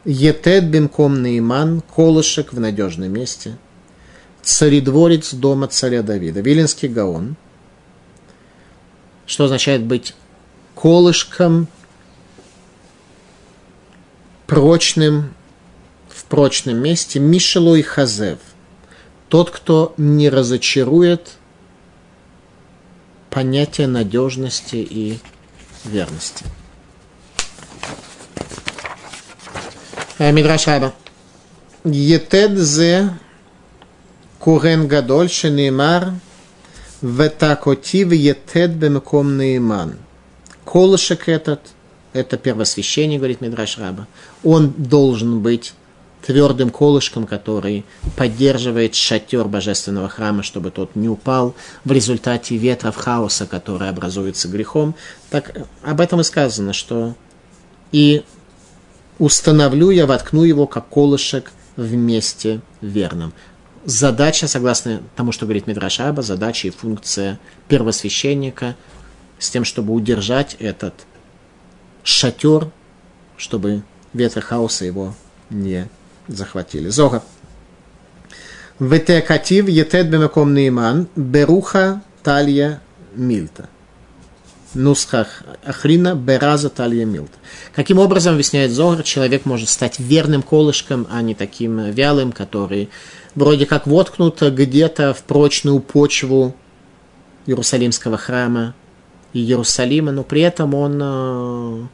Етет 0.03 0.69
бимком 0.69 1.21
наиман, 1.21 1.81
колышек 1.81 2.53
в 2.53 2.59
надежном 2.59 3.11
месте, 3.11 3.57
царедворец 4.41 5.33
дома 5.33 5.67
царя 5.67 6.01
Давида, 6.01 6.39
Виленский 6.39 6.87
Гаон, 6.87 7.35
что 9.27 9.43
означает 9.43 9.83
быть 9.83 10.15
колышком 10.73 11.67
прочным 14.47 15.33
в 16.09 16.23
прочном 16.25 16.77
месте, 16.77 17.19
Мишелой 17.19 17.83
Хазев– 17.83 18.39
тот, 19.29 19.51
кто 19.51 19.93
не 19.97 20.29
разочарует 20.29 21.33
понятие 23.29 23.87
надежности 23.87 24.77
и 24.77 25.19
верности. 25.83 26.45
Э, 30.17 30.31
Мидраш 30.31 30.67
Раба. 30.67 30.93
Етед 31.83 32.57
зе 32.57 33.13
курен 34.39 34.87
гадоль 34.87 35.29
шенеймар 35.29 36.13
ветакотив 37.01 38.11
етед 38.11 38.71
бемеком 38.71 39.37
нейман. 39.37 39.97
Колышек 40.65 41.29
этот, 41.29 41.61
это 42.13 42.37
первосвящение, 42.37 43.19
говорит 43.19 43.41
Мидраш 43.41 43.77
Раба, 43.77 44.07
он 44.43 44.73
должен 44.75 45.39
быть 45.39 45.73
твердым 46.27 46.71
колышком, 46.71 47.25
который 47.25 47.85
поддерживает 48.17 48.95
шатер 48.95 49.47
божественного 49.47 50.09
храма, 50.09 50.43
чтобы 50.43 50.71
тот 50.71 50.93
не 50.97 51.07
упал 51.07 51.55
в 51.85 51.91
результате 51.93 52.57
ветров 52.57 52.97
хаоса, 52.97 53.47
который 53.47 53.87
образуется 53.87 54.49
грехом. 54.49 54.93
Так 55.29 55.55
об 55.83 56.01
этом 56.01 56.19
и 56.19 56.25
сказано, 56.25 56.73
что 56.73 57.15
и 57.93 58.25
установлю 59.19 59.89
я, 59.89 60.05
воткну 60.05 60.43
его 60.43 60.67
как 60.67 60.89
колышек 60.89 61.53
в 61.77 61.93
месте 61.93 62.59
верном. 62.81 63.31
Задача, 63.85 64.49
согласно 64.49 65.01
тому, 65.15 65.31
что 65.31 65.45
говорит 65.45 65.65
Мидрашаба, 65.65 66.23
задача 66.23 66.67
и 66.67 66.71
функция 66.71 67.39
первосвященника 67.69 68.75
с 69.39 69.49
тем, 69.49 69.63
чтобы 69.63 69.93
удержать 69.93 70.57
этот 70.59 70.93
шатер, 72.03 72.69
чтобы 73.37 73.83
ветры 74.11 74.41
хаоса 74.41 74.83
его 74.83 75.15
не 75.49 75.87
захватили. 76.27 76.89
Зога. 76.89 77.23
Ветекатив 78.79 79.67
етет 79.67 80.09
бемеком 80.09 80.53
нейман 80.53 81.07
беруха 81.15 82.01
талья 82.23 82.79
мильта. 83.15 83.69
Нусхах 84.73 85.43
Ахрина 85.65 86.15
Бераза 86.15 86.69
Талья 86.69 87.05
Милта. 87.05 87.37
Каким 87.75 87.99
образом, 87.99 88.33
объясняет 88.33 88.71
Зогар, 88.71 89.03
человек 89.03 89.45
может 89.45 89.69
стать 89.69 89.99
верным 89.99 90.41
колышком, 90.41 91.07
а 91.09 91.21
не 91.21 91.35
таким 91.35 91.89
вялым, 91.91 92.31
который 92.31 92.89
вроде 93.35 93.65
как 93.65 93.87
воткнут 93.87 94.41
где-то 94.41 95.13
в 95.13 95.23
прочную 95.23 95.79
почву 95.79 96.55
Иерусалимского 97.45 98.17
храма 98.17 98.75
и 99.33 99.39
Иерусалима, 99.39 100.11
но 100.11 100.23
при 100.23 100.41
этом 100.41 100.73
он 100.73 100.99
э, 101.01 101.87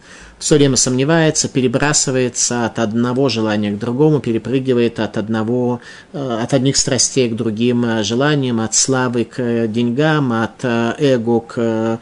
все 0.43 0.56
время 0.56 0.75
сомневается, 0.75 1.47
перебрасывается 1.47 2.65
от 2.65 2.77
одного 2.77 3.29
желания 3.29 3.71
к 3.71 3.79
другому, 3.79 4.19
перепрыгивает 4.19 4.99
от 4.99 5.17
одного, 5.17 5.79
э, 6.12 6.39
от 6.43 6.53
одних 6.53 6.75
страстей 6.75 7.29
к 7.29 7.36
другим 7.38 7.86
э, 7.86 8.03
желаниям, 8.03 8.60
от 8.60 8.75
славы 8.75 9.23
к 9.23 9.67
деньгам, 9.67 10.34
от 10.34 10.63
э, 10.63 10.95
эго 10.99 11.39
к 11.39 11.99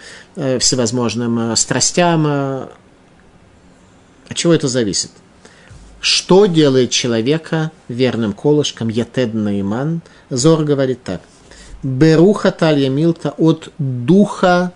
всевозможным 0.59 1.55
страстям. 1.55 2.25
От 2.25 2.69
чего 4.33 4.55
это 4.55 4.67
зависит? 4.67 5.11
Что 5.99 6.47
делает 6.47 6.89
человека 6.89 7.71
верным 7.89 8.33
колышком 8.33 8.89
Ятед 8.89 9.35
Наиман? 9.35 10.01
Зор 10.31 10.63
говорит 10.63 11.03
так. 11.03 11.21
Беруха 11.83 12.49
талья 12.49 12.89
милта 12.89 13.35
от 13.37 13.71
духа 13.77 14.71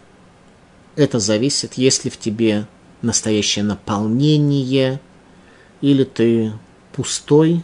это 0.96 1.18
зависит, 1.18 1.74
если 1.76 2.10
в 2.10 2.20
тебе 2.20 2.68
настоящее 3.06 3.64
наполнение, 3.64 5.00
или 5.82 6.04
ты 6.04 6.54
пустой. 6.94 7.64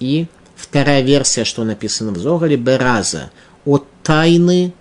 И 0.00 0.26
вторая 0.56 1.02
версия, 1.02 1.44
что 1.44 1.64
написано 1.64 2.12
в 2.12 2.18
Зогаре, 2.18 2.56
Бераза. 2.56 3.30
От 3.64 3.86
тайны 4.02 4.72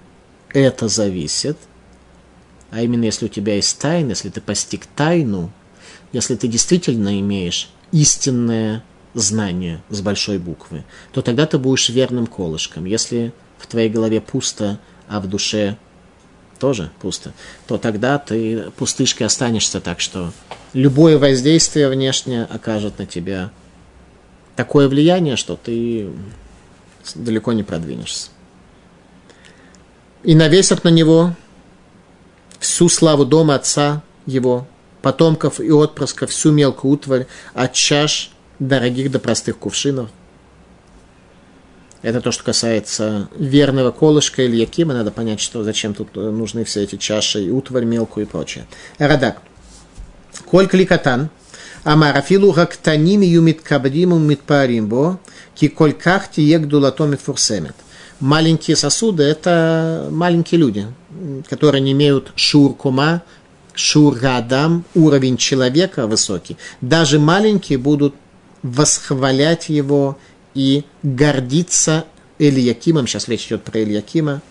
это 0.54 0.88
зависит. 0.88 1.58
А 2.72 2.82
именно, 2.82 3.06
если 3.06 3.26
у 3.26 3.30
тебя 3.30 3.56
есть 3.56 3.78
тайна, 3.80 4.10
если 4.10 4.30
ты 4.30 4.42
постиг 4.42 4.86
тайну, 4.86 5.52
если 6.12 6.36
ты 6.36 6.48
действительно 6.48 7.20
имеешь 7.20 7.70
истинное 7.92 8.84
знание 9.14 9.82
с 9.90 10.02
большой 10.02 10.40
буквы, 10.40 10.84
то 11.14 11.22
тогда 11.22 11.46
ты 11.46 11.58
будешь 11.58 11.90
верным 11.90 12.28
колышком. 12.28 12.86
Если 12.86 13.34
в 13.58 13.68
твоей 13.68 13.90
голове 13.90 14.20
пусто, 14.20 14.80
а 15.08 15.20
в 15.20 15.28
душе 15.28 15.78
тоже 16.60 16.92
пусто, 17.02 17.34
то 17.68 17.78
тогда 17.78 18.18
ты 18.18 18.72
пустышкой 18.78 19.28
останешься, 19.28 19.82
так 19.82 20.00
что 20.00 20.32
любое 20.74 21.18
воздействие 21.18 21.90
внешнее 21.90 22.44
окажет 22.46 23.00
на 23.00 23.06
тебя 23.06 23.52
такое 24.56 24.88
влияние, 24.88 25.36
что 25.36 25.56
ты 25.56 26.10
далеко 27.14 27.54
не 27.54 27.64
продвинешься. 27.64 28.30
И 30.24 30.34
навесят 30.34 30.84
на 30.84 30.90
него 30.90 31.34
всю 32.60 32.90
славу 32.90 33.26
дома 33.26 33.56
отца 33.56 34.02
его, 34.26 34.68
потомков 35.02 35.60
и 35.60 35.70
отпрысков, 35.72 36.32
всю 36.32 36.52
мелкую 36.52 36.94
утварь, 36.94 37.28
от 37.54 37.74
чаш 37.74 38.32
дорогих 38.58 39.12
до 39.12 39.20
простых 39.20 39.60
кувшинов. 39.60 40.10
Это 42.06 42.22
то, 42.22 42.32
что 42.32 42.44
касается 42.44 43.30
верного 43.36 43.90
колышка 43.90 44.44
или 44.44 44.58
якима. 44.58 44.94
Надо 44.94 45.10
понять, 45.10 45.40
что 45.40 45.64
зачем 45.64 45.96
тут 45.96 46.14
нужны 46.14 46.64
все 46.64 46.84
эти 46.84 46.98
чаши, 46.98 47.46
и 47.46 47.50
утварь 47.50 47.84
мелкую 47.84 48.28
и 48.28 48.30
прочее. 48.30 48.68
Радак. 49.00 49.42
Коль 50.46 50.68
кликатан. 50.68 51.32
Амар 51.84 52.16
афилу 52.16 52.52
гактаним 52.52 53.22
юмит 53.22 53.64
кабдиму 53.64 54.20
митпаримбо, 54.20 55.20
ки 55.56 55.68
коль 55.68 55.94
ках 55.94 56.30
тие 56.30 56.60
гдулатомит 56.60 57.22
фурсемет. 57.22 57.76
Маленькие 58.20 58.76
сосуды– 58.76 59.24
это 59.24 60.08
маленькие 60.12 60.60
люди, 60.60 60.86
которые 61.50 61.82
не 61.82 61.94
имеют 61.94 62.34
шуркума, 62.36 63.24
шургадам, 63.74 64.86
уровень 64.94 65.38
человека 65.38 66.06
высокий. 66.06 66.58
Даже 66.82 67.18
маленькие 67.18 67.80
будут 67.80 68.14
восхвалять 68.62 69.70
его 69.70 70.20
и 70.56 70.86
гордиться 71.04 72.06
Ильякимом, 72.40 73.08
сейчас 73.08 73.28
речь 73.28 73.46
идет 73.48 73.64
про 73.64 73.82
Ильякима, 73.84 74.42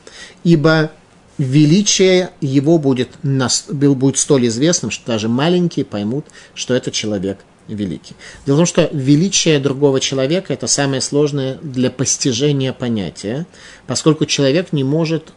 ибо 0.44 0.92
величие 1.38 2.30
его 2.40 2.78
будет, 2.78 3.10
будет 3.22 4.18
столь 4.18 4.46
известным, 4.46 4.90
что 4.90 5.06
даже 5.06 5.28
маленькие 5.28 5.84
поймут, 5.84 6.26
что 6.54 6.74
это 6.74 6.90
человек 6.90 7.38
великий. 7.66 8.14
Дело 8.46 8.56
в 8.56 8.58
том, 8.58 8.66
что 8.66 8.88
величие 8.92 9.58
другого 9.58 9.98
человека– 9.98 10.52
это 10.54 10.66
самое 10.66 11.00
сложное 11.00 11.58
для 11.62 11.90
постижения 11.90 12.72
понятия, 12.72 13.46
поскольку 13.86 14.26
человек 14.26 14.72
не 14.72 14.84
может 14.84 15.32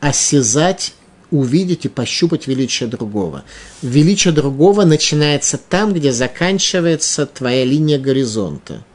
осязать, 0.00 0.94
увидеть 1.30 1.84
и 1.84 1.88
пощупать 1.88 2.46
величие 2.46 2.88
другого. 2.88 3.44
Величие 3.82 4.32
другого 4.32 4.84
начинается 4.84 5.58
там, 5.58 5.92
где 5.92 6.12
заканчивается 6.12 7.26
твоя 7.26 7.64
линия 7.64 7.98
горизонта– 7.98 8.84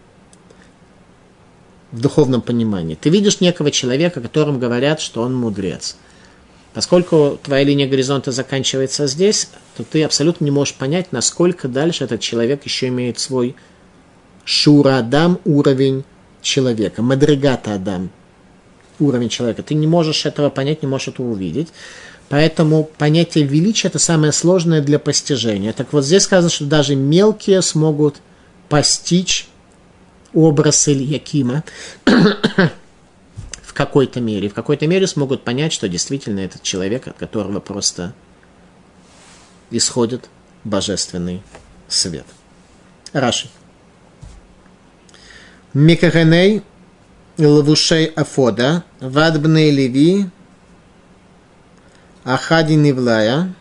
в 1.92 2.02
духовном 2.02 2.42
понимании. 2.42 2.98
Ты 3.00 3.10
видишь 3.10 3.40
некого 3.42 3.72
человека, 3.72 4.22
которым 4.22 4.60
говорят, 4.60 5.00
что 5.00 5.22
он 5.22 5.36
мудрец– 5.36 5.96
Поскольку 6.78 7.40
твоя 7.42 7.64
линия 7.64 7.88
горизонта 7.88 8.32
заканчивается 8.32 9.08
здесь, 9.08 9.50
то 9.76 9.84
ты 9.84 10.04
абсолютно 10.04 10.46
не 10.46 10.52
можешь 10.52 10.76
понять, 10.76 11.12
насколько 11.12 11.68
дальше 11.68 12.04
этот 12.04 12.22
человек 12.22 12.66
еще 12.66 12.90
имеет 12.90 13.18
свой 13.18 13.56
шура 14.46 15.00
Адам 15.00 15.40
уровень 15.44 16.04
человека, 16.44 17.02
мадригата 17.02 17.74
Адам 17.74 18.12
уровень 19.00 19.30
человека. 19.30 19.64
Ты 19.64 19.74
не 19.74 19.88
можешь 19.88 20.28
этого 20.28 20.52
понять, 20.52 20.84
не 20.84 20.88
можешь 20.88 21.08
этого 21.08 21.32
увидеть. 21.32 21.70
Поэтому 22.30 22.84
понятие 23.00 23.46
величия– 23.46 23.88
это 23.90 23.98
самое 23.98 24.32
сложное 24.32 24.84
для 24.84 25.00
постижения. 25.00 25.74
Так 25.74 25.94
вот 25.94 26.06
здесь 26.06 26.26
сказано, 26.26 26.52
что 26.52 26.66
даже 26.66 26.96
мелкие 26.96 27.64
смогут 27.64 28.18
постичь 28.70 29.48
образ 30.34 30.88
Ильякима, 30.88 31.64
какой-то 33.78 34.20
мере. 34.20 34.50
В 34.50 34.56
какой-то 34.56 34.88
мере 34.88 35.06
смогут 35.06 35.44
понять, 35.44 35.72
что 35.72 35.88
действительно 35.88 36.40
этот 36.40 36.64
человек, 36.64 37.08
от 37.08 37.16
которого 37.16 37.60
просто 37.60 38.16
исходит 39.70 40.32
божественный 40.64 41.44
свет. 41.88 42.26
Раши. 43.14 43.50
Микареней 45.76 46.64
лвушей 47.38 48.06
афода, 48.08 48.84
вадбней 49.00 49.70
леви, 49.70 50.26
ахади 52.24 52.74
нивлая, 52.74 53.54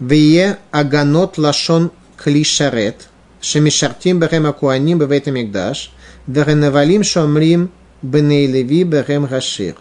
вие 0.00 0.58
аганот 0.70 1.36
лашон 1.36 1.92
клишарет, 2.16 3.10
Шемишартим 3.44 4.20
Бехем 4.20 4.46
Акуаним 4.46 4.98
Беветамикдаш, 4.98 5.92
Веренавалим 6.26 7.04
Шомрим 7.04 7.70
Бенейлеви 8.00 8.84
Бехем 8.84 9.26
Рашир. 9.26 9.76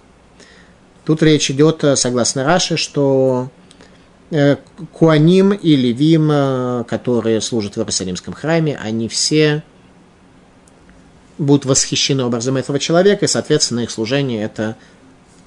Тут 1.06 1.24
речь 1.24 1.50
идет, 1.50 1.82
э, 1.86 1.96
согласно 1.96 2.44
Раши, 2.44 2.76
что 2.76 3.50
э, 4.32 4.58
Куаним 4.92 5.54
и 5.54 5.78
Левим, 5.78 6.30
э, 6.30 6.84
которые 6.90 7.40
служат 7.40 7.76
в 7.76 7.78
Иерусалимском 7.78 8.34
храме, 8.34 8.78
они 8.82 9.08
все 9.08 9.64
будут 11.38 11.64
восхищены 11.64 12.26
образом 12.26 12.58
этого 12.58 12.80
человека, 12.80 13.24
и, 13.24 13.30
соответственно, 13.30 13.82
их 13.82 13.92
служение 13.92 14.44
это 14.44 14.76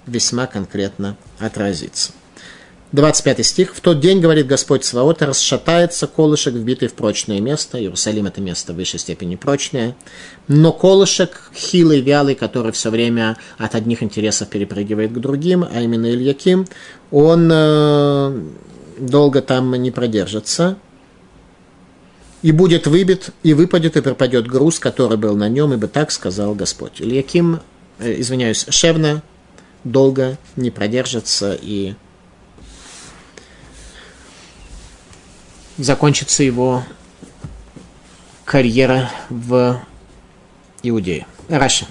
весьма 0.07 0.47
конкретно 0.47 1.19
отразится. 1.39 2.13
25 2.93 3.45
стих. 3.45 3.75
«В 3.75 3.81
тот 3.81 4.01
день, 4.01 4.21
говорит 4.21 4.47
Господь 4.47 4.85
Саваот, 4.85 5.21
расшатается 5.23 6.07
колышек, 6.07 6.55
вбитый 6.55 6.89
в 6.89 6.95
прочное 6.95 7.41
место». 7.41 7.79
Иерусалим– 7.79 8.27
это 8.27 8.41
место 8.41 8.73
в 8.73 8.77
высшей 8.77 9.01
степени 9.01 9.35
прочное. 9.35 9.97
Но 10.47 10.73
колышек 10.73 11.51
хилый, 11.55 12.01
вялый, 12.01 12.37
который 12.37 12.71
все 12.73 12.91
время 12.91 13.37
от 13.59 13.75
одних 13.75 14.03
интересов 14.03 14.49
перепрыгивает 14.49 15.13
к 15.13 15.19
другим, 15.19 15.65
а 15.65 15.81
именно 15.81 16.07
Ильяким, 16.07 16.67
он 17.11 17.51
э, 17.53 18.41
долго 18.99 19.43
там 19.43 19.75
не 19.75 19.91
продержится. 19.91 20.79
И 22.43 22.53
будет 22.53 22.87
выбит, 22.87 23.31
и 23.43 23.55
выпадет, 23.55 23.97
и 23.97 24.01
пропадет 24.01 24.47
груз, 24.47 24.79
который 24.79 25.19
был 25.19 25.35
на 25.35 25.49
нем, 25.49 25.73
ибо 25.73 25.89
так 25.89 26.13
сказал 26.13 26.55
Господь. 26.55 27.01
Ильяким, 27.01 27.61
э, 27.99 28.21
извиняюсь, 28.21 28.65
Шевна 28.69 29.23
долго 29.83 30.39
не 30.55 30.71
продержится 30.71 31.59
и 31.61 31.95
закончится 35.79 36.43
его 36.43 36.83
карьера 38.45 39.11
в 39.29 39.81
Иудее. 40.83 41.27
Раша. 41.49 41.87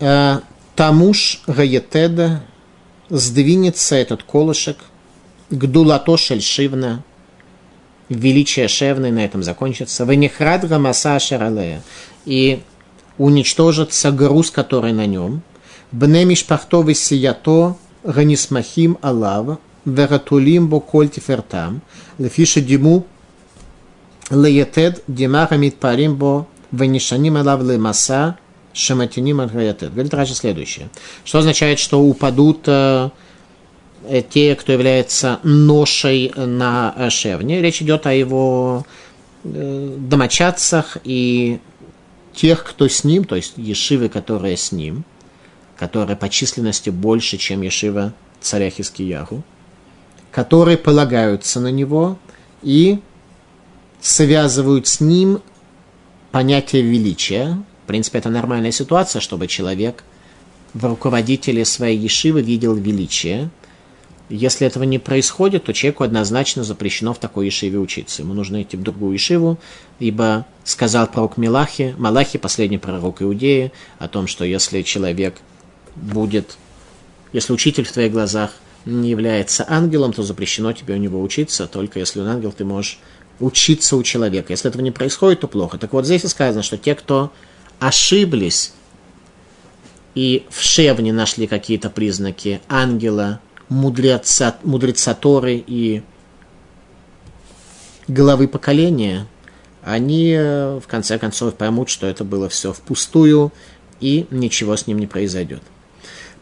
Э, 0.00 0.40
Тамуш 0.74 1.42
Гаетеда 1.46 2.42
сдвинется 3.08 3.96
этот 3.96 4.22
колышек 4.22 4.78
к 5.50 5.66
Дулато 5.66 6.16
Шельшивна, 6.16 7.02
величие 8.08 8.68
Шевны 8.68 9.10
на 9.10 9.24
этом 9.24 9.42
закончится. 9.42 10.04
Венихрад 10.04 10.66
Гамаса 10.68 11.18
Шаралея. 11.18 11.82
И 12.24 12.62
уничтожится 13.16 14.12
груз, 14.12 14.50
который 14.50 14.92
на 14.92 15.06
нем. 15.06 15.42
Бнемиш 15.90 16.44
Пахтовый 16.44 16.94
Сиято 16.94 17.76
Ганисмахим 18.04 18.98
Алава 19.02 19.58
вератулимбо 19.94 20.80
кольти 20.80 21.20
фертам, 21.20 21.80
лефиша 22.18 22.60
диму 22.60 23.06
леятед 24.30 25.02
димаха 25.06 25.56
митпаримбо 25.56 26.46
венишаним 26.72 27.36
алав 27.36 27.62
лемаса 27.62 28.38
шаматиним 28.72 29.40
алгаятед. 29.40 29.92
Говорит 29.92 30.14
Раши 30.14 30.34
следующее. 30.34 30.88
Что 31.24 31.38
означает, 31.38 31.78
что 31.78 32.00
упадут 32.00 32.68
те, 34.30 34.54
кто 34.54 34.72
является 34.72 35.40
ношей 35.42 36.32
на 36.36 37.10
шевне. 37.10 37.60
Речь 37.60 37.82
идет 37.82 38.06
о 38.06 38.12
его 38.12 38.86
домочадцах 39.44 40.98
и 41.04 41.58
тех, 42.34 42.64
кто 42.64 42.86
с 42.86 43.02
ним, 43.04 43.24
то 43.24 43.34
есть 43.34 43.54
ешивы, 43.56 44.08
которые 44.08 44.56
с 44.56 44.70
ним, 44.70 45.04
которые 45.76 46.16
по 46.16 46.28
численности 46.28 46.90
больше, 46.90 47.36
чем 47.38 47.62
ешива 47.62 48.12
царя 48.40 48.70
Хискиягу 48.70 49.42
которые 50.38 50.76
полагаются 50.78 51.58
на 51.58 51.72
него 51.72 52.16
и 52.62 53.00
связывают 54.00 54.86
с 54.86 55.00
ним 55.00 55.42
понятие 56.30 56.82
величия. 56.82 57.60
В 57.82 57.88
принципе, 57.88 58.18
это 58.18 58.30
нормальная 58.30 58.70
ситуация, 58.70 59.18
чтобы 59.18 59.48
человек 59.48 60.04
в 60.74 60.84
руководителе 60.84 61.64
своей 61.64 61.98
ешивы 61.98 62.40
видел 62.40 62.76
величие. 62.76 63.50
Если 64.28 64.64
этого 64.64 64.84
не 64.84 65.00
происходит, 65.00 65.64
то 65.64 65.72
человеку 65.72 66.04
однозначно 66.04 66.62
запрещено 66.62 67.14
в 67.14 67.18
такой 67.18 67.46
ешиве 67.46 67.80
учиться. 67.80 68.22
Ему 68.22 68.32
нужно 68.32 68.62
идти 68.62 68.76
в 68.76 68.82
другую 68.84 69.14
ешиву, 69.14 69.58
ибо 69.98 70.46
сказал 70.62 71.08
пророк 71.08 71.36
Милахи, 71.36 71.96
Малахи, 71.98 72.38
последний 72.38 72.78
пророк 72.78 73.22
Иудеи, 73.22 73.72
о 73.98 74.06
том, 74.06 74.28
что 74.28 74.44
если 74.44 74.82
человек 74.82 75.34
будет, 75.96 76.58
если 77.32 77.52
учитель 77.52 77.82
в 77.82 77.90
твоих 77.90 78.12
глазах– 78.12 78.52
не 78.84 79.10
является 79.10 79.64
ангелом, 79.68 80.12
то 80.12 80.22
запрещено 80.22 80.72
тебе 80.72 80.94
у 80.94 80.98
него 80.98 81.20
учиться, 81.20 81.66
только 81.66 81.98
если 81.98 82.20
он 82.20 82.28
ангел, 82.28 82.52
ты 82.52 82.64
можешь 82.64 82.98
учиться 83.40 83.96
у 83.96 84.02
человека. 84.02 84.52
Если 84.52 84.68
этого 84.68 84.82
не 84.82 84.90
происходит, 84.90 85.40
то 85.40 85.48
плохо. 85.48 85.78
Так 85.78 85.92
вот 85.92 86.04
здесь 86.04 86.24
и 86.24 86.28
сказано, 86.28 86.62
что 86.62 86.76
те, 86.76 86.94
кто 86.94 87.32
ошиблись 87.78 88.72
и 90.14 90.46
в 90.50 90.60
Шевне 90.60 91.12
нашли 91.12 91.46
какие-то 91.46 91.90
признаки 91.90 92.60
ангела, 92.68 93.40
мудреца, 93.68 94.56
мудреца 94.64 95.14
Торы 95.14 95.62
и 95.64 96.02
главы 98.08 98.48
поколения, 98.48 99.26
они 99.84 100.34
в 100.36 100.84
конце 100.88 101.18
концов 101.18 101.54
поймут, 101.54 101.88
что 101.88 102.06
это 102.06 102.24
было 102.24 102.48
все 102.48 102.72
впустую 102.72 103.52
и 104.00 104.26
ничего 104.30 104.76
с 104.76 104.86
ним 104.86 104.98
не 104.98 105.06
произойдет. 105.06 105.62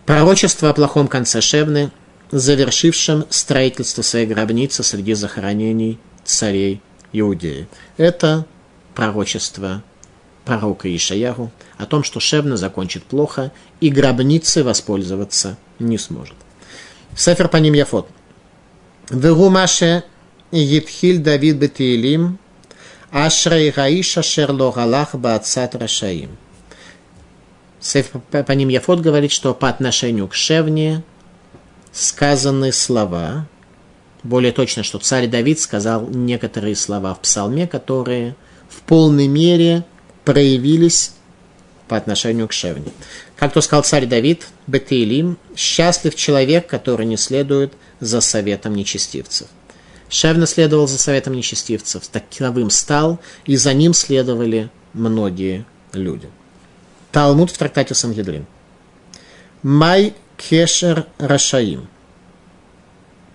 Пророчество 0.06 0.70
о 0.70 0.72
плохом 0.72 1.08
конце 1.08 1.40
Шевны, 1.40 1.90
завершившем 2.30 3.26
строительство 3.30 4.02
своей 4.02 4.26
гробницы 4.26 4.82
среди 4.82 5.14
захоронений 5.14 5.98
царей 6.24 6.80
Иудеи. 7.12 7.68
Это 7.96 8.46
пророчество 8.94 9.82
пророка 10.44 10.94
Ишаяру 10.94 11.50
о 11.76 11.86
том, 11.86 12.04
что 12.04 12.20
Шевна 12.20 12.56
закончит 12.56 13.04
плохо 13.04 13.52
и 13.80 13.90
гробницей 13.90 14.62
воспользоваться 14.62 15.56
не 15.78 15.98
сможет. 15.98 16.36
Сефер 17.16 17.48
по 17.48 17.56
ним 17.58 17.74
Яфот. 17.74 18.08
Верумаше 19.10 20.04
Едхиль 20.50 21.18
Давид 21.18 21.56
Бетиилим 21.56 22.38
Ашрей 23.10 23.70
Раиша 23.70 24.22
Шерло 24.22 24.72
Галах 24.72 25.14
Баацат 25.14 25.74
Рашаим. 25.74 26.36
Сефер 27.80 28.20
по 28.20 28.52
ним 28.52 28.68
Яфот 28.68 29.00
говорит, 29.00 29.32
что 29.32 29.54
по 29.54 29.68
отношению 29.68 30.28
к 30.28 30.34
Шевне 30.34 31.02
сказаны 31.96 32.72
слова, 32.72 33.48
более 34.22 34.52
точно, 34.52 34.82
что 34.82 34.98
царь 34.98 35.28
Давид 35.28 35.58
сказал 35.60 36.06
некоторые 36.08 36.76
слова 36.76 37.14
в 37.14 37.20
псалме, 37.20 37.66
которые 37.66 38.36
в 38.68 38.82
полной 38.82 39.28
мере 39.28 39.84
проявились 40.24 41.12
по 41.88 41.96
отношению 41.96 42.48
к 42.48 42.52
Шевне. 42.52 42.92
Как 43.36 43.52
то 43.52 43.60
сказал 43.62 43.82
царь 43.82 44.06
Давид, 44.06 44.46
Бетеилим, 44.66 45.38
счастлив 45.56 46.14
человек, 46.14 46.66
который 46.66 47.06
не 47.06 47.16
следует 47.16 47.72
за 48.00 48.20
советом 48.20 48.74
нечестивцев. 48.74 49.48
Шевна 50.08 50.46
следовал 50.46 50.86
за 50.86 50.98
советом 50.98 51.32
нечестивцев, 51.34 52.06
таковым 52.08 52.70
стал, 52.70 53.20
и 53.46 53.56
за 53.56 53.72
ним 53.72 53.94
следовали 53.94 54.70
многие 54.92 55.64
люди. 55.92 56.28
Талмуд 57.10 57.50
в 57.50 57.56
трактате 57.56 57.94
Сангедрин. 57.94 58.46
Май 59.62 60.14
кешер 60.36 61.06
рашаим. 61.18 61.88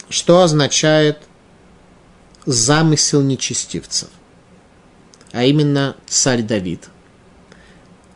Что 0.10 0.42
означает 0.42 1.20
замысел 2.46 3.22
нечестивцев? 3.22 4.10
А 5.32 5.44
именно 5.44 5.96
царь 6.08 6.42
Давид– 6.42 6.90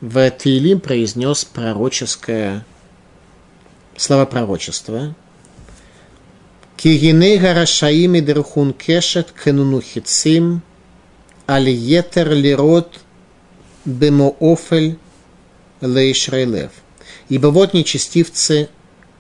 в 0.02 0.30
Таилим 0.30 0.80
произнес 0.80 1.46
пророческое 1.46 2.66
слова 3.98 4.26
пророчества. 4.26 5.16
Кигине 6.78 7.38
гарашаим 7.38 8.16
и 8.16 8.22
дерхун 8.22 8.74
кешет 8.74 9.32
кенунухицим 9.32 10.62
аль 11.48 11.70
етер 11.70 12.34
лирот 12.34 13.00
бемоофель 13.86 15.00
лейшрейлев. 15.82 16.72
Ибо 17.30 17.48
вот 17.48 17.74
нечестивцы 17.74 18.70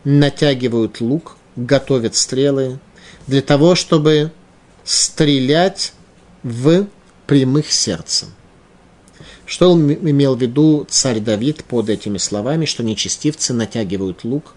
натягивают 0.05 1.01
лук, 1.01 1.35
готовят 1.55 2.15
стрелы 2.15 2.79
для 3.27 3.41
того, 3.41 3.75
чтобы 3.75 4.31
стрелять 4.85 5.93
в 6.43 6.87
прямых 7.27 7.71
сердцем. 7.71 8.29
Что 9.45 9.71
он 9.71 9.91
имел 9.91 10.35
в 10.35 10.41
виду 10.41 10.87
царь 10.89 11.19
Давид 11.19 11.63
под 11.65 11.89
этими 11.89 12.17
словами, 12.17 12.65
что 12.65 12.83
нечестивцы 12.83 13.53
натягивают 13.53 14.23
лук, 14.23 14.53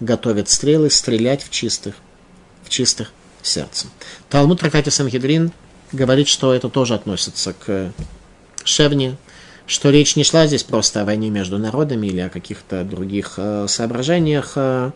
готовят 0.00 0.48
стрелы, 0.48 0.90
стрелять 0.90 1.42
в 1.44 1.50
чистых, 1.50 1.94
в 2.64 2.68
чистых 2.68 3.12
сердцем. 3.42 3.90
Талмуд 4.28 4.60
Тракати 4.60 4.88
Самхидрин 4.88 5.52
говорит, 5.92 6.28
что 6.28 6.54
это 6.54 6.68
тоже 6.68 6.94
относится 6.94 7.52
к 7.52 7.92
Шевне, 8.64 9.16
что 9.72 9.90
речь 9.90 10.16
не 10.16 10.24
шла 10.24 10.46
здесь 10.46 10.62
просто 10.62 11.02
о 11.02 11.04
войне 11.04 11.30
между 11.30 11.58
народами 11.58 12.06
или 12.06 12.20
о 12.20 12.28
каких-то 12.28 12.84
других 12.84 13.34
э, 13.36 13.66
соображениях, 13.68 14.52
э, 14.56 14.90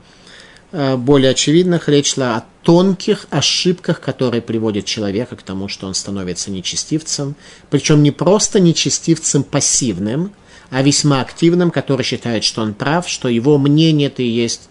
Э, 0.72 0.96
более 0.96 1.30
очевидных, 1.30 1.88
речь 1.88 2.14
шла 2.14 2.36
о 2.36 2.44
тонких 2.62 3.26
ошибках, 3.30 4.00
которые 4.00 4.42
приводят 4.42 4.84
человека 4.84 5.36
к 5.36 5.42
тому, 5.42 5.68
что 5.68 5.86
он 5.86 5.94
становится 5.94 6.50
нечестивцем. 6.50 7.36
Причем 7.70 8.02
не 8.02 8.10
просто 8.10 8.58
нечестивцем 8.58 9.44
пассивным, 9.44 10.32
а 10.70 10.82
весьма 10.82 11.20
активным, 11.20 11.70
который 11.70 12.02
считает, 12.02 12.42
что 12.42 12.62
он 12.62 12.74
прав, 12.74 13.08
что 13.08 13.28
его 13.28 13.58
мнение 13.58 14.08
это 14.08 14.22
и 14.22 14.28
есть 14.28 14.68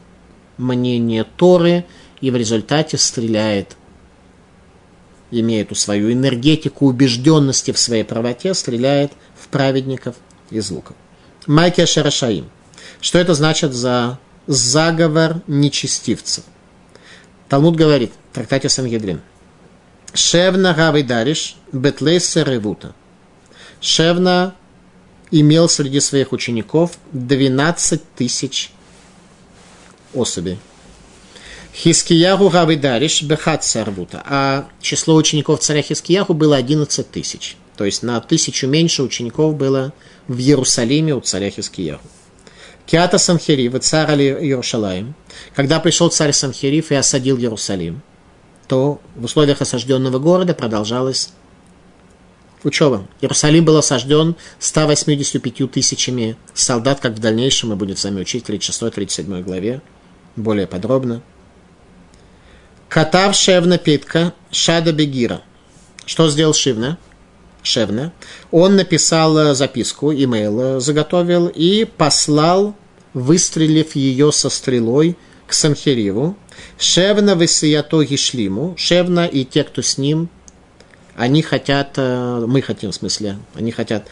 мнение 0.57 1.25
Торы, 1.37 1.85
и 2.21 2.29
в 2.29 2.35
результате 2.35 2.97
стреляет, 2.97 3.75
имея 5.39 5.63
эту 5.63 5.75
свою 5.75 6.11
энергетику 6.11 6.87
убежденности 6.87 7.71
в 7.71 7.79
своей 7.79 8.03
правоте, 8.03 8.53
стреляет 8.53 9.11
в 9.39 9.47
праведников 9.47 10.15
из 10.49 10.69
луков. 10.71 10.95
Майки 11.47 11.85
Шарашаим. 11.85 12.49
Что 13.01 13.19
это 13.19 13.33
значит 13.33 13.73
за 13.73 14.19
заговор 14.47 15.41
нечестивцев. 15.47 16.43
Талмуд 17.49 17.75
говорит, 17.75 18.11
в 18.31 18.35
трактате 18.35 18.69
Сангедрин, 18.69 19.21
Шевна 20.13 20.73
Дариш 20.73 21.57
Бетлейса 21.71 22.43
Ревута. 22.43 22.95
Шевна 23.81 24.55
имел 25.29 25.67
среди 25.67 25.99
своих 25.99 26.31
учеников 26.31 26.97
12 27.11 28.01
тысяч 28.15 28.71
особей. 30.13 30.57
Хискиягу 31.75 32.49
Гавы 32.49 32.77
Дариш 32.77 33.21
Бехат 33.21 33.65
Сарвута. 33.65 34.23
А 34.25 34.67
число 34.81 35.15
учеников 35.15 35.59
царя 35.59 35.81
Хискиягу 35.81 36.33
было 36.33 36.55
11 36.55 37.11
тысяч. 37.11 37.57
То 37.75 37.83
есть 37.83 38.01
на 38.01 38.21
тысячу 38.21 38.67
меньше 38.67 39.03
учеников 39.03 39.55
было 39.57 39.91
в 40.29 40.39
Иерусалиме 40.39 41.13
у 41.13 41.19
царя 41.19 41.49
Хискиягу. 41.49 42.01
Киата 42.85 43.17
Самхерив, 43.17 43.77
царь 43.81 44.21
Иерушалаем, 44.21 45.15
когда 45.53 45.79
пришел 45.81 46.09
царь 46.09 46.31
Самхерив 46.31 46.91
и 46.91 46.95
осадил 46.95 47.37
Иерусалим, 47.37 48.01
то 48.67 49.01
в 49.15 49.25
условиях 49.25 49.61
осажденного 49.61 50.19
города 50.19 50.53
продолжалась 50.53 51.31
учеба. 52.63 53.05
Иерусалим 53.19 53.65
был 53.65 53.75
осажден 53.75 54.35
185 54.59 55.71
тысячами 55.71 56.37
солдат, 56.53 57.01
как 57.01 57.13
в 57.13 57.19
дальнейшем 57.19 57.69
мы 57.69 57.75
будем 57.75 57.97
с 57.97 58.03
вами 58.05 58.21
учить 58.21 58.45
в 58.45 58.49
36-37 58.49 59.41
главе, 59.41 59.81
более 60.37 60.67
подробно. 60.67 61.21
Катав 62.95 63.35
Шевна 63.35 63.77
Питка 63.77 64.31
Шада 64.51 64.93
Бегира. 64.93 65.41
Что 66.05 66.29
сделал 66.29 66.53
Шивна? 66.53 66.97
Шевна, 67.61 68.13
он 68.51 68.77
написал 68.77 69.37
э, 69.37 69.53
записку, 69.53 70.13
имейл 70.13 70.61
э, 70.61 70.79
заготовил 70.79 71.47
и 71.47 71.83
послал, 71.83 72.73
выстрелив 73.13 73.97
ее 73.97 74.31
со 74.31 74.49
стрелой 74.49 75.17
к 75.45 75.51
Санхериву. 75.51 76.37
Шевна 76.79 77.35
высыято 77.35 78.01
Гишлиму, 78.01 78.75
Шевна 78.77 79.25
и 79.25 79.43
те, 79.43 79.65
кто 79.65 79.81
с 79.81 79.97
ним, 79.97 80.29
они 81.17 81.41
хотят, 81.41 81.95
э, 81.97 82.45
мы 82.47 82.61
хотим 82.61 82.91
в 82.91 82.95
смысле, 82.95 83.39
они 83.55 83.71
хотят 83.71 84.07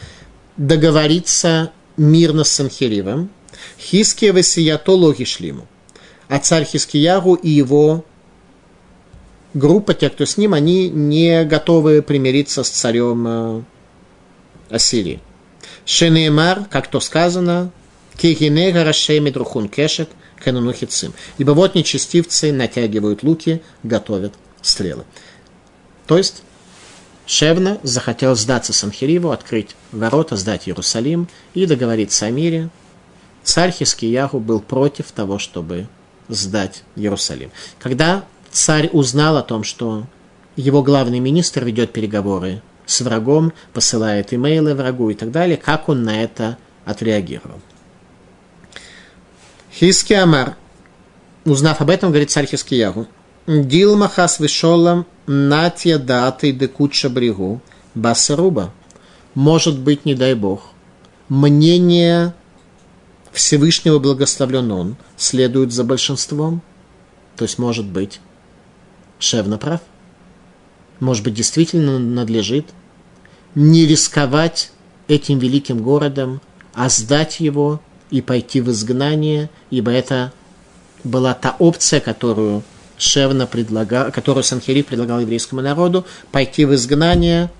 договориться 0.58 1.72
мирно 1.96 2.44
с 2.44 2.50
Санхеривом. 2.50 3.30
Хиския 3.80 4.34
высыято 4.34 4.92
Логишлиму. 4.92 5.66
А 6.28 6.38
царь 6.38 6.66
Хискиягу 6.66 7.32
и 7.32 7.48
его 7.48 8.04
группа, 9.54 9.94
те, 9.94 10.10
кто 10.10 10.26
с 10.26 10.36
ним, 10.36 10.52
они 10.52 10.88
не 10.90 11.44
готовы 11.44 12.02
примириться 12.02 12.64
с 12.64 12.68
царем 12.68 13.26
э, 13.26 13.62
Ассирии. 14.70 15.20
Шенеймар, 15.86 16.64
как 16.70 16.88
то 16.88 17.00
сказано, 17.00 17.70
Кигинега 18.16 18.84
Рашеми 18.84 19.30
Друхун 19.30 19.68
Кешек 19.68 20.08
Канунухицим. 20.42 21.14
Ибо 21.38 21.52
вот 21.52 21.74
нечестивцы 21.74 22.52
натягивают 22.52 23.22
луки, 23.22 23.62
готовят 23.82 24.34
стрелы. 24.60 25.04
То 26.06 26.18
есть 26.18 26.42
Шевна 27.26 27.78
захотел 27.82 28.36
сдаться 28.36 28.72
Санхириву, 28.72 29.30
открыть 29.30 29.74
ворота, 29.92 30.36
сдать 30.36 30.68
Иерусалим 30.68 31.28
и 31.54 31.66
договориться 31.66 32.26
о 32.26 32.30
мире. 32.30 32.68
Царь 33.42 33.72
Хискияху 33.72 34.38
был 34.40 34.60
против 34.60 35.10
того, 35.12 35.38
чтобы 35.38 35.88
сдать 36.28 36.82
Иерусалим. 36.96 37.50
Когда 37.78 38.24
царь 38.54 38.88
узнал 38.92 39.36
о 39.36 39.42
том, 39.42 39.64
что 39.64 40.06
его 40.56 40.82
главный 40.82 41.18
министр 41.18 41.64
ведет 41.64 41.92
переговоры 41.92 42.62
с 42.86 43.00
врагом, 43.00 43.52
посылает 43.72 44.32
имейлы 44.32 44.74
врагу 44.74 45.10
и 45.10 45.14
так 45.14 45.32
далее, 45.32 45.56
как 45.56 45.88
он 45.88 46.04
на 46.04 46.22
это 46.22 46.56
отреагировал. 46.84 47.60
Хиски 49.72 50.12
Амар, 50.12 50.56
узнав 51.44 51.80
об 51.80 51.90
этом, 51.90 52.10
говорит 52.10 52.30
царь 52.30 52.46
Хискиягу, 52.46 53.08
Дилмахас 53.46 54.38
вишолам 54.38 55.04
натья 55.26 55.98
даты 55.98 56.52
декуча 56.52 57.10
брегу 57.10 57.60
басаруба. 57.94 58.72
Может 59.34 59.80
быть, 59.80 60.04
не 60.04 60.14
дай 60.14 60.34
бог, 60.34 60.70
мнение 61.28 62.34
Всевышнего 63.32 63.98
благословлен 63.98 64.70
он, 64.70 64.96
следует 65.16 65.72
за 65.72 65.82
большинством. 65.82 66.62
То 67.36 67.44
есть, 67.44 67.58
может 67.58 67.86
быть, 67.86 68.20
Шевна 69.24 69.56
прав. 69.56 69.80
Может 71.00 71.24
быть, 71.24 71.34
действительно 71.34 71.98
надлежит 71.98 72.66
не 73.54 73.86
рисковать 73.86 74.70
этим 75.08 75.38
великим 75.38 75.82
городом, 75.82 76.40
а 76.74 76.88
сдать 76.88 77.40
его 77.40 77.80
и 78.10 78.20
пойти 78.20 78.60
в 78.60 78.70
изгнание, 78.70 79.48
ибо 79.70 79.90
это 79.90 80.32
была 81.04 81.32
та 81.34 81.56
опция, 81.58 82.00
которую 82.00 82.62
Шевна 82.98 83.46
предлагал, 83.46 84.12
которую 84.12 84.44
Санхериф 84.44 84.86
предлагал 84.86 85.20
еврейскому 85.20 85.62
народу, 85.62 86.04
пойти 86.30 86.64
в 86.66 86.74
изгнание, 86.74 87.50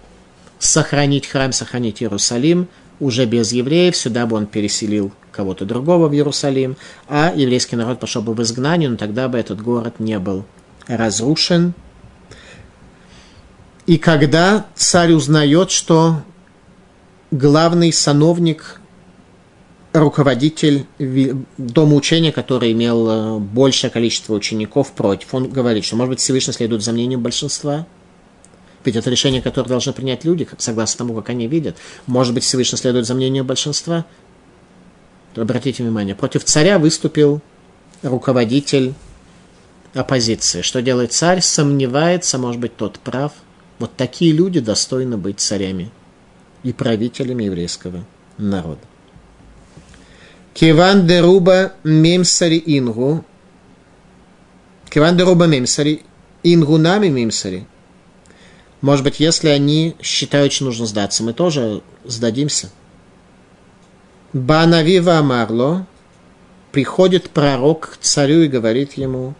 сохранить 0.59 1.27
храм, 1.27 1.53
сохранить 1.53 2.03
Иерусалим, 2.03 2.69
уже 3.01 3.25
без 3.25 3.53
евреев, 3.53 3.97
сюда 3.97 4.27
бы 4.27 4.37
он 4.37 4.47
переселил 4.47 5.13
кого-то 5.33 5.65
другого 5.65 6.09
в 6.09 6.15
Иерусалим, 6.15 6.77
а 7.09 7.33
еврейский 7.35 7.77
народ 7.77 8.01
пошел 8.01 8.23
бы 8.23 8.35
в 8.35 8.43
изгнание, 8.43 8.89
но 8.89 8.97
тогда 8.97 9.29
бы 9.29 9.39
этот 9.39 9.61
город 9.63 9.99
не 9.99 10.19
был 10.19 10.45
разрушен. 10.87 11.75
И 13.87 13.99
когда 13.99 14.67
царь 14.75 15.13
узнает, 15.13 15.71
что 15.71 16.23
главный 17.31 17.93
сановник 17.93 18.81
руководитель 19.95 20.87
дома 21.57 21.95
учения, 21.95 22.33
который 22.33 22.73
имел 22.73 23.09
э, 23.09 23.39
большее 23.39 23.91
количество 23.91 24.35
учеников 24.35 24.93
против. 24.93 25.33
Он 25.33 25.49
говорит, 25.49 25.85
что, 25.85 25.95
может 25.95 26.11
быть, 26.11 26.21
Всевышний 26.21 26.53
следует 26.53 26.83
за 26.83 26.93
мнением 26.93 27.23
большинства. 27.23 27.87
Ведь 28.85 28.97
это 28.97 29.09
решение, 29.09 29.41
которое 29.41 29.69
должны 29.69 29.93
принять 29.93 30.25
люди, 30.25 30.49
согласно 30.59 30.99
тому, 30.99 31.15
как 31.15 31.31
они 31.31 31.47
видят. 31.47 31.77
Может 32.07 32.35
быть, 32.35 32.43
Всевышний 32.43 32.77
следует 32.77 33.07
за 33.07 33.15
мнением 33.15 33.47
большинства. 33.47 34.05
Обратите 35.37 35.85
внимание, 35.85 36.17
против 36.17 36.45
царя 36.45 36.81
выступил 36.81 37.41
руководитель 38.03 38.95
оппозиции. 39.95 40.63
Что 40.63 40.83
делает 40.83 41.13
царь? 41.13 41.41
Сомневается, 41.41 42.39
может 42.39 42.61
быть, 42.61 42.77
тот 42.77 42.99
прав. 42.99 43.33
Вот 43.79 43.97
такие 43.97 44.33
люди 44.33 44.61
достойны 44.61 45.17
быть 45.17 45.41
царями 45.41 45.91
и 46.63 46.73
правителями 46.73 47.45
еврейского 47.45 48.05
народа. 48.39 48.81
Киван 50.53 51.07
деруба 51.07 51.73
мемсари 51.83 52.63
ингу. 52.65 53.25
Киван 54.89 55.17
деруба 55.17 55.47
мемсари 55.47 56.03
ингу 56.43 56.79
нами 56.79 57.09
мемсари. 57.09 57.67
Может 58.81 59.05
быть, 59.05 59.19
если 59.19 59.49
они 59.49 59.97
считают, 60.03 60.53
что 60.53 60.65
нужно 60.65 60.87
сдаться, 60.87 61.23
мы 61.23 61.33
тоже 61.33 61.83
сдадимся. 62.05 62.71
Банавива 64.33 65.19
Амарло, 65.19 65.87
приходит 66.75 67.31
пророк 67.31 67.93
к 67.93 67.97
царю 68.03 68.43
и 68.43 68.49
говорит 68.49 68.95
ему, 68.95 69.35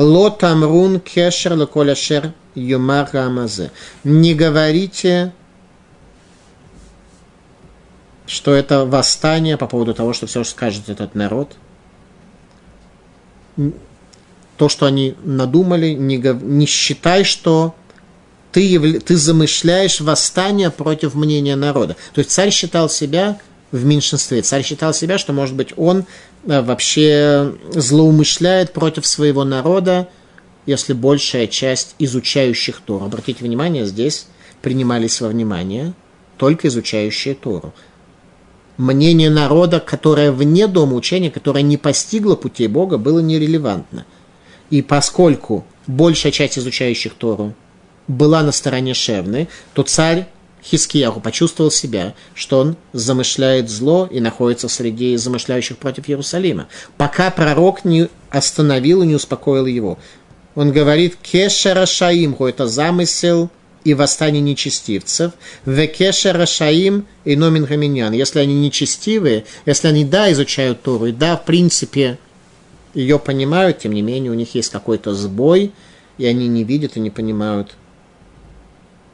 Ло 0.00 0.30
тамрун 0.30 0.98
кешер 1.00 1.54
леколяшер 1.56 2.32
юмар 2.54 3.08
рамазе. 3.12 3.70
Не 4.02 4.34
говорите 4.34 5.32
что 8.26 8.54
это 8.54 8.86
восстание 8.86 9.56
по 9.56 9.66
поводу 9.66 9.92
того, 9.92 10.12
что 10.12 10.28
все, 10.28 10.44
что 10.44 10.52
скажет 10.52 10.88
этот 10.88 11.16
народ, 11.16 11.56
то, 14.56 14.68
что 14.68 14.86
они 14.86 15.16
надумали, 15.24 15.94
не, 15.94 16.16
не 16.16 16.66
считай, 16.66 17.24
что 17.24 17.74
ты, 18.52 19.00
ты 19.00 19.16
замышляешь 19.16 20.00
восстание 20.00 20.70
против 20.70 21.14
мнения 21.14 21.56
народа. 21.56 21.96
То 22.14 22.20
есть 22.20 22.30
царь 22.30 22.50
считал 22.50 22.88
себя 22.88 23.40
в 23.72 23.84
меньшинстве. 23.84 24.42
Царь 24.42 24.62
считал 24.62 24.94
себя, 24.94 25.18
что, 25.18 25.32
может 25.32 25.56
быть, 25.56 25.72
он 25.76 26.06
вообще 26.44 27.54
злоумышляет 27.70 28.72
против 28.72 29.06
своего 29.06 29.44
народа, 29.44 30.08
если 30.66 30.92
большая 30.92 31.46
часть 31.46 31.94
изучающих 31.98 32.80
Тору. 32.84 33.06
Обратите 33.06 33.44
внимание, 33.44 33.86
здесь 33.86 34.26
принимались 34.62 35.20
во 35.20 35.28
внимание 35.28 35.94
только 36.36 36.68
изучающие 36.68 37.34
Тору 37.34 37.74
мнение 38.80 39.30
народа, 39.30 39.78
которое 39.78 40.32
вне 40.32 40.66
дома 40.66 40.96
учения, 40.96 41.30
которое 41.30 41.62
не 41.62 41.76
постигло 41.76 42.34
путей 42.34 42.66
Бога, 42.66 42.98
было 42.98 43.20
нерелевантно. 43.20 44.06
И 44.70 44.82
поскольку 44.82 45.64
большая 45.86 46.32
часть 46.32 46.58
изучающих 46.58 47.14
Тору 47.14 47.54
была 48.08 48.42
на 48.42 48.52
стороне 48.52 48.94
Шевны, 48.94 49.48
то 49.74 49.82
царь 49.82 50.28
Хискияху 50.62 51.20
почувствовал 51.20 51.70
себя, 51.70 52.14
что 52.34 52.58
он 52.58 52.76
замышляет 52.92 53.70
зло 53.70 54.08
и 54.10 54.20
находится 54.20 54.68
среди 54.68 55.16
замышляющих 55.16 55.78
против 55.78 56.08
Иерусалима, 56.08 56.68
пока 56.96 57.30
пророк 57.30 57.84
не 57.84 58.08
остановил 58.30 59.02
и 59.02 59.06
не 59.06 59.14
успокоил 59.14 59.66
его. 59.66 59.98
Он 60.54 60.72
говорит, 60.72 61.16
кешера 61.22 61.86
шаимху, 61.86 62.46
это 62.46 62.66
замысел 62.66 63.50
и 63.84 63.94
восстание 63.94 64.42
нечестивцев, 64.42 65.32
векеша 65.64 66.32
рашаим 66.32 67.06
и 67.24 67.36
номин 67.36 67.66
хаминьян. 67.66 68.12
Если 68.12 68.40
они 68.40 68.54
нечестивые, 68.54 69.44
если 69.64 69.88
они, 69.88 70.04
да, 70.04 70.30
изучают 70.32 70.82
Тору, 70.82 71.06
и 71.06 71.12
да, 71.12 71.36
в 71.36 71.44
принципе, 71.44 72.18
ее 72.92 73.18
понимают, 73.18 73.78
тем 73.78 73.92
не 73.92 74.02
менее, 74.02 74.30
у 74.32 74.34
них 74.34 74.54
есть 74.54 74.70
какой-то 74.70 75.14
сбой, 75.14 75.72
и 76.18 76.26
они 76.26 76.48
не 76.48 76.64
видят 76.64 76.96
и 76.96 77.00
не 77.00 77.10
понимают 77.10 77.74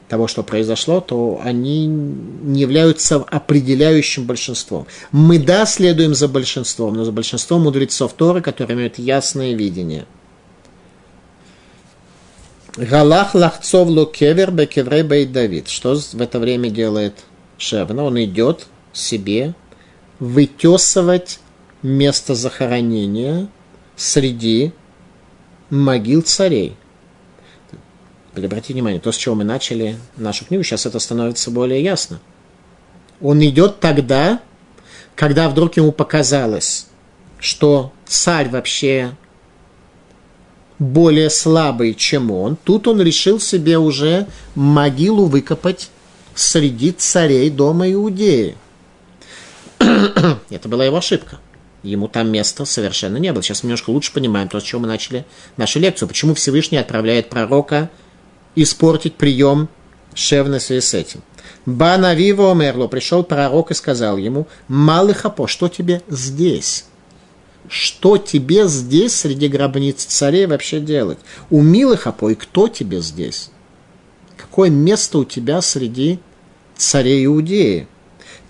того, 0.09 0.27
что 0.27 0.43
произошло, 0.43 1.01
то 1.01 1.41
они 1.43 1.85
не 1.85 2.61
являются 2.61 3.17
определяющим 3.17 4.25
большинством. 4.25 4.87
Мы, 5.11 5.37
да, 5.39 5.65
следуем 5.65 6.13
за 6.13 6.27
большинством, 6.27 6.95
но 6.95 7.03
за 7.03 7.11
большинством 7.11 7.63
мудрецов 7.63 8.13
Торы, 8.13 8.41
которые 8.41 8.77
имеют 8.77 8.99
ясное 8.99 9.53
видение– 9.53 10.05
Галах 12.77 13.33
лахцов 13.33 13.87
лукевер 13.87 14.51
бекеврей 14.51 15.01
бейт 15.01 15.31
Давид. 15.31 15.67
Что 15.67 15.95
в 15.95 16.21
это 16.21 16.37
время 16.37 16.69
делает 16.69 17.15
Шевна? 17.57 18.03
Он 18.03 18.23
идет 18.23 18.67
себе 18.93 19.55
вытесывать 20.19 21.39
место 21.81 22.35
захоронения 22.35 23.47
среди 23.95 24.73
могил 25.71 26.21
царей. 26.21 26.75
Обратите 28.45 28.73
внимание, 28.73 28.99
то, 28.99 29.11
с 29.11 29.17
чего 29.17 29.35
мы 29.35 29.43
начали 29.43 29.97
нашу 30.15 30.45
книгу, 30.45 30.63
сейчас 30.63 30.85
это 30.85 30.99
становится 30.99 31.51
более 31.51 31.83
ясно. 31.83 32.19
Он 33.21 33.43
идет 33.43 33.79
тогда, 33.79 34.39
когда 35.15 35.49
вдруг 35.49 35.77
ему 35.77 35.91
показалось, 35.91 36.87
что 37.39 37.91
царь 38.05 38.49
вообще 38.49 39.15
более 40.79 41.29
слабый, 41.29 41.95
чем 41.95 42.31
он, 42.31 42.55
тут 42.55 42.87
он 42.87 43.01
решил 43.01 43.39
себе 43.39 43.77
уже 43.79 44.27
могилу 44.55 45.25
выкопать 45.25 45.89
среди 46.35 46.91
царей 46.91 47.49
дома 47.49 47.91
Иудеи. 47.91 48.55
Это 49.79 50.69
была 50.69 50.85
его 50.85 50.97
ошибка. 50.97 51.39
Ему 51.83 52.07
там 52.07 52.29
места 52.29 52.65
совершенно 52.65 53.17
не 53.17 53.31
было. 53.31 53.41
Сейчас 53.41 53.63
мы 53.63 53.67
немножко 53.67 53.91
лучше 53.91 54.11
понимаем 54.11 54.49
то, 54.49 54.59
с 54.59 54.63
чего 54.63 54.81
мы 54.81 54.87
начали 54.87 55.25
нашу 55.57 55.79
лекцию. 55.79 56.07
Почему 56.07 56.33
Всевышний 56.33 56.77
отправляет 56.77 57.29
пророка 57.29 57.89
испортить 58.63 59.15
прием 59.15 59.69
Шевна 60.13 60.59
в 60.59 60.63
связи 60.63 60.81
с 60.81 60.93
этим. 60.93 61.21
Бана 61.65 62.15
Виво 62.15 62.53
Мерло 62.53 62.87
пришел 62.87 63.23
пророк 63.23 63.71
и 63.71 63.73
сказал 63.75 64.17
ему, 64.17 64.47
Малыхапо, 64.67 65.47
что 65.47 65.67
тебе 65.67 66.01
здесь? 66.07 66.85
что 67.69 68.17
тебе 68.17 68.67
здесь 68.67 69.13
среди 69.13 69.47
гробниц 69.47 70.03
царей 70.05 70.45
вообще 70.45 70.79
делать? 70.79 71.19
У 71.49 71.61
милых 71.61 72.07
опой, 72.07 72.35
кто 72.35 72.67
тебе 72.67 73.01
здесь? 73.01 73.49
Какое 74.37 74.69
место 74.69 75.19
у 75.19 75.25
тебя 75.25 75.61
среди 75.61 76.19
царей 76.75 77.25
Иудеи? 77.25 77.87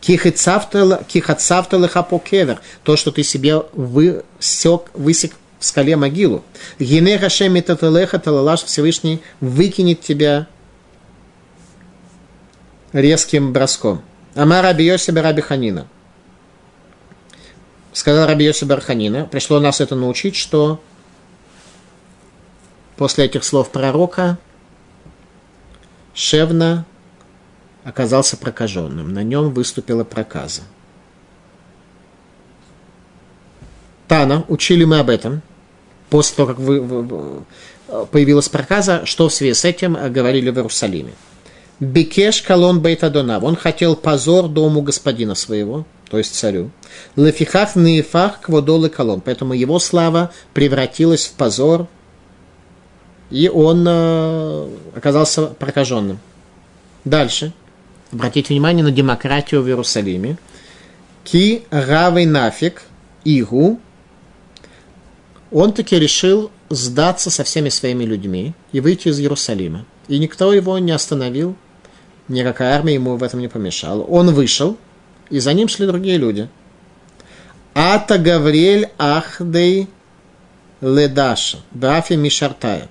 Кихацавталых 0.02 1.98
апокевер, 1.98 2.62
то, 2.84 2.96
что 2.96 3.12
ты 3.12 3.24
себе 3.24 3.64
высек, 3.74 4.92
высек 4.94 5.34
в 5.60 5.66
скале 5.66 5.96
могилу. 5.96 6.44
Гине 6.80 7.18
Хашем 7.18 7.62
Таталеха 7.62 8.20
Талалаш 8.20 8.64
Всевышний 8.64 9.22
выкинет 9.40 10.02
тебя 10.02 10.48
резким 12.94 13.54
броском. 13.54 14.02
Амара 14.36 14.74
Биоси 14.74 15.12
Раби 15.12 15.42
Ханина– 15.42 15.88
сказал 17.98 18.28
Раби 18.28 18.46
Йоси 18.46 18.66
Барханина, 18.66 19.26
пришло 19.26 19.60
нас 19.60 19.82
это 19.82 19.96
научить, 19.96 20.36
что 20.36 20.80
после 22.96 23.26
этих 23.26 23.44
слов 23.44 23.72
пророка 23.72 24.38
Шевна 26.14 26.86
оказался 27.84 28.38
прокаженным. 28.38 29.14
На 29.14 29.24
нем 29.24 29.52
выступила 29.52 30.04
проказа. 30.04 30.62
Тана, 34.08 34.46
учили 34.48 34.84
мы 34.84 35.00
об 35.00 35.10
этом, 35.10 35.42
после 36.10 36.36
того, 36.36 36.50
как 36.50 36.60
вы, 36.60 36.82
вы, 36.82 37.44
появилась 38.12 38.50
проказа, 38.50 39.06
что 39.06 39.30
в 39.30 39.34
связи 39.34 39.54
с 39.54 39.66
этим 39.66 39.98
говорили 40.12 40.50
в 40.50 40.56
Иерусалиме. 40.56 41.14
Бекеш 41.80 42.42
колон 42.42 42.82
бейтадонав. 42.82 43.44
Он 43.44 43.56
хотел 43.56 43.96
позор 43.96 44.48
дому 44.48 44.82
господина 44.82 45.36
своего– 45.36 45.86
то 46.10 46.18
есть 46.18 46.36
царю. 46.36 46.72
Лефихах 47.16 47.76
нефах 47.76 48.42
кводолы 48.42 48.90
колон. 48.90 49.22
Поэтому 49.22 49.54
его 49.54 49.80
слава 49.80 50.32
превратилась 50.54 51.26
в 51.26 51.34
позор, 51.34 51.88
и 53.30 53.50
он 53.50 53.86
э, 53.88 54.70
оказался 54.96 55.48
прокаженным. 55.48 56.20
Дальше. 57.04 57.52
Обратите 58.12 58.54
внимание 58.54 58.84
на 58.84 58.92
демократию 58.92 59.62
в 59.62 59.68
Иерусалиме. 59.68 60.38
Ки 61.26 61.64
равый 61.70 62.26
нафиг 62.26 62.84
игу. 63.26 63.80
Он 65.52 65.72
таки 65.74 65.98
решил 65.98 66.52
сдаться 66.70 67.30
со 67.30 67.44
всеми 67.44 67.70
своими 67.70 68.04
людьми 68.04 68.54
и 68.72 68.80
выйти 68.80 69.08
из 69.10 69.20
Иерусалима. 69.20 69.86
И 70.08 70.20
никто 70.20 70.54
его 70.54 70.78
не 70.80 70.92
остановил, 70.92 71.56
никакая 72.28 72.76
армия 72.76 72.96
ему 72.96 73.16
в 73.16 73.24
этом 73.24 73.40
не 73.40 73.48
помешала. 73.48 74.04
Он 74.04 74.34
вышел, 74.34 74.78
и 75.30 75.40
за 75.40 75.54
ним 75.54 75.68
шли 75.68 75.86
другие 75.86 76.18
люди. 76.18 76.50
Ата 77.74 78.18
Гавриэль 78.18 78.90
Ахдей 78.98 79.88
Ледаша, 80.82 81.60
Брафи 81.72 82.14
Мишартая. 82.14 82.90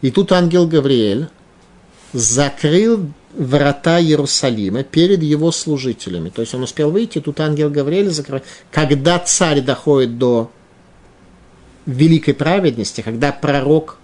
И 0.00 0.10
тут 0.10 0.32
ангел 0.32 0.66
Гавриэль 0.66 1.28
закрыл 2.12 3.10
врата 3.34 4.00
Иерусалима 4.00 4.82
перед 4.82 5.22
его 5.22 5.52
служителями. 5.52 6.30
То 6.30 6.40
есть 6.40 6.54
он 6.54 6.62
успел 6.62 6.90
выйти, 6.90 7.20
тут 7.20 7.40
ангел 7.40 7.70
Гавриэль 7.70 8.10
закрыл. 8.10 8.40
Когда 8.70 9.18
царь 9.18 9.60
доходит 9.60 10.18
до 10.18 10.50
великой 11.86 12.34
праведности, 12.34 13.00
когда 13.00 13.32
пророк 13.32 13.98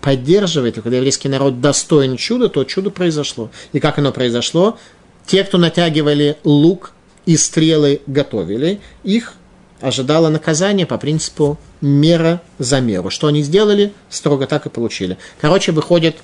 поддерживает, 0.00 0.76
когда 0.76 0.96
еврейский 0.96 1.28
народ 1.28 1.60
достоин 1.60 2.16
чуда, 2.16 2.48
то 2.48 2.64
чудо 2.64 2.90
произошло. 2.90 3.50
И 3.72 3.80
как 3.80 3.98
оно 3.98 4.12
произошло? 4.12 4.78
Те, 5.26 5.44
кто 5.44 5.58
натягивали 5.58 6.36
лук 6.44 6.92
и 7.26 7.36
стрелы 7.36 8.00
готовили, 8.06 8.80
их 9.04 9.34
ожидало 9.80 10.28
наказание 10.28 10.86
по 10.86 10.98
принципу 10.98 11.58
мера 11.80 12.42
за 12.58 12.80
меру. 12.80 13.10
Что 13.10 13.28
они 13.28 13.42
сделали, 13.42 13.92
строго 14.08 14.46
так 14.46 14.66
и 14.66 14.70
получили. 14.70 15.16
Короче, 15.40 15.72
выходит, 15.72 16.16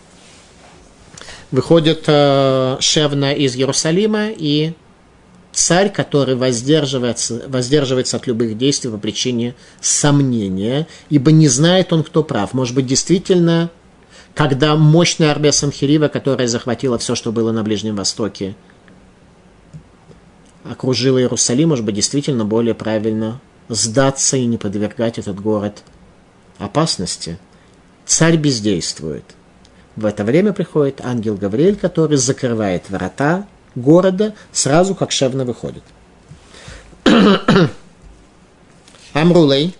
выходит 1.50 2.04
э, 2.06 2.76
Шевна 2.80 3.32
из 3.32 3.56
Иерусалима 3.56 4.28
и 4.30 4.72
царь, 5.56 5.90
который 5.90 6.34
воздерживается, 6.34 7.42
воздерживается 7.48 8.18
от 8.18 8.26
любых 8.26 8.58
действий 8.58 8.90
по 8.90 8.98
причине 8.98 9.54
сомнения, 9.80 10.86
ибо 11.08 11.32
не 11.32 11.48
знает 11.48 11.94
он, 11.94 12.04
кто 12.04 12.22
прав. 12.22 12.52
Может 12.52 12.74
быть, 12.74 12.86
действительно, 12.86 13.70
когда 14.34 14.76
мощная 14.76 15.30
армия 15.30 15.52
Самхирива, 15.52 16.08
которая 16.08 16.46
захватила 16.46 16.98
все, 16.98 17.14
что 17.14 17.32
было 17.32 17.52
на 17.52 17.62
Ближнем 17.62 17.96
Востоке, 17.96 18.54
окружила 20.62 21.18
Иерусалим, 21.18 21.70
может 21.70 21.86
быть, 21.86 21.94
действительно 21.94 22.44
более 22.44 22.74
правильно 22.74 23.40
сдаться 23.70 24.36
и 24.36 24.44
не 24.44 24.58
подвергать 24.58 25.16
этот 25.18 25.40
город 25.40 25.84
опасности. 26.58 27.38
Царь 28.04 28.36
бездействует. 28.36 29.24
В 29.96 30.04
это 30.04 30.22
время 30.22 30.52
приходит 30.52 31.00
ангел 31.02 31.34
Гавриэль, 31.34 31.76
который 31.76 32.18
закрывает 32.18 32.90
врата 32.90 33.46
города 33.76 34.34
сразу, 34.50 34.96
как 34.96 35.12
Шевна 35.12 35.44
выходит. 35.44 35.84
Амрулей. 39.12 39.76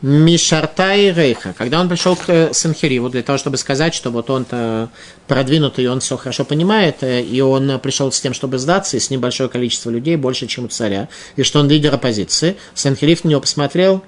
Мишарта 0.00 0.94
и 0.94 1.10
Рейха. 1.10 1.54
Когда 1.56 1.80
он 1.80 1.88
пришел 1.88 2.14
к 2.14 2.28
э, 2.28 2.52
Санхириву 2.52 3.08
для 3.08 3.22
того, 3.22 3.38
чтобы 3.38 3.56
сказать, 3.56 3.94
что 3.94 4.10
вот 4.10 4.28
он-то 4.28 4.90
продвинутый, 5.28 5.88
он 5.88 6.00
все 6.00 6.18
хорошо 6.18 6.44
понимает, 6.44 7.02
э, 7.02 7.22
и 7.22 7.40
он 7.40 7.80
пришел 7.80 8.12
с 8.12 8.20
тем, 8.20 8.34
чтобы 8.34 8.58
сдаться, 8.58 8.98
и 8.98 9.00
с 9.00 9.08
ним 9.08 9.20
большое 9.20 9.48
количество 9.48 9.88
людей, 9.88 10.16
больше, 10.16 10.46
чем 10.46 10.66
у 10.66 10.68
царя, 10.68 11.08
и 11.36 11.42
что 11.42 11.60
он 11.60 11.70
лидер 11.70 11.94
оппозиции, 11.94 12.56
Санхирив 12.74 13.24
на 13.24 13.28
него 13.30 13.40
посмотрел, 13.40 14.04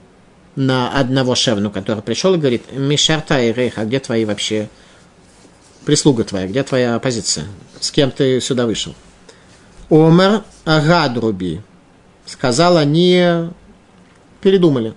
на 0.55 0.91
одного 0.91 1.35
шевну, 1.35 1.71
который 1.71 2.03
пришел 2.03 2.35
и 2.35 2.39
говорит, 2.39 2.65
Мишарта 2.73 3.41
и 3.41 3.53
Рейха, 3.53 3.85
где 3.85 4.01
твои 4.01 4.25
вообще 4.25 4.69
прислуга 5.87 6.25
твоя, 6.25 6.47
где 6.47 6.63
твоя 6.63 6.97
оппозиция? 6.97 7.47
С 7.81 7.91
кем 7.91 8.11
ты 8.11 8.41
сюда 8.41 8.67
вышел? 8.67 8.95
Омер 9.89 10.43
Агадруби. 10.65 11.63
Сказал, 12.27 12.77
они 12.77 13.49
передумали. 14.43 14.95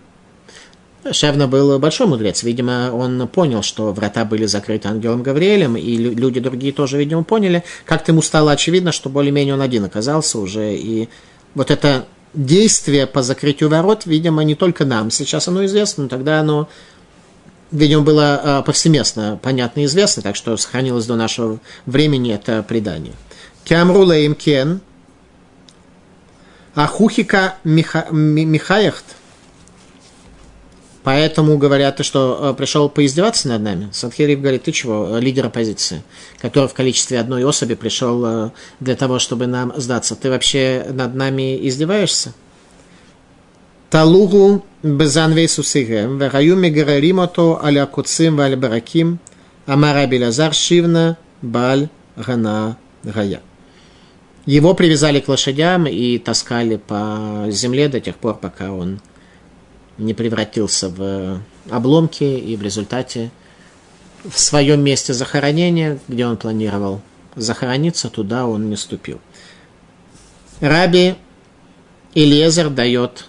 Шевна 1.11 1.47
был 1.47 1.77
большой 1.79 2.07
мудрец. 2.07 2.43
Видимо, 2.43 2.91
он 2.91 3.27
понял, 3.27 3.61
что 3.61 3.93
врата 3.93 4.25
были 4.25 4.45
закрыты 4.45 4.89
ангелом 4.89 5.23
Гавриэлем, 5.23 5.77
и 5.77 5.95
люди 5.95 6.39
другие 6.39 6.73
тоже, 6.73 6.97
видимо, 6.97 7.23
поняли. 7.23 7.63
Как-то 7.85 8.11
ему 8.11 8.21
стало 8.21 8.51
очевидно, 8.51 8.91
что 8.91 9.09
более-менее 9.09 9.53
он 9.53 9.61
один 9.61 9.85
оказался 9.85 10.39
уже. 10.39 10.75
И 10.75 11.07
вот 11.53 11.71
это 11.71 12.05
действие 12.33 13.07
по 13.07 13.21
закрытию 13.21 13.69
ворот, 13.69 14.05
видимо, 14.05 14.43
не 14.43 14.55
только 14.55 14.85
нам. 14.85 15.11
Сейчас 15.11 15.47
оно 15.47 15.63
известно, 15.65 16.03
но 16.03 16.09
тогда 16.09 16.39
оно 16.39 16.67
видимо, 17.71 18.03
было 18.03 18.41
а, 18.41 18.61
повсеместно 18.61 19.39
понятно 19.41 19.81
и 19.81 19.85
известно, 19.85 20.21
так 20.21 20.35
что 20.35 20.55
сохранилось 20.57 21.05
до 21.05 21.15
нашего 21.15 21.59
времени 21.85 22.33
это 22.33 22.63
предание. 22.63 23.13
Кямрула 23.63 24.17
им 24.17 24.35
кен, 24.35 24.81
ахухика 26.75 27.55
михаяхт, 27.63 29.05
Поэтому 31.03 31.57
говорят, 31.57 32.03
что 32.05 32.37
а, 32.39 32.53
пришел 32.53 32.89
поиздеваться 32.89 33.47
над 33.47 33.61
нами. 33.61 33.89
Садхириев 33.91 34.41
говорит, 34.41 34.63
ты 34.63 34.71
чего, 34.71 35.17
лидер 35.17 35.45
оппозиции, 35.45 36.03
который 36.39 36.67
в 36.67 36.73
количестве 36.73 37.19
одной 37.19 37.43
особи 37.45 37.75
пришел 37.75 38.23
а, 38.25 38.51
для 38.79 38.95
того, 38.95 39.17
чтобы 39.17 39.47
нам 39.47 39.73
сдаться. 39.77 40.15
Ты 40.15 40.29
вообще 40.29 40.85
над 40.89 41.15
нами 41.15 41.67
издеваешься? 41.67 42.33
Талугу 43.89 44.63
безанвейсу 44.83 45.63
сигем, 45.63 46.19
вегаю 46.19 46.55
мегараримото 46.55 47.59
аля 47.63 47.87
куцим 47.87 48.37
валь 48.37 48.55
бараким, 48.55 49.19
амара 49.65 50.05
белязар 50.05 50.53
шивна 50.53 51.17
баль 51.41 51.89
гана 52.15 52.77
гая. 53.03 53.41
Его 54.45 54.73
привязали 54.75 55.19
к 55.19 55.27
лошадям 55.27 55.87
и 55.87 56.19
таскали 56.19 56.77
по 56.77 57.45
земле 57.49 57.87
до 57.87 57.99
тех 57.99 58.15
пор, 58.15 58.37
пока 58.37 58.71
он 58.71 59.01
не 59.97 60.13
превратился 60.13 60.89
в 60.89 61.41
обломки 61.69 62.23
и 62.23 62.55
в 62.55 62.61
результате 62.61 63.31
в 64.23 64.39
своем 64.39 64.83
месте 64.83 65.13
захоронения, 65.13 65.99
где 66.07 66.25
он 66.25 66.37
планировал 66.37 67.01
захорониться, 67.35 68.09
туда 68.09 68.45
он 68.45 68.69
не 68.69 68.75
ступил. 68.75 69.19
Раби 70.59 71.15
Илезер 72.13 72.69
дает 72.69 73.25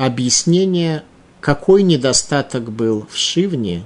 объяснение, 0.00 1.04
какой 1.42 1.82
недостаток 1.82 2.72
был 2.72 3.06
в 3.10 3.18
Шивне, 3.18 3.84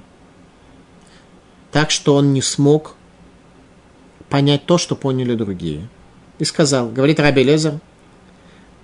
так 1.73 1.91
что 1.91 2.15
он 2.15 2.31
не 2.31 2.41
смог 2.41 2.95
понять 4.29 4.65
то, 4.65 4.77
что 4.77 4.95
поняли 4.95 5.35
другие. 5.35 5.89
И 6.39 6.45
сказал, 6.45 6.87
говорит 6.87 7.19
Раби 7.19 7.43
Лезер, 7.43 7.81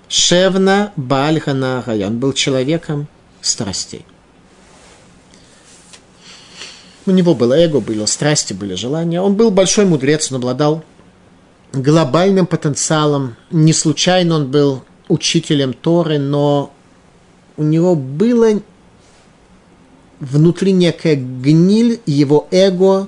Шевна 0.10 0.92
Бальхана 0.98 1.82
он 1.88 2.20
был 2.20 2.34
человеком 2.34 3.08
страстей. 3.40 4.06
У 7.06 7.12
него 7.12 7.34
было 7.34 7.54
эго, 7.54 7.80
было 7.80 8.08
страсти, 8.08 8.52
были 8.52 8.76
желания. 8.76 9.22
Он 9.22 9.36
был 9.36 9.52
большой 9.52 9.86
мудрец, 9.86 10.30
он 10.34 10.40
обладал 10.40 10.84
глобальным 11.72 12.46
потенциалом. 12.46 13.38
Не 13.52 13.72
случайно 13.72 14.36
он 14.36 14.52
был 14.52 14.84
учителем 15.08 15.72
Торы, 15.74 16.20
но 16.20 16.74
у 17.62 17.64
него 17.64 17.96
было 17.96 18.60
внутри 20.20 20.72
некая 20.72 21.16
гниль 21.16 22.02
его 22.08 22.48
эго, 22.50 23.08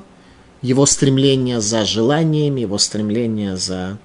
его 0.61 0.85
стремление 0.85 1.59
за 1.59 1.85
желаниями, 1.85 2.61
его 2.61 2.77
стремление 2.77 3.57
за 3.57 3.97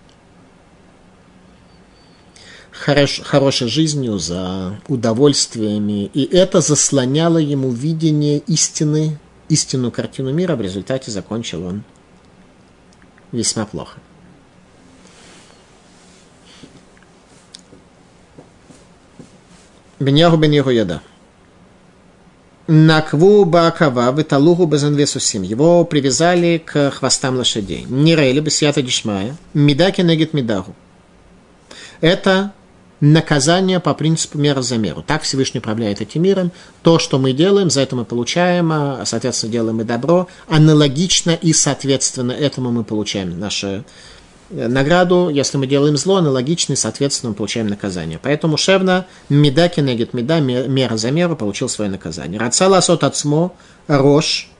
хорош, 2.70 3.20
хорошей 3.22 3.68
жизнью, 3.68 4.18
за 4.18 4.80
удовольствиями. 4.88 6.10
И 6.14 6.24
это 6.24 6.62
заслоняло 6.62 7.36
ему 7.36 7.70
видение 7.70 8.38
истины, 8.46 9.18
истинную 9.50 9.92
картину 9.92 10.32
мира. 10.32 10.56
В 10.56 10.62
результате 10.62 11.10
закончил 11.10 11.66
он 11.66 11.82
весьма 13.32 13.66
плохо. 13.66 14.00
Беньяху 20.00 20.36
бен 20.36 20.52
Яда. 20.52 21.02
Накву 22.68 23.44
Баакава 23.44 24.12
Виталуху 24.12 24.66
Безанвесусим. 24.66 25.42
Его 25.42 25.84
привязали 25.84 26.62
к 26.64 26.90
хвостам 26.90 27.36
лошадей. 27.36 27.86
Нирейли 27.88 28.40
Бесията 28.40 28.82
Дишмая. 28.82 29.36
Медаки 29.54 30.02
Негет 30.02 30.34
Медаху. 30.34 30.74
Это 32.00 32.52
наказание 33.00 33.80
по 33.80 33.94
принципу 33.94 34.38
мера 34.38 34.60
за 34.60 34.76
меру. 34.76 35.02
Так 35.02 35.22
Всевышний 35.22 35.60
управляет 35.60 36.00
этим 36.00 36.22
миром. 36.22 36.52
То, 36.82 36.98
что 36.98 37.18
мы 37.18 37.32
делаем, 37.32 37.70
за 37.70 37.80
это 37.80 37.96
мы 37.96 38.04
получаем, 38.04 38.70
а, 38.72 39.02
соответственно, 39.04 39.52
делаем 39.52 39.80
и 39.80 39.84
добро. 39.84 40.28
Аналогично 40.48 41.30
и, 41.30 41.52
соответственно, 41.52 42.32
этому 42.32 42.70
мы 42.70 42.84
получаем 42.84 43.38
наше 43.38 43.84
награду, 44.50 45.28
если 45.28 45.58
мы 45.58 45.66
делаем 45.66 45.96
зло, 45.96 46.16
аналогичный, 46.16 46.76
соответственно, 46.76 47.30
мы 47.30 47.36
получаем 47.36 47.68
наказание. 47.68 48.18
Поэтому 48.22 48.56
Шевна, 48.56 49.06
меда 49.28 49.68
кенегет 49.68 50.14
меда, 50.14 50.40
мера 50.40 50.96
за 50.96 51.10
меру, 51.10 51.36
получил 51.36 51.68
свое 51.68 51.90
наказание. 51.90 52.40
Рацала 52.40 52.80
сот 52.80 53.04
ацмо, 53.04 53.52
рош, 53.86 54.50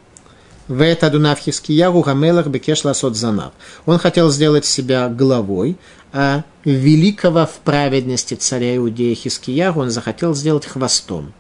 в 0.69 0.83
это 0.83 1.11
дунав 1.11 1.39
хискиягу 1.41 2.03
гамелах 2.03 2.47
бекеш 2.49 2.85
ласот 2.85 3.17
занав. 3.17 3.53
Он 3.87 3.99
хотел 3.99 4.31
сделать 4.31 4.67
себя 4.67 5.09
главой, 5.09 5.79
а 6.13 6.43
великого 6.65 7.47
в 7.47 7.61
праведности 7.65 8.35
царя 8.35 8.77
Иудея 8.77 9.15
Хискиягу 9.15 9.81
он 9.81 9.91
захотел 9.91 10.35
сделать 10.35 10.67
хвостом. 10.67 11.33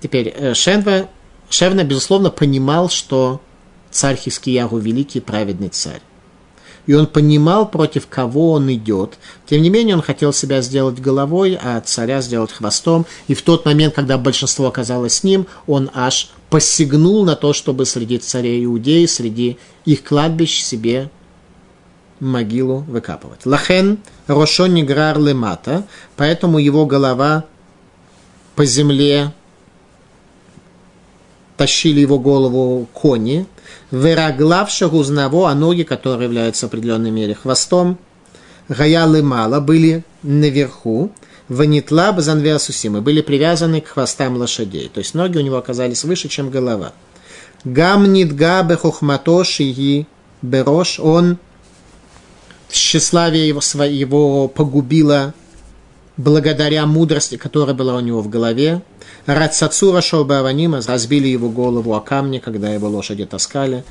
Теперь 0.00 0.28
э, 0.28 0.52
Шенва, 0.52 1.08
Шевна, 1.48 1.84
безусловно, 1.84 2.30
понимал, 2.30 2.90
что 2.90 3.40
царь 3.90 4.16
Хискиягу 4.16 4.76
великий 4.76 5.20
праведный 5.20 5.70
царь 5.70 6.02
и 6.86 6.94
он 6.94 7.06
понимал, 7.06 7.68
против 7.68 8.06
кого 8.06 8.52
он 8.52 8.72
идет. 8.72 9.18
Тем 9.46 9.62
не 9.62 9.70
менее, 9.70 9.96
он 9.96 10.02
хотел 10.02 10.32
себя 10.32 10.60
сделать 10.60 11.00
головой, 11.00 11.58
а 11.60 11.80
царя 11.80 12.20
сделать 12.20 12.52
хвостом. 12.52 13.06
И 13.28 13.34
в 13.34 13.42
тот 13.42 13.64
момент, 13.64 13.94
когда 13.94 14.18
большинство 14.18 14.66
оказалось 14.66 15.14
с 15.14 15.24
ним, 15.24 15.46
он 15.66 15.90
аж 15.94 16.30
посягнул 16.50 17.24
на 17.24 17.36
то, 17.36 17.52
чтобы 17.52 17.86
среди 17.86 18.18
царей 18.18 18.64
Иудеи, 18.64 19.06
среди 19.06 19.58
их 19.84 20.04
кладбищ 20.04 20.62
себе 20.62 21.10
могилу 22.20 22.78
выкапывать. 22.88 23.44
Лахен 23.44 23.98
Рошон 24.26 24.74
Ниграр 24.74 25.18
Лемата, 25.18 25.84
поэтому 26.16 26.58
его 26.58 26.86
голова 26.86 27.44
по 28.54 28.64
земле 28.64 29.32
тащили 31.56 32.00
его 32.00 32.18
голову 32.18 32.86
кони, 32.92 33.46
Вераглавша 33.90 34.88
гузнаво, 34.88 35.50
а 35.50 35.54
ноги, 35.54 35.82
которые 35.82 36.24
являются 36.24 36.66
в 36.66 36.68
определенной 36.68 37.10
мере 37.10 37.34
хвостом, 37.34 37.98
гаялы 38.68 39.22
мало, 39.22 39.60
были 39.60 40.04
наверху, 40.22 41.12
ванитла 41.48 42.12
базанвеасусимы, 42.12 43.00
были 43.00 43.20
привязаны 43.20 43.80
к 43.80 43.88
хвостам 43.88 44.36
лошадей. 44.36 44.90
То 44.92 44.98
есть 44.98 45.14
ноги 45.14 45.38
у 45.38 45.42
него 45.42 45.56
оказались 45.56 46.04
выше, 46.04 46.28
чем 46.28 46.50
голова. 46.50 46.92
Гамнит 47.64 48.34
габе 48.34 48.76
хухматоши 48.76 49.64
и 49.64 50.06
берош, 50.42 50.98
он 50.98 51.38
тщеславие 52.70 53.48
его, 53.48 53.60
его 53.84 54.48
погубило 54.48 55.34
благодаря 56.16 56.86
мудрости, 56.86 57.36
которая 57.36 57.74
была 57.74 57.96
у 57.96 58.00
него 58.00 58.20
в 58.20 58.28
голове. 58.28 58.82
Рацацура 59.26 60.00
Шобаванима 60.00 60.80
разбили 60.86 61.28
его 61.28 61.48
голову 61.48 61.94
о 61.94 62.00
камни, 62.00 62.38
когда 62.38 62.70
его 62.70 62.88
лошади 62.88 63.24
таскали. 63.24 63.84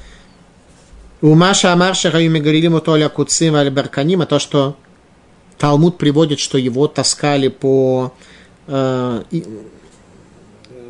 У 1.21 1.36
Маша 1.36 1.74
Амарша 1.74 2.11
Раюми 2.11 2.39
Галилиму 2.39 2.82
Толя 2.82 3.09
Куцим 3.09 3.55
Альберканима, 3.55 4.26
то, 4.26 4.39
что 4.39 4.76
Талмуд 5.57 5.97
приводит, 5.97 6.39
что 6.39 6.57
его 6.57 6.88
таскали 6.88 7.47
по 7.47 8.13
э, 8.67 9.24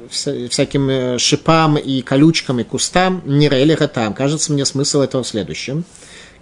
всяким 0.10 0.90
э, 0.90 1.18
шипам 1.20 1.78
и 1.78 2.02
колючкам 2.02 2.60
и 2.60 2.64
кустам, 2.64 3.22
не 3.26 3.50
рели 3.50 3.76
там. 3.76 4.14
Кажется 4.14 4.52
мне 4.52 4.66
смысл 4.66 5.02
этого 5.02 5.24
в 5.24 5.28
следующем. 5.28 5.86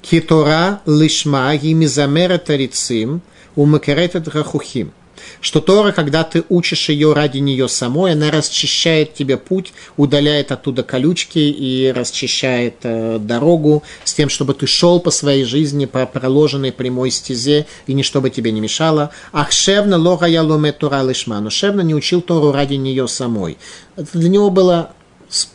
Китора 0.02 0.82
лишма 0.86 1.56
гимизамера 1.56 2.38
тарицим 2.38 3.22
умакеретет 3.56 4.28
рахухим 4.28 4.94
что 5.40 5.60
Тора, 5.60 5.92
когда 5.92 6.24
ты 6.24 6.44
учишь 6.50 6.90
ее 6.90 7.14
ради 7.14 7.40
нее 7.40 7.68
самой, 7.68 8.14
она 8.14 8.32
расчищает 8.32 9.14
тебе 9.14 9.38
путь, 9.38 9.74
удаляет 9.98 10.52
оттуда 10.52 10.84
колючки 10.84 11.40
и 11.40 11.92
расчищает 11.96 12.76
э, 12.84 13.20
дорогу 13.20 13.84
с 14.04 14.14
тем, 14.14 14.30
чтобы 14.30 14.54
ты 14.54 14.68
шел 14.68 15.00
по 15.00 15.12
своей 15.12 15.44
жизни 15.44 15.86
по 15.86 16.06
проложенной 16.06 16.72
прямой 16.72 17.12
стезе 17.12 17.66
и 17.88 17.94
ничто 17.94 18.22
бы 18.22 18.30
тебе 18.30 18.52
не 18.52 18.62
мешало. 18.62 19.12
Ахшевна 19.32 19.98
лога 19.98 20.28
яломе 20.28 20.72
Тора 20.72 21.04
лишма. 21.04 21.40
Но 21.40 21.50
Шевна 21.50 21.84
не 21.84 21.96
учил 21.96 22.22
Тору 22.22 22.52
ради 22.52 22.76
нее 22.76 23.08
самой. 23.08 23.58
Для 23.96 24.30
него 24.30 24.50
было 24.50 24.92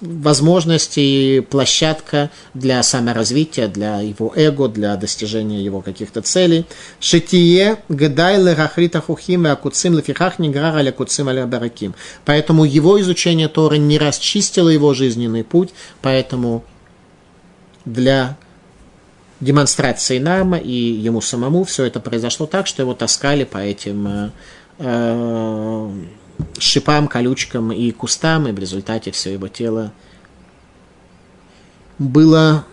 возможность 0.01 0.95
и 0.97 1.45
площадка 1.49 2.31
для 2.55 2.83
саморазвития, 2.83 3.68
для 3.68 4.01
его 4.01 4.33
эго, 4.35 4.68
для 4.68 4.97
достижения 4.97 5.62
его 5.62 5.81
каких-то 5.83 6.22
целей. 6.22 6.64
Шитие 7.01 7.77
гадайлы 7.89 8.55
рахрита 8.55 9.01
хухим 9.01 9.47
и 9.47 9.51
акуцим 9.51 9.97
лефихах 9.97 10.39
ниграра 10.39 10.81
ля 10.81 10.93
куцим 10.93 11.29
аля 11.29 11.47
бараким. 11.47 11.95
Поэтому 12.24 12.64
его 12.64 13.01
изучение 13.01 13.49
Торы 13.49 13.79
не 13.79 13.99
расчистило 13.99 14.68
его 14.68 14.95
жизненный 14.95 15.45
путь, 15.45 15.70
поэтому 16.01 16.64
для 17.85 18.37
демонстрации 19.41 20.18
нам 20.18 20.57
и 20.57 20.72
ему 20.72 21.20
самому 21.20 21.64
все 21.64 21.85
это 21.85 22.01
произошло 22.01 22.47
так, 22.47 22.66
что 22.66 22.83
его 22.83 22.95
таскали 22.95 23.45
по 23.45 23.59
этим 23.59 24.09
э, 24.09 24.31
э 24.79 25.91
шипам, 26.59 27.09
колючкам 27.09 27.72
и 27.72 27.91
кустам, 27.91 28.49
и 28.49 28.53
в 28.53 28.59
результате 28.59 29.11
все 29.11 29.32
его 29.32 29.49
тело 29.49 29.93
было 31.99 32.64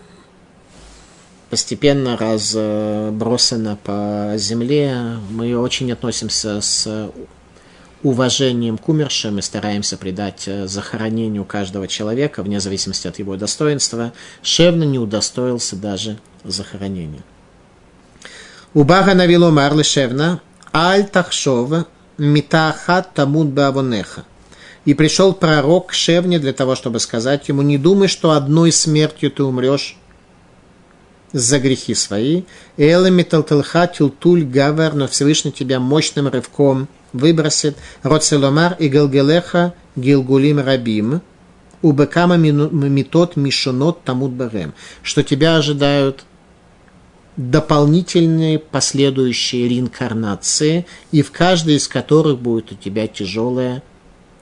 постепенно 1.50 2.16
разбросано 2.16 3.76
по 3.82 4.32
земле. 4.36 5.18
Мы 5.30 5.56
очень 5.56 5.92
относимся 5.92 6.60
с 6.60 7.10
уважением 8.02 8.76
к 8.76 8.88
умершим 8.88 9.38
и 9.38 9.42
стараемся 9.42 9.96
придать 9.96 10.48
захоронению 10.64 11.44
каждого 11.44 11.88
человека, 11.88 12.42
вне 12.42 12.60
зависимости 12.60 13.06
от 13.06 13.18
его 13.18 13.36
достоинства. 13.36 14.12
Шевна 14.42 14.84
не 14.84 14.98
удостоился 14.98 15.76
даже 15.76 16.18
захоронения. 16.42 17.22
Убага 18.74 19.14
навило 19.14 19.50
марлы 19.50 19.84
Шевна, 19.84 20.40
аль 20.72 21.06
тахшова 21.06 21.86
Митахат 22.18 23.14
Тамуд 23.14 23.48
Бавонеха. 23.48 24.24
И 24.84 24.94
пришел 24.94 25.32
пророк 25.32 25.88
к 25.88 25.92
Шевне 25.92 26.38
для 26.38 26.52
того, 26.52 26.74
чтобы 26.74 27.00
сказать 27.00 27.48
ему, 27.48 27.62
не 27.62 27.78
думай, 27.78 28.08
что 28.08 28.32
одной 28.32 28.70
смертью 28.70 29.30
ты 29.30 29.42
умрешь 29.42 29.96
за 31.32 31.58
грехи 31.58 31.94
свои. 31.94 32.42
Эла 32.76 33.10
Миталталха 33.10 33.86
Тюлтуль 33.86 34.44
Гавар, 34.44 34.94
но 34.94 35.08
Всевышний 35.08 35.52
тебя 35.52 35.80
мощным 35.80 36.28
рывком 36.28 36.86
выбросит. 37.12 37.76
Роцеломар 38.02 38.76
и 38.78 38.88
Галгелеха 38.88 39.74
Гилгулим 39.96 40.60
Рабим. 40.60 41.22
Убекама 41.82 42.36
Митот 42.36 43.36
Мишонот 43.36 44.04
Тамуд 44.04 44.32
Барем. 44.32 44.74
Что 45.02 45.22
тебя 45.22 45.56
ожидают 45.56 46.24
дополнительные 47.36 48.58
последующие 48.58 49.68
реинкарнации, 49.68 50.86
и 51.10 51.22
в 51.22 51.32
каждой 51.32 51.76
из 51.76 51.88
которых 51.88 52.38
будет 52.38 52.72
у 52.72 52.74
тебя 52.74 53.06
тяжелая 53.06 53.82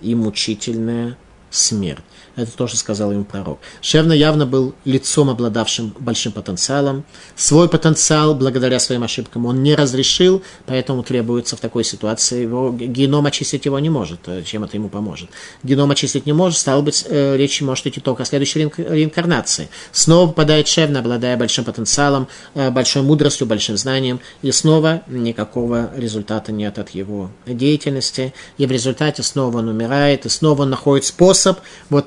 и 0.00 0.14
мучительная 0.14 1.16
смерть. 1.52 2.02
Это 2.34 2.50
тоже 2.50 2.78
сказал 2.78 3.12
ему 3.12 3.24
пророк. 3.24 3.58
Шевна 3.82 4.14
явно 4.14 4.46
был 4.46 4.74
лицом, 4.86 5.28
обладавшим 5.28 5.94
большим 5.98 6.32
потенциалом. 6.32 7.04
Свой 7.36 7.68
потенциал, 7.68 8.34
благодаря 8.34 8.78
своим 8.80 9.02
ошибкам, 9.02 9.44
он 9.44 9.62
не 9.62 9.74
разрешил, 9.74 10.42
поэтому 10.64 11.02
требуется 11.02 11.56
в 11.56 11.60
такой 11.60 11.84
ситуации 11.84 12.42
его 12.42 12.72
геном 12.72 13.26
очистить 13.26 13.66
его 13.66 13.78
не 13.78 13.90
может. 13.90 14.20
Э, 14.28 14.42
чем 14.44 14.64
это 14.64 14.78
ему 14.78 14.88
поможет? 14.88 15.28
Геном 15.62 15.90
очистить 15.90 16.24
не 16.24 16.32
может, 16.32 16.58
стало 16.58 16.80
быть, 16.80 17.04
э, 17.06 17.36
речь 17.36 17.60
может 17.60 17.86
идти 17.86 18.00
только 18.00 18.22
о 18.22 18.26
следующей 18.26 18.60
реинкарнации. 18.60 19.68
Снова 19.92 20.28
попадает 20.28 20.68
Шевна, 20.68 21.00
обладая 21.00 21.36
большим 21.36 21.66
потенциалом, 21.66 22.28
э, 22.54 22.70
большой 22.70 23.02
мудростью, 23.02 23.46
большим 23.46 23.76
знанием, 23.76 24.20
и 24.40 24.50
снова 24.52 25.02
никакого 25.06 25.90
результата 25.94 26.50
нет 26.50 26.78
от 26.78 26.90
его 26.90 27.30
деятельности, 27.44 28.32
и 28.56 28.64
в 28.64 28.72
результате 28.72 29.22
снова 29.22 29.58
он 29.58 29.68
умирает, 29.68 30.24
и 30.24 30.30
снова 30.30 30.62
он 30.62 30.70
находит 30.70 31.04
способ 31.04 31.41
вот 31.90 32.06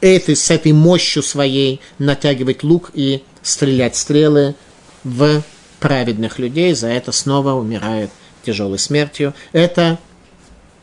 этой, 0.00 0.36
с 0.36 0.50
этой 0.50 0.72
мощью 0.72 1.22
своей 1.22 1.80
натягивать 1.98 2.62
лук 2.62 2.90
и 2.94 3.22
стрелять 3.42 3.96
стрелы 3.96 4.54
в 5.04 5.42
праведных 5.80 6.38
людей, 6.38 6.74
за 6.74 6.88
это 6.88 7.12
снова 7.12 7.52
умирает 7.52 8.10
тяжелой 8.44 8.78
смертью. 8.78 9.34
Это 9.52 9.98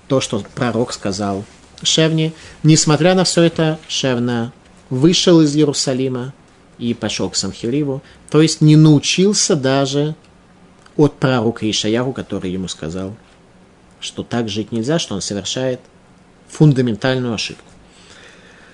то, 0.08 0.22
что 0.22 0.44
пророк 0.56 0.94
сказал 0.94 1.46
Шевне. 1.84 2.34
Несмотря 2.64 3.14
на 3.14 3.24
все 3.24 3.44
это, 3.44 3.80
Шевна 3.88 4.52
вышел 4.90 5.42
из 5.42 5.56
Иерусалима 5.56 6.34
и 6.78 6.94
пошел 6.94 7.30
к 7.30 7.36
Санхириву, 7.36 8.02
то 8.30 8.42
есть 8.42 8.62
не 8.62 8.76
научился 8.76 9.56
даже 9.56 10.16
от 10.98 11.14
пророка 11.20 11.70
Ишаяру, 11.70 12.12
который 12.12 12.52
ему 12.52 12.68
сказал, 12.68 13.16
что 14.00 14.24
так 14.24 14.50
жить 14.50 14.72
нельзя, 14.72 15.00
что 15.00 15.16
он 15.16 15.22
совершает 15.22 15.80
фундаментальную 16.50 17.34
ошибку. 17.34 17.64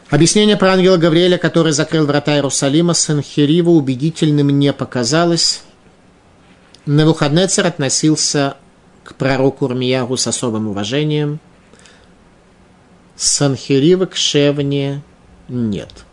Объяснение 0.09 0.55
про 0.55 0.73
ангела 0.73 0.97
Гавриэля, 0.97 1.37
который 1.37 1.71
закрыл 1.71 2.05
врата 2.05 2.35
Иерусалима, 2.35 2.93
Санхириву 2.93 3.71
убедительным 3.71 4.49
не 4.49 4.71
показалось. 4.71 5.63
Навуходнецер 6.85 7.65
относился 7.65 8.57
к 9.03 9.15
пророку 9.15 9.65
Урмияру 9.65 10.15
с 10.15 10.27
особым 10.27 10.67
уважением. 10.67 11.39
Санхирива 13.15 14.05
к 14.05 14.15
Шевне 14.15 15.01
нет. 15.47 16.05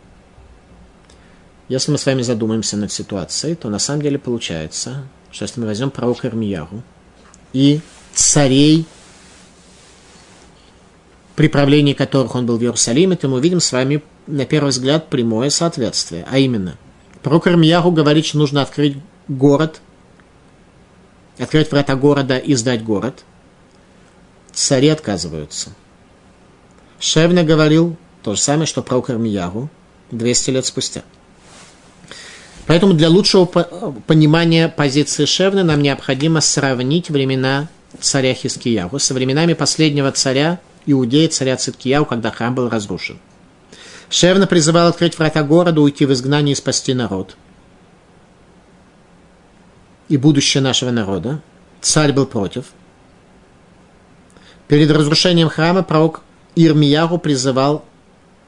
если 1.67 1.91
мы 1.91 1.97
с 1.97 2.05
вами 2.05 2.21
задумаемся 2.21 2.77
над 2.77 2.91
ситуацией, 2.91 3.55
то 3.55 3.69
на 3.69 3.79
самом 3.79 4.01
деле 4.01 4.17
получается, 4.17 5.03
что 5.31 5.43
если 5.43 5.59
мы 5.59 5.67
возьмем 5.67 5.91
пророка 5.91 6.27
Ирмияру 6.27 6.83
и 7.51 7.81
царей, 8.13 8.85
при 11.35 11.47
правлении 11.47 11.93
которых 11.93 12.35
он 12.35 12.45
был 12.45 12.57
в 12.57 12.61
Иерусалиме, 12.61 13.15
то 13.15 13.27
мы 13.27 13.37
увидим 13.37 13.59
с 13.59 13.71
вами, 13.71 14.03
на 14.27 14.45
первый 14.45 14.69
взгляд, 14.69 15.09
прямое 15.09 15.49
соответствие. 15.49 16.25
А 16.29 16.37
именно, 16.37 16.77
пророк 17.21 17.47
Ирмияру 17.47 17.91
говорит, 17.91 18.25
что 18.25 18.37
нужно 18.37 18.61
открыть 18.61 18.97
город, 19.27 19.81
открыть 21.39 21.71
врата 21.71 21.95
города 21.95 22.37
и 22.37 22.53
сдать 22.55 22.83
город. 22.83 23.23
Цари 24.53 24.89
отказываются. 24.89 25.71
Шевна 26.99 27.43
говорил 27.43 27.97
то 28.21 28.35
же 28.35 28.41
самое, 28.41 28.67
что 28.67 28.83
пророк 28.83 29.09
Ирмияру 29.09 29.69
200 30.11 30.49
лет 30.51 30.65
спустя– 30.65 31.01
Поэтому 32.65 32.93
для 32.93 33.09
лучшего 33.09 33.45
понимания 34.07 34.69
позиции 34.69 35.25
Шевны 35.25 35.63
нам 35.63 35.81
необходимо 35.81 36.39
сравнить 36.41 37.09
времена 37.09 37.67
царя 37.99 38.33
Хискиягу 38.33 38.99
со 38.99 39.13
временами 39.13 39.53
последнего 39.53 40.11
царя 40.11 40.59
Иудея, 40.85 41.29
царя 41.29 41.57
Циткияу, 41.57 42.05
когда 42.05 42.31
храм 42.31 42.53
был 42.53 42.69
разрушен. 42.69 43.19
Шевна 44.09 44.47
призывал 44.47 44.87
открыть 44.87 45.17
врата 45.17 45.43
города, 45.43 45.81
уйти 45.81 46.05
в 46.05 46.13
изгнание 46.13 46.53
и 46.53 46.55
спасти 46.55 46.93
народ. 46.93 47.35
И 50.09 50.17
будущее 50.17 50.61
нашего 50.61 50.91
народа. 50.91 51.41
Царь 51.81 52.13
был 52.13 52.25
против. 52.25 52.65
Перед 54.67 54.91
разрушением 54.91 55.49
храма 55.49 55.83
пророк 55.83 56.21
Ирмияру 56.55 57.17
призывал 57.17 57.83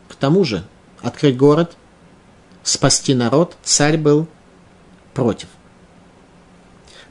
к 0.08 0.16
тому 0.16 0.44
же 0.44 0.64
открыть 1.02 1.38
город– 1.38 1.76
спасти 2.66 3.14
народ, 3.14 3.56
царь 3.64 3.98
был 3.98 4.28
против. 5.14 5.48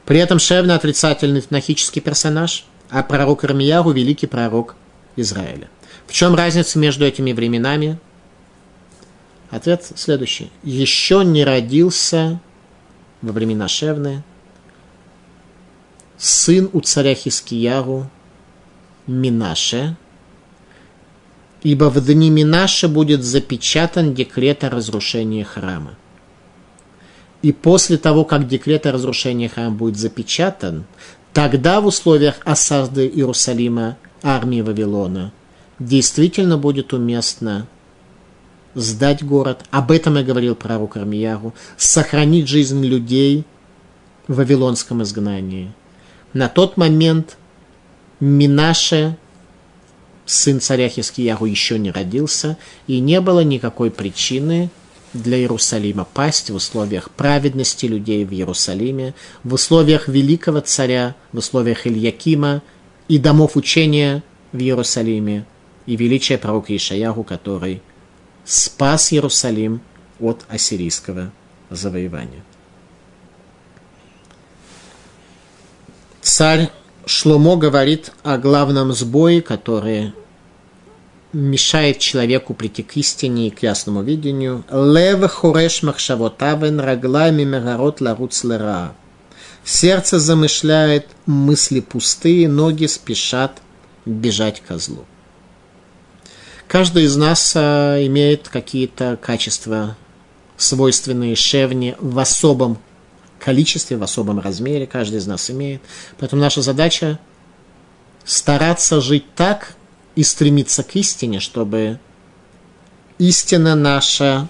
При 0.05 0.19
этом 0.19 0.37
Шевна 0.37 0.75
отрицательный 0.75 1.41
тнахический 1.41 2.01
персонаж, 2.01 2.65
а 2.89 3.01
пророк 3.01 3.43
Ирмияру– 3.43 3.91
великий 3.91 4.27
пророк 4.27 4.75
Израиля. 5.15 5.69
В 6.07 6.13
чем 6.13 6.35
разница 6.35 6.79
между 6.79 7.05
этими 7.05 7.33
временами? 7.33 7.97
Ответ 9.49 9.85
следующий. 9.95 10.51
Еще 10.63 11.23
не 11.23 11.43
родился 11.43 12.39
во 13.21 13.31
времена 13.31 13.67
Шевны 13.67 14.23
сын 16.17 16.69
у 16.73 16.81
царя 16.81 17.13
Хискияру 17.13 18.09
Минаше, 19.07 19.95
ибо 21.63 21.85
в 21.85 22.03
дни 22.05 22.29
Минаша 22.29 22.87
будет 22.87 23.23
запечатан 23.23 24.13
декрет 24.13 24.63
о 24.63 24.69
разрушении 24.69 25.43
храма. 25.43 25.95
И 27.41 27.51
после 27.51 27.97
того, 27.97 28.25
как 28.25 28.47
декрет 28.47 28.85
о 28.85 28.91
разрушении 28.91 29.47
храма 29.47 29.75
будет 29.75 29.97
запечатан, 29.97 30.85
тогда 31.33 31.81
в 31.81 31.85
условиях 31.85 32.37
осады 32.43 33.07
Иерусалима 33.07 33.97
армии 34.25 34.61
Вавилона 34.61 35.31
действительно 35.79 36.57
будет 36.57 36.91
уместно 36.93 37.67
сдать 38.73 39.23
город. 39.23 39.63
Об 39.71 39.91
этом 39.91 40.17
я 40.17 40.23
говорил 40.23 40.55
пророк 40.55 40.97
Армияру. 40.97 41.53
Сохранить 41.77 42.47
жизнь 42.47 42.83
людей 42.83 43.45
в 44.27 44.35
вавилонском 44.35 45.03
изгнании. 45.03 45.71
На 46.33 46.49
тот 46.49 46.75
момент 46.75 47.37
Минаше 48.19 49.17
сын 50.25 50.59
царя 50.59 50.89
Хискияру 50.89 51.45
еще 51.45 51.77
не 51.77 51.91
родился, 51.91 52.57
и 52.87 52.99
не 52.99 53.21
было 53.21 53.41
никакой 53.41 53.91
причины 53.91 54.69
для 55.13 55.37
Иерусалима 55.37 56.05
пасть 56.13 56.49
в 56.49 56.55
условиях 56.55 57.09
праведности 57.11 57.85
людей 57.85 58.25
в 58.25 58.33
Иерусалиме, 58.33 59.13
в 59.43 59.53
условиях 59.53 60.07
великого 60.07 60.59
царя, 60.59 61.15
в 61.31 61.37
условиях 61.37 61.87
Ильякима 61.87 62.61
и 63.07 63.17
домов 63.19 63.55
учения 63.55 64.23
в 64.51 64.59
Иерусалиме, 64.59 65.45
и 65.85 65.95
величия 65.95 66.37
пророка 66.37 66.75
Ишаяху, 66.75 67.23
который 67.23 67.81
спас 68.43 69.13
Иерусалим 69.13 69.81
от 70.19 70.45
ассирийского 70.49 71.31
завоевания. 71.69 72.43
Царь 76.21 76.71
Шломо 77.05 77.55
говорит 77.55 78.11
о 78.23 78.37
главном 78.37 78.91
сбое, 78.93 79.41
который 79.41 80.13
мешает 81.33 81.99
человеку 81.99 82.53
прийти 82.53 82.81
к 82.81 82.97
истине 82.97 83.47
и 83.47 83.51
к 83.51 83.61
ясному 83.61 84.01
видению. 84.01 84.63
Лев 84.71 85.29
хореш 85.29 85.83
махшавотавен 85.83 86.79
раглами 86.79 87.43
мегарот 87.43 88.01
ларуц 88.01 88.43
лера. 88.43 88.95
Сердце 89.65 90.19
замышляет 90.19 91.07
мысли 91.25 91.79
пустые, 91.79 92.47
ноги 92.47 92.85
спешат 92.85 93.63
бежать 94.05 94.61
к 94.61 94.77
злу. 94.77 95.05
Каждый 96.67 97.05
из 97.05 97.15
нас 97.15 97.53
а, 97.55 97.97
имеет 98.05 98.47
какие-то 98.47 99.17
качества, 99.19 99.97
свойственные 100.55 101.35
шевне 101.35 101.95
в 101.99 102.19
особом 102.19 102.77
количестве, 103.39 103.97
в 103.97 104.03
особом 104.03 104.39
размере, 104.39 104.85
каждый 104.85 105.17
из 105.17 105.25
нас 105.25 105.49
имеет. 105.49 105.81
Поэтому 106.19 106.43
наша 106.43 106.61
задача 106.61 107.19
стараться 108.23 109.01
жить 109.01 109.25
так 109.35 109.75
и 110.15 110.23
стремиться 110.23 110.83
к 110.83 110.95
истине, 110.95 111.39
чтобы 111.39 111.99
истина 113.17 113.73
наша 113.73 114.47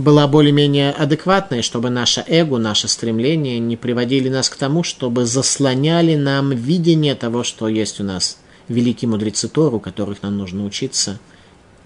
была 0.00 0.26
более-менее 0.26 0.90
адекватной, 0.90 1.62
чтобы 1.62 1.90
наше 1.90 2.24
эго, 2.26 2.58
наше 2.58 2.88
стремление 2.88 3.58
не 3.58 3.76
приводили 3.76 4.28
нас 4.28 4.48
к 4.48 4.56
тому, 4.56 4.82
чтобы 4.82 5.26
заслоняли 5.26 6.16
нам 6.16 6.50
видение 6.50 7.14
того, 7.14 7.44
что 7.44 7.68
есть 7.68 8.00
у 8.00 8.04
нас 8.04 8.38
великие 8.68 9.08
мудрецы 9.08 9.48
Тору, 9.48 9.76
у 9.76 9.80
которых 9.80 10.22
нам 10.22 10.36
нужно 10.36 10.64
учиться, 10.64 11.18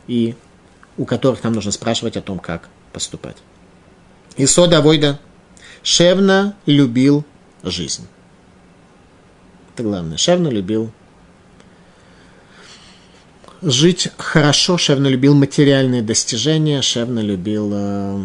и 0.06 0.34
у 0.96 1.04
которых 1.04 1.42
нам 1.42 1.52
нужно 1.54 1.72
спрашивать 1.72 2.16
о 2.16 2.22
том, 2.22 2.38
как 2.38 2.68
поступать. 2.92 3.36
Исода 4.36 4.80
Войда. 4.80 5.20
Шевна 5.82 6.54
любил 6.66 7.24
жизнь. 7.62 8.06
Это 9.74 9.82
главное. 9.82 10.16
Шевна 10.16 10.50
любил 10.50 10.90
жить 13.64 14.08
хорошо. 14.18 14.78
Шевна 14.78 15.08
любил 15.08 15.34
материальные 15.34 16.02
достижения. 16.02 16.82
Шевна 16.82 17.22
любил 17.22 17.70
э, 17.72 18.20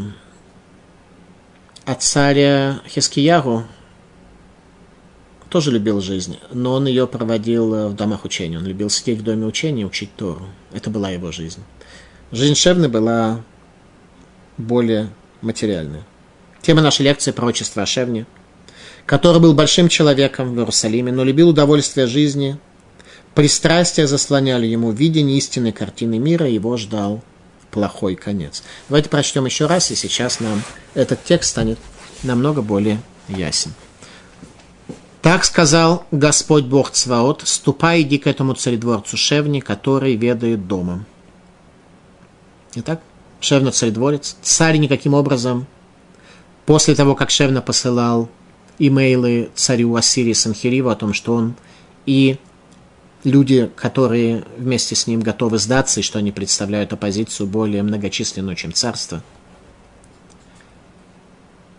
от 1.86 2.02
царя 2.04 2.82
Хискиягу 2.88 3.66
тоже 5.50 5.72
любил 5.72 6.00
жизнь, 6.00 6.38
но 6.52 6.74
он 6.74 6.88
ее 6.88 7.08
проводил 7.08 7.74
э, 7.74 7.88
в 7.88 7.96
домах 7.96 8.24
учения. 8.24 8.58
Он 8.58 8.66
любил 8.66 8.90
сидеть 8.90 9.20
в 9.20 9.24
доме 9.24 9.46
учения 9.46 9.82
и 9.82 9.86
учить 9.86 10.16
Тору. 10.16 10.46
Это 10.72 10.90
была 10.90 11.10
его 11.10 11.32
жизнь. 11.32 11.62
Жизнь 12.32 12.56
Шевны 12.56 12.88
была 12.88 13.44
более 14.58 15.10
материальное. 15.42 16.04
Тема 16.62 16.82
нашей 16.82 17.04
лекции– 17.04 17.32
пророчество 17.34 17.82
о 17.82 17.86
Шевне, 17.86 18.28
который 19.06 19.42
был 19.42 19.54
большим 19.54 19.90
человеком 19.90 20.54
в 20.54 20.60
Иерусалиме, 20.60 21.12
но 21.12 21.24
любил 21.24 21.50
удовольствие 21.50 22.06
жизни. 22.06 22.60
Пристрастия 23.40 24.06
заслоняли 24.06 24.66
ему 24.66 24.92
видение 24.92 25.38
истинной 25.38 25.72
картины 25.72 26.20
мира, 26.20 26.46
его 26.46 26.76
ждал 26.76 27.24
плохой 27.72 28.16
конец. 28.16 28.64
Давайте 28.90 29.08
прочтем 29.08 29.46
еще 29.46 29.66
раз, 29.66 29.92
и 29.92 29.96
сейчас 29.96 30.42
нам 30.42 30.62
этот 30.94 31.24
текст 31.24 31.52
станет 31.52 31.80
намного 32.22 32.62
более 32.62 33.02
ясен. 33.30 33.72
Так 35.22 35.46
сказал 35.46 36.06
Господь 36.12 36.66
Бог 36.66 36.92
Цваот, 36.92 37.44
ступай, 37.46 38.02
иди 38.02 38.18
к 38.18 38.28
этому 38.28 38.56
царедворцу 38.56 39.16
Шевни, 39.16 39.62
который 39.62 40.18
ведает 40.18 40.68
домом. 40.68 41.06
Итак, 42.76 43.02
Шевна 43.40 43.72
царедворец. 43.72 44.36
Царь 44.42 44.80
никаким 44.80 45.14
образом, 45.14 45.66
после 46.66 46.94
того, 46.94 47.16
как 47.16 47.30
Шевна 47.30 47.62
посылал 47.62 48.28
имейлы 48.80 49.50
царю 49.56 49.96
Ассирии 49.96 50.34
Санхириву 50.34 50.90
о 50.90 50.96
том, 50.98 51.14
что 51.14 51.36
он 51.36 51.56
и 52.06 52.38
люди, 53.24 53.70
которые 53.76 54.44
вместе 54.58 54.96
с 54.96 55.08
ним 55.08 55.22
готовы 55.22 55.58
сдаться, 55.58 56.00
и 56.00 56.04
что 56.04 56.20
они 56.20 56.32
представляют 56.32 56.94
оппозицию 56.94 57.48
более 57.48 57.84
многочисленную, 57.84 58.56
чем 58.56 58.74
царство. 58.74 59.24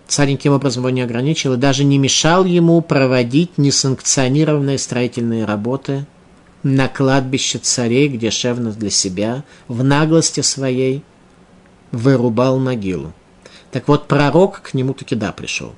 Царь 0.07 0.31
никаким 0.33 0.55
образом 0.55 0.83
его 0.83 0.91
не 0.91 1.03
ограничил 1.03 1.55
и 1.55 1.57
даже 1.57 1.85
не 1.85 1.97
мешал 1.97 2.45
ему 2.45 2.81
проводить 2.81 3.59
несанкционированные 3.59 4.77
строительные 4.77 5.45
работы 5.45 6.05
на 6.65 6.89
кладбище 6.89 7.59
царей, 7.59 8.09
где 8.09 8.31
Шевна 8.31 8.73
для 8.73 8.91
себя 8.91 9.45
в 9.69 9.85
наглости 9.85 10.41
своей 10.41 11.05
вырубал 11.93 12.59
могилу. 12.59 13.13
Так 13.71 13.87
вот, 13.87 14.09
пророк 14.09 14.63
к 14.63 14.75
нему 14.75 14.95
таки 14.95 15.15
да 15.15 15.33
пришел. 15.33 15.75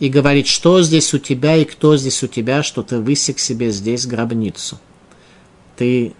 И 0.00 0.08
говорит, 0.08 0.46
что 0.46 0.82
здесь 0.82 1.14
у 1.14 1.18
тебя 1.18 1.56
и 1.56 1.64
кто 1.64 1.96
здесь 1.96 2.22
у 2.22 2.26
тебя, 2.26 2.62
что 2.62 2.82
ты 2.82 2.98
высек 2.98 3.38
себе 3.38 3.70
здесь 3.70 4.06
гробницу. 4.06 4.78
Ты 5.76 6.14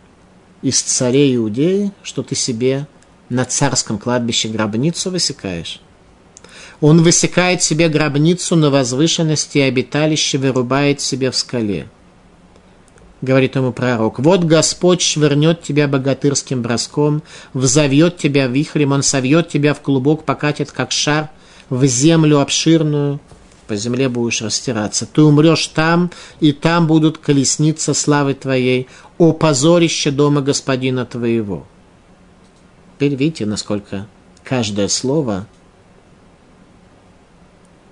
из 0.62 0.80
царей 0.80 1.36
Иудеи, 1.36 1.92
что 2.02 2.22
ты 2.22 2.34
себе 2.34 2.86
на 3.28 3.44
царском 3.44 3.98
кладбище 3.98 4.48
гробницу 4.48 5.10
высекаешь? 5.10 5.80
Он 6.80 7.02
высекает 7.02 7.62
себе 7.62 7.88
гробницу 7.88 8.56
на 8.56 8.70
возвышенности, 8.70 9.58
и 9.58 9.62
обиталище 9.62 10.38
вырубает 10.38 11.00
себе 11.00 11.30
в 11.30 11.36
скале. 11.36 11.88
Говорит 13.22 13.56
ему 13.56 13.72
пророк, 13.72 14.18
вот 14.18 14.44
Господь 14.44 15.00
швырнет 15.00 15.62
тебя 15.62 15.88
богатырским 15.88 16.60
броском, 16.60 17.22
взовьет 17.54 18.18
тебя 18.18 18.48
вихрем, 18.48 18.92
он 18.92 19.02
совьет 19.02 19.48
тебя 19.48 19.72
в 19.72 19.80
клубок, 19.80 20.24
покатит, 20.24 20.72
как 20.72 20.92
шар, 20.92 21.30
в 21.70 21.86
землю 21.86 22.40
обширную, 22.40 23.20
по 23.66 23.76
земле 23.76 24.08
будешь 24.08 24.42
растираться. 24.42 25.06
Ты 25.06 25.22
умрешь 25.22 25.66
там, 25.68 26.10
и 26.40 26.52
там 26.52 26.86
будут 26.86 27.18
колесницы 27.18 27.94
славы 27.94 28.34
твоей, 28.34 28.88
о 29.18 29.32
позорище 29.32 30.10
дома 30.10 30.40
господина 30.40 31.04
твоего. 31.06 31.66
Теперь 32.96 33.14
видите, 33.14 33.46
насколько 33.46 34.06
каждое 34.44 34.88
слово 34.88 35.46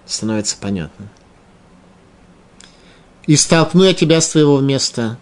становится 0.06 0.56
понятным. 0.58 1.08
«И 3.26 3.36
столкну 3.36 3.84
я 3.84 3.94
тебя 3.94 4.20
с 4.20 4.30
твоего 4.30 4.60
места, 4.60 5.16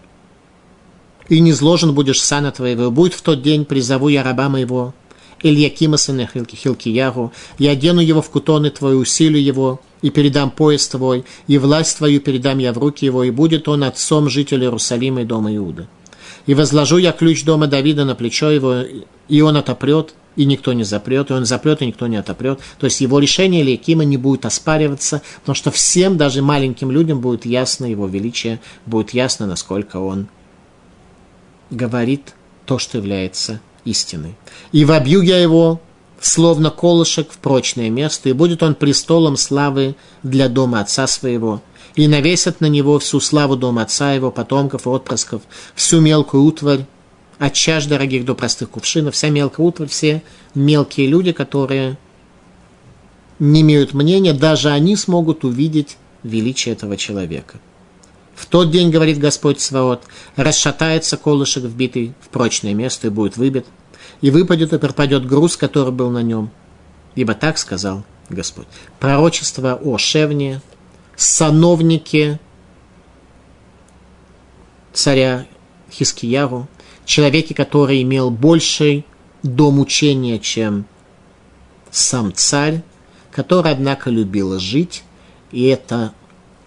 и 1.28 1.40
не 1.40 1.53
зложен 1.53 1.94
будешь 1.94 2.22
сана 2.22 2.51
твоего. 2.51 2.90
Будет 2.90 3.14
в 3.14 3.22
тот 3.22 3.42
день, 3.42 3.64
призову 3.64 4.09
я 4.09 4.22
раба 4.22 4.48
моего, 4.48 4.94
Ильякима 5.42 5.96
сына 5.96 6.28
Хилкиягу, 6.28 7.32
я 7.59 7.70
одену 7.70 8.01
его 8.01 8.20
в 8.20 8.30
кутоны 8.30 8.70
твои, 8.70 8.94
усилю 8.94 9.38
его, 9.38 9.80
и 10.03 10.11
передам 10.11 10.51
пояс 10.51 10.88
твой, 10.88 11.24
и 11.46 11.59
власть 11.59 11.98
твою 11.98 12.20
передам 12.20 12.59
я 12.59 12.72
в 12.72 12.78
руки 12.78 13.05
его, 13.05 13.24
и 13.24 13.30
будет 13.30 13.68
он 13.68 13.84
отцом 13.84 14.28
жителя 14.28 14.64
Иерусалима 14.64 15.22
и 15.22 15.24
дома 15.24 15.55
Иуда. 15.57 15.88
И 16.46 16.55
возложу 16.55 16.96
я 16.96 17.12
ключ 17.12 17.44
дома 17.44 17.66
Давида 17.66 18.05
на 18.05 18.14
плечо 18.14 18.51
его, 18.51 18.82
и 19.28 19.40
он 19.40 19.57
отопрет, 19.57 20.14
и 20.36 20.44
никто 20.44 20.72
не 20.72 20.84
запрет, 20.84 21.30
и 21.30 21.34
он 21.34 21.44
запрет, 21.44 21.82
и 21.82 21.86
никто 21.86 22.07
не 22.07 22.16
отопрет. 22.16 22.61
То 22.78 22.86
есть 22.86 23.01
его 23.01 23.18
решение 23.18 23.62
Лейкима 23.62 24.05
не 24.05 24.16
будет 24.16 24.46
оспариваться, 24.46 25.22
потому 25.40 25.55
что 25.55 25.70
всем, 25.70 26.16
даже 26.16 26.40
маленьким 26.40 26.90
людям, 26.90 27.20
будет 27.20 27.44
ясно 27.44 27.84
его 27.84 28.07
величие, 28.07 28.61
будет 28.86 29.11
ясно, 29.11 29.46
насколько 29.46 29.98
он 29.98 30.28
говорит 31.70 32.34
то, 32.64 32.78
что 32.78 32.98
является 32.98 33.61
истиной. 33.84 34.34
И 34.72 34.84
вобью 34.84 35.22
я 35.22 35.38
его, 35.38 35.80
словно 36.20 36.70
колышек, 36.70 37.32
в 37.32 37.38
прочное 37.38 37.90
место, 37.90 38.28
и 38.28 38.32
будет 38.32 38.62
он 38.62 38.74
престолом 38.74 39.36
славы 39.36 39.96
для 40.22 40.48
дома 40.48 40.80
отца 40.80 41.06
своего, 41.06 41.62
и 41.94 42.06
навесят 42.06 42.60
на 42.60 42.66
него 42.66 42.98
всю 42.98 43.20
славу 43.20 43.56
дома 43.56 43.82
отца 43.82 44.12
его, 44.12 44.30
потомков 44.30 44.86
отпрысков, 44.86 45.42
всю 45.74 46.00
мелкую 46.00 46.44
утварь, 46.44 46.84
от 47.38 47.54
чаш 47.54 47.86
дорогих 47.86 48.26
до 48.26 48.34
простых 48.34 48.70
кувшинов, 48.70 49.14
вся 49.14 49.30
мелкая 49.30 49.66
утварь, 49.66 49.88
все 49.88 50.22
мелкие 50.54 51.06
люди, 51.06 51.32
которые 51.32 51.96
не 53.38 53.62
имеют 53.62 53.94
мнения, 53.94 54.34
даже 54.34 54.68
они 54.68 54.94
смогут 54.94 55.44
увидеть 55.44 55.96
величие 56.22 56.74
этого 56.74 56.98
человека. 56.98 57.58
В 58.34 58.44
тот 58.44 58.70
день, 58.70 58.90
говорит 58.90 59.18
Господь 59.18 59.60
Сваот, 59.60 60.02
расшатается 60.36 61.16
колышек, 61.16 61.64
вбитый 61.64 62.12
в 62.20 62.28
прочное 62.28 62.74
место, 62.74 63.06
и 63.06 63.10
будет 63.10 63.38
выбит, 63.38 63.66
и 64.20 64.30
выпадет 64.30 64.72
и 64.72 64.78
пропадет 64.78 65.26
груз, 65.26 65.56
который 65.56 65.92
был 65.92 66.10
на 66.10 66.22
нем. 66.22 66.50
Ибо 67.14 67.34
так 67.34 67.58
сказал 67.58 68.04
Господь. 68.28 68.66
Пророчество 68.98 69.74
о 69.74 69.98
Шевне, 69.98 70.60
сановнике 71.16 72.38
царя 74.92 75.46
Хискияру, 75.90 76.68
человеке, 77.04 77.54
который 77.54 78.02
имел 78.02 78.30
больший 78.30 79.04
дом 79.42 79.80
учения, 79.80 80.38
чем 80.38 80.86
сам 81.90 82.32
царь, 82.34 82.82
который, 83.32 83.72
однако, 83.72 84.10
любил 84.10 84.58
жить, 84.58 85.02
и 85.50 85.66
это 85.66 86.12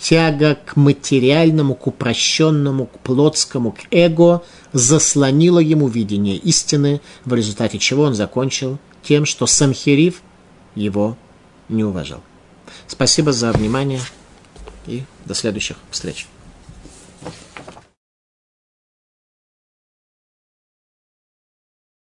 тяга 0.03 0.55
к 0.55 0.75
материальному, 0.75 1.75
к 1.75 1.87
упрощенному, 1.87 2.87
к 2.87 2.99
плотскому, 2.99 3.71
к 3.71 3.79
эго 3.89 4.43
заслонила 4.73 5.59
ему 5.59 5.87
видение 5.87 6.35
истины, 6.35 6.99
в 7.23 7.33
результате 7.33 7.79
чего 7.79 8.03
он 8.03 8.13
закончил 8.13 8.79
тем, 9.01 9.25
что 9.25 9.47
Самхирив 9.47 10.21
его 10.75 11.17
не 11.69 11.85
уважал. 11.85 12.21
Спасибо 12.85 13.31
за 13.31 13.53
внимание 13.53 14.01
и 14.87 15.03
до 15.25 15.33
следующих 15.33 15.77
встреч. 15.89 16.27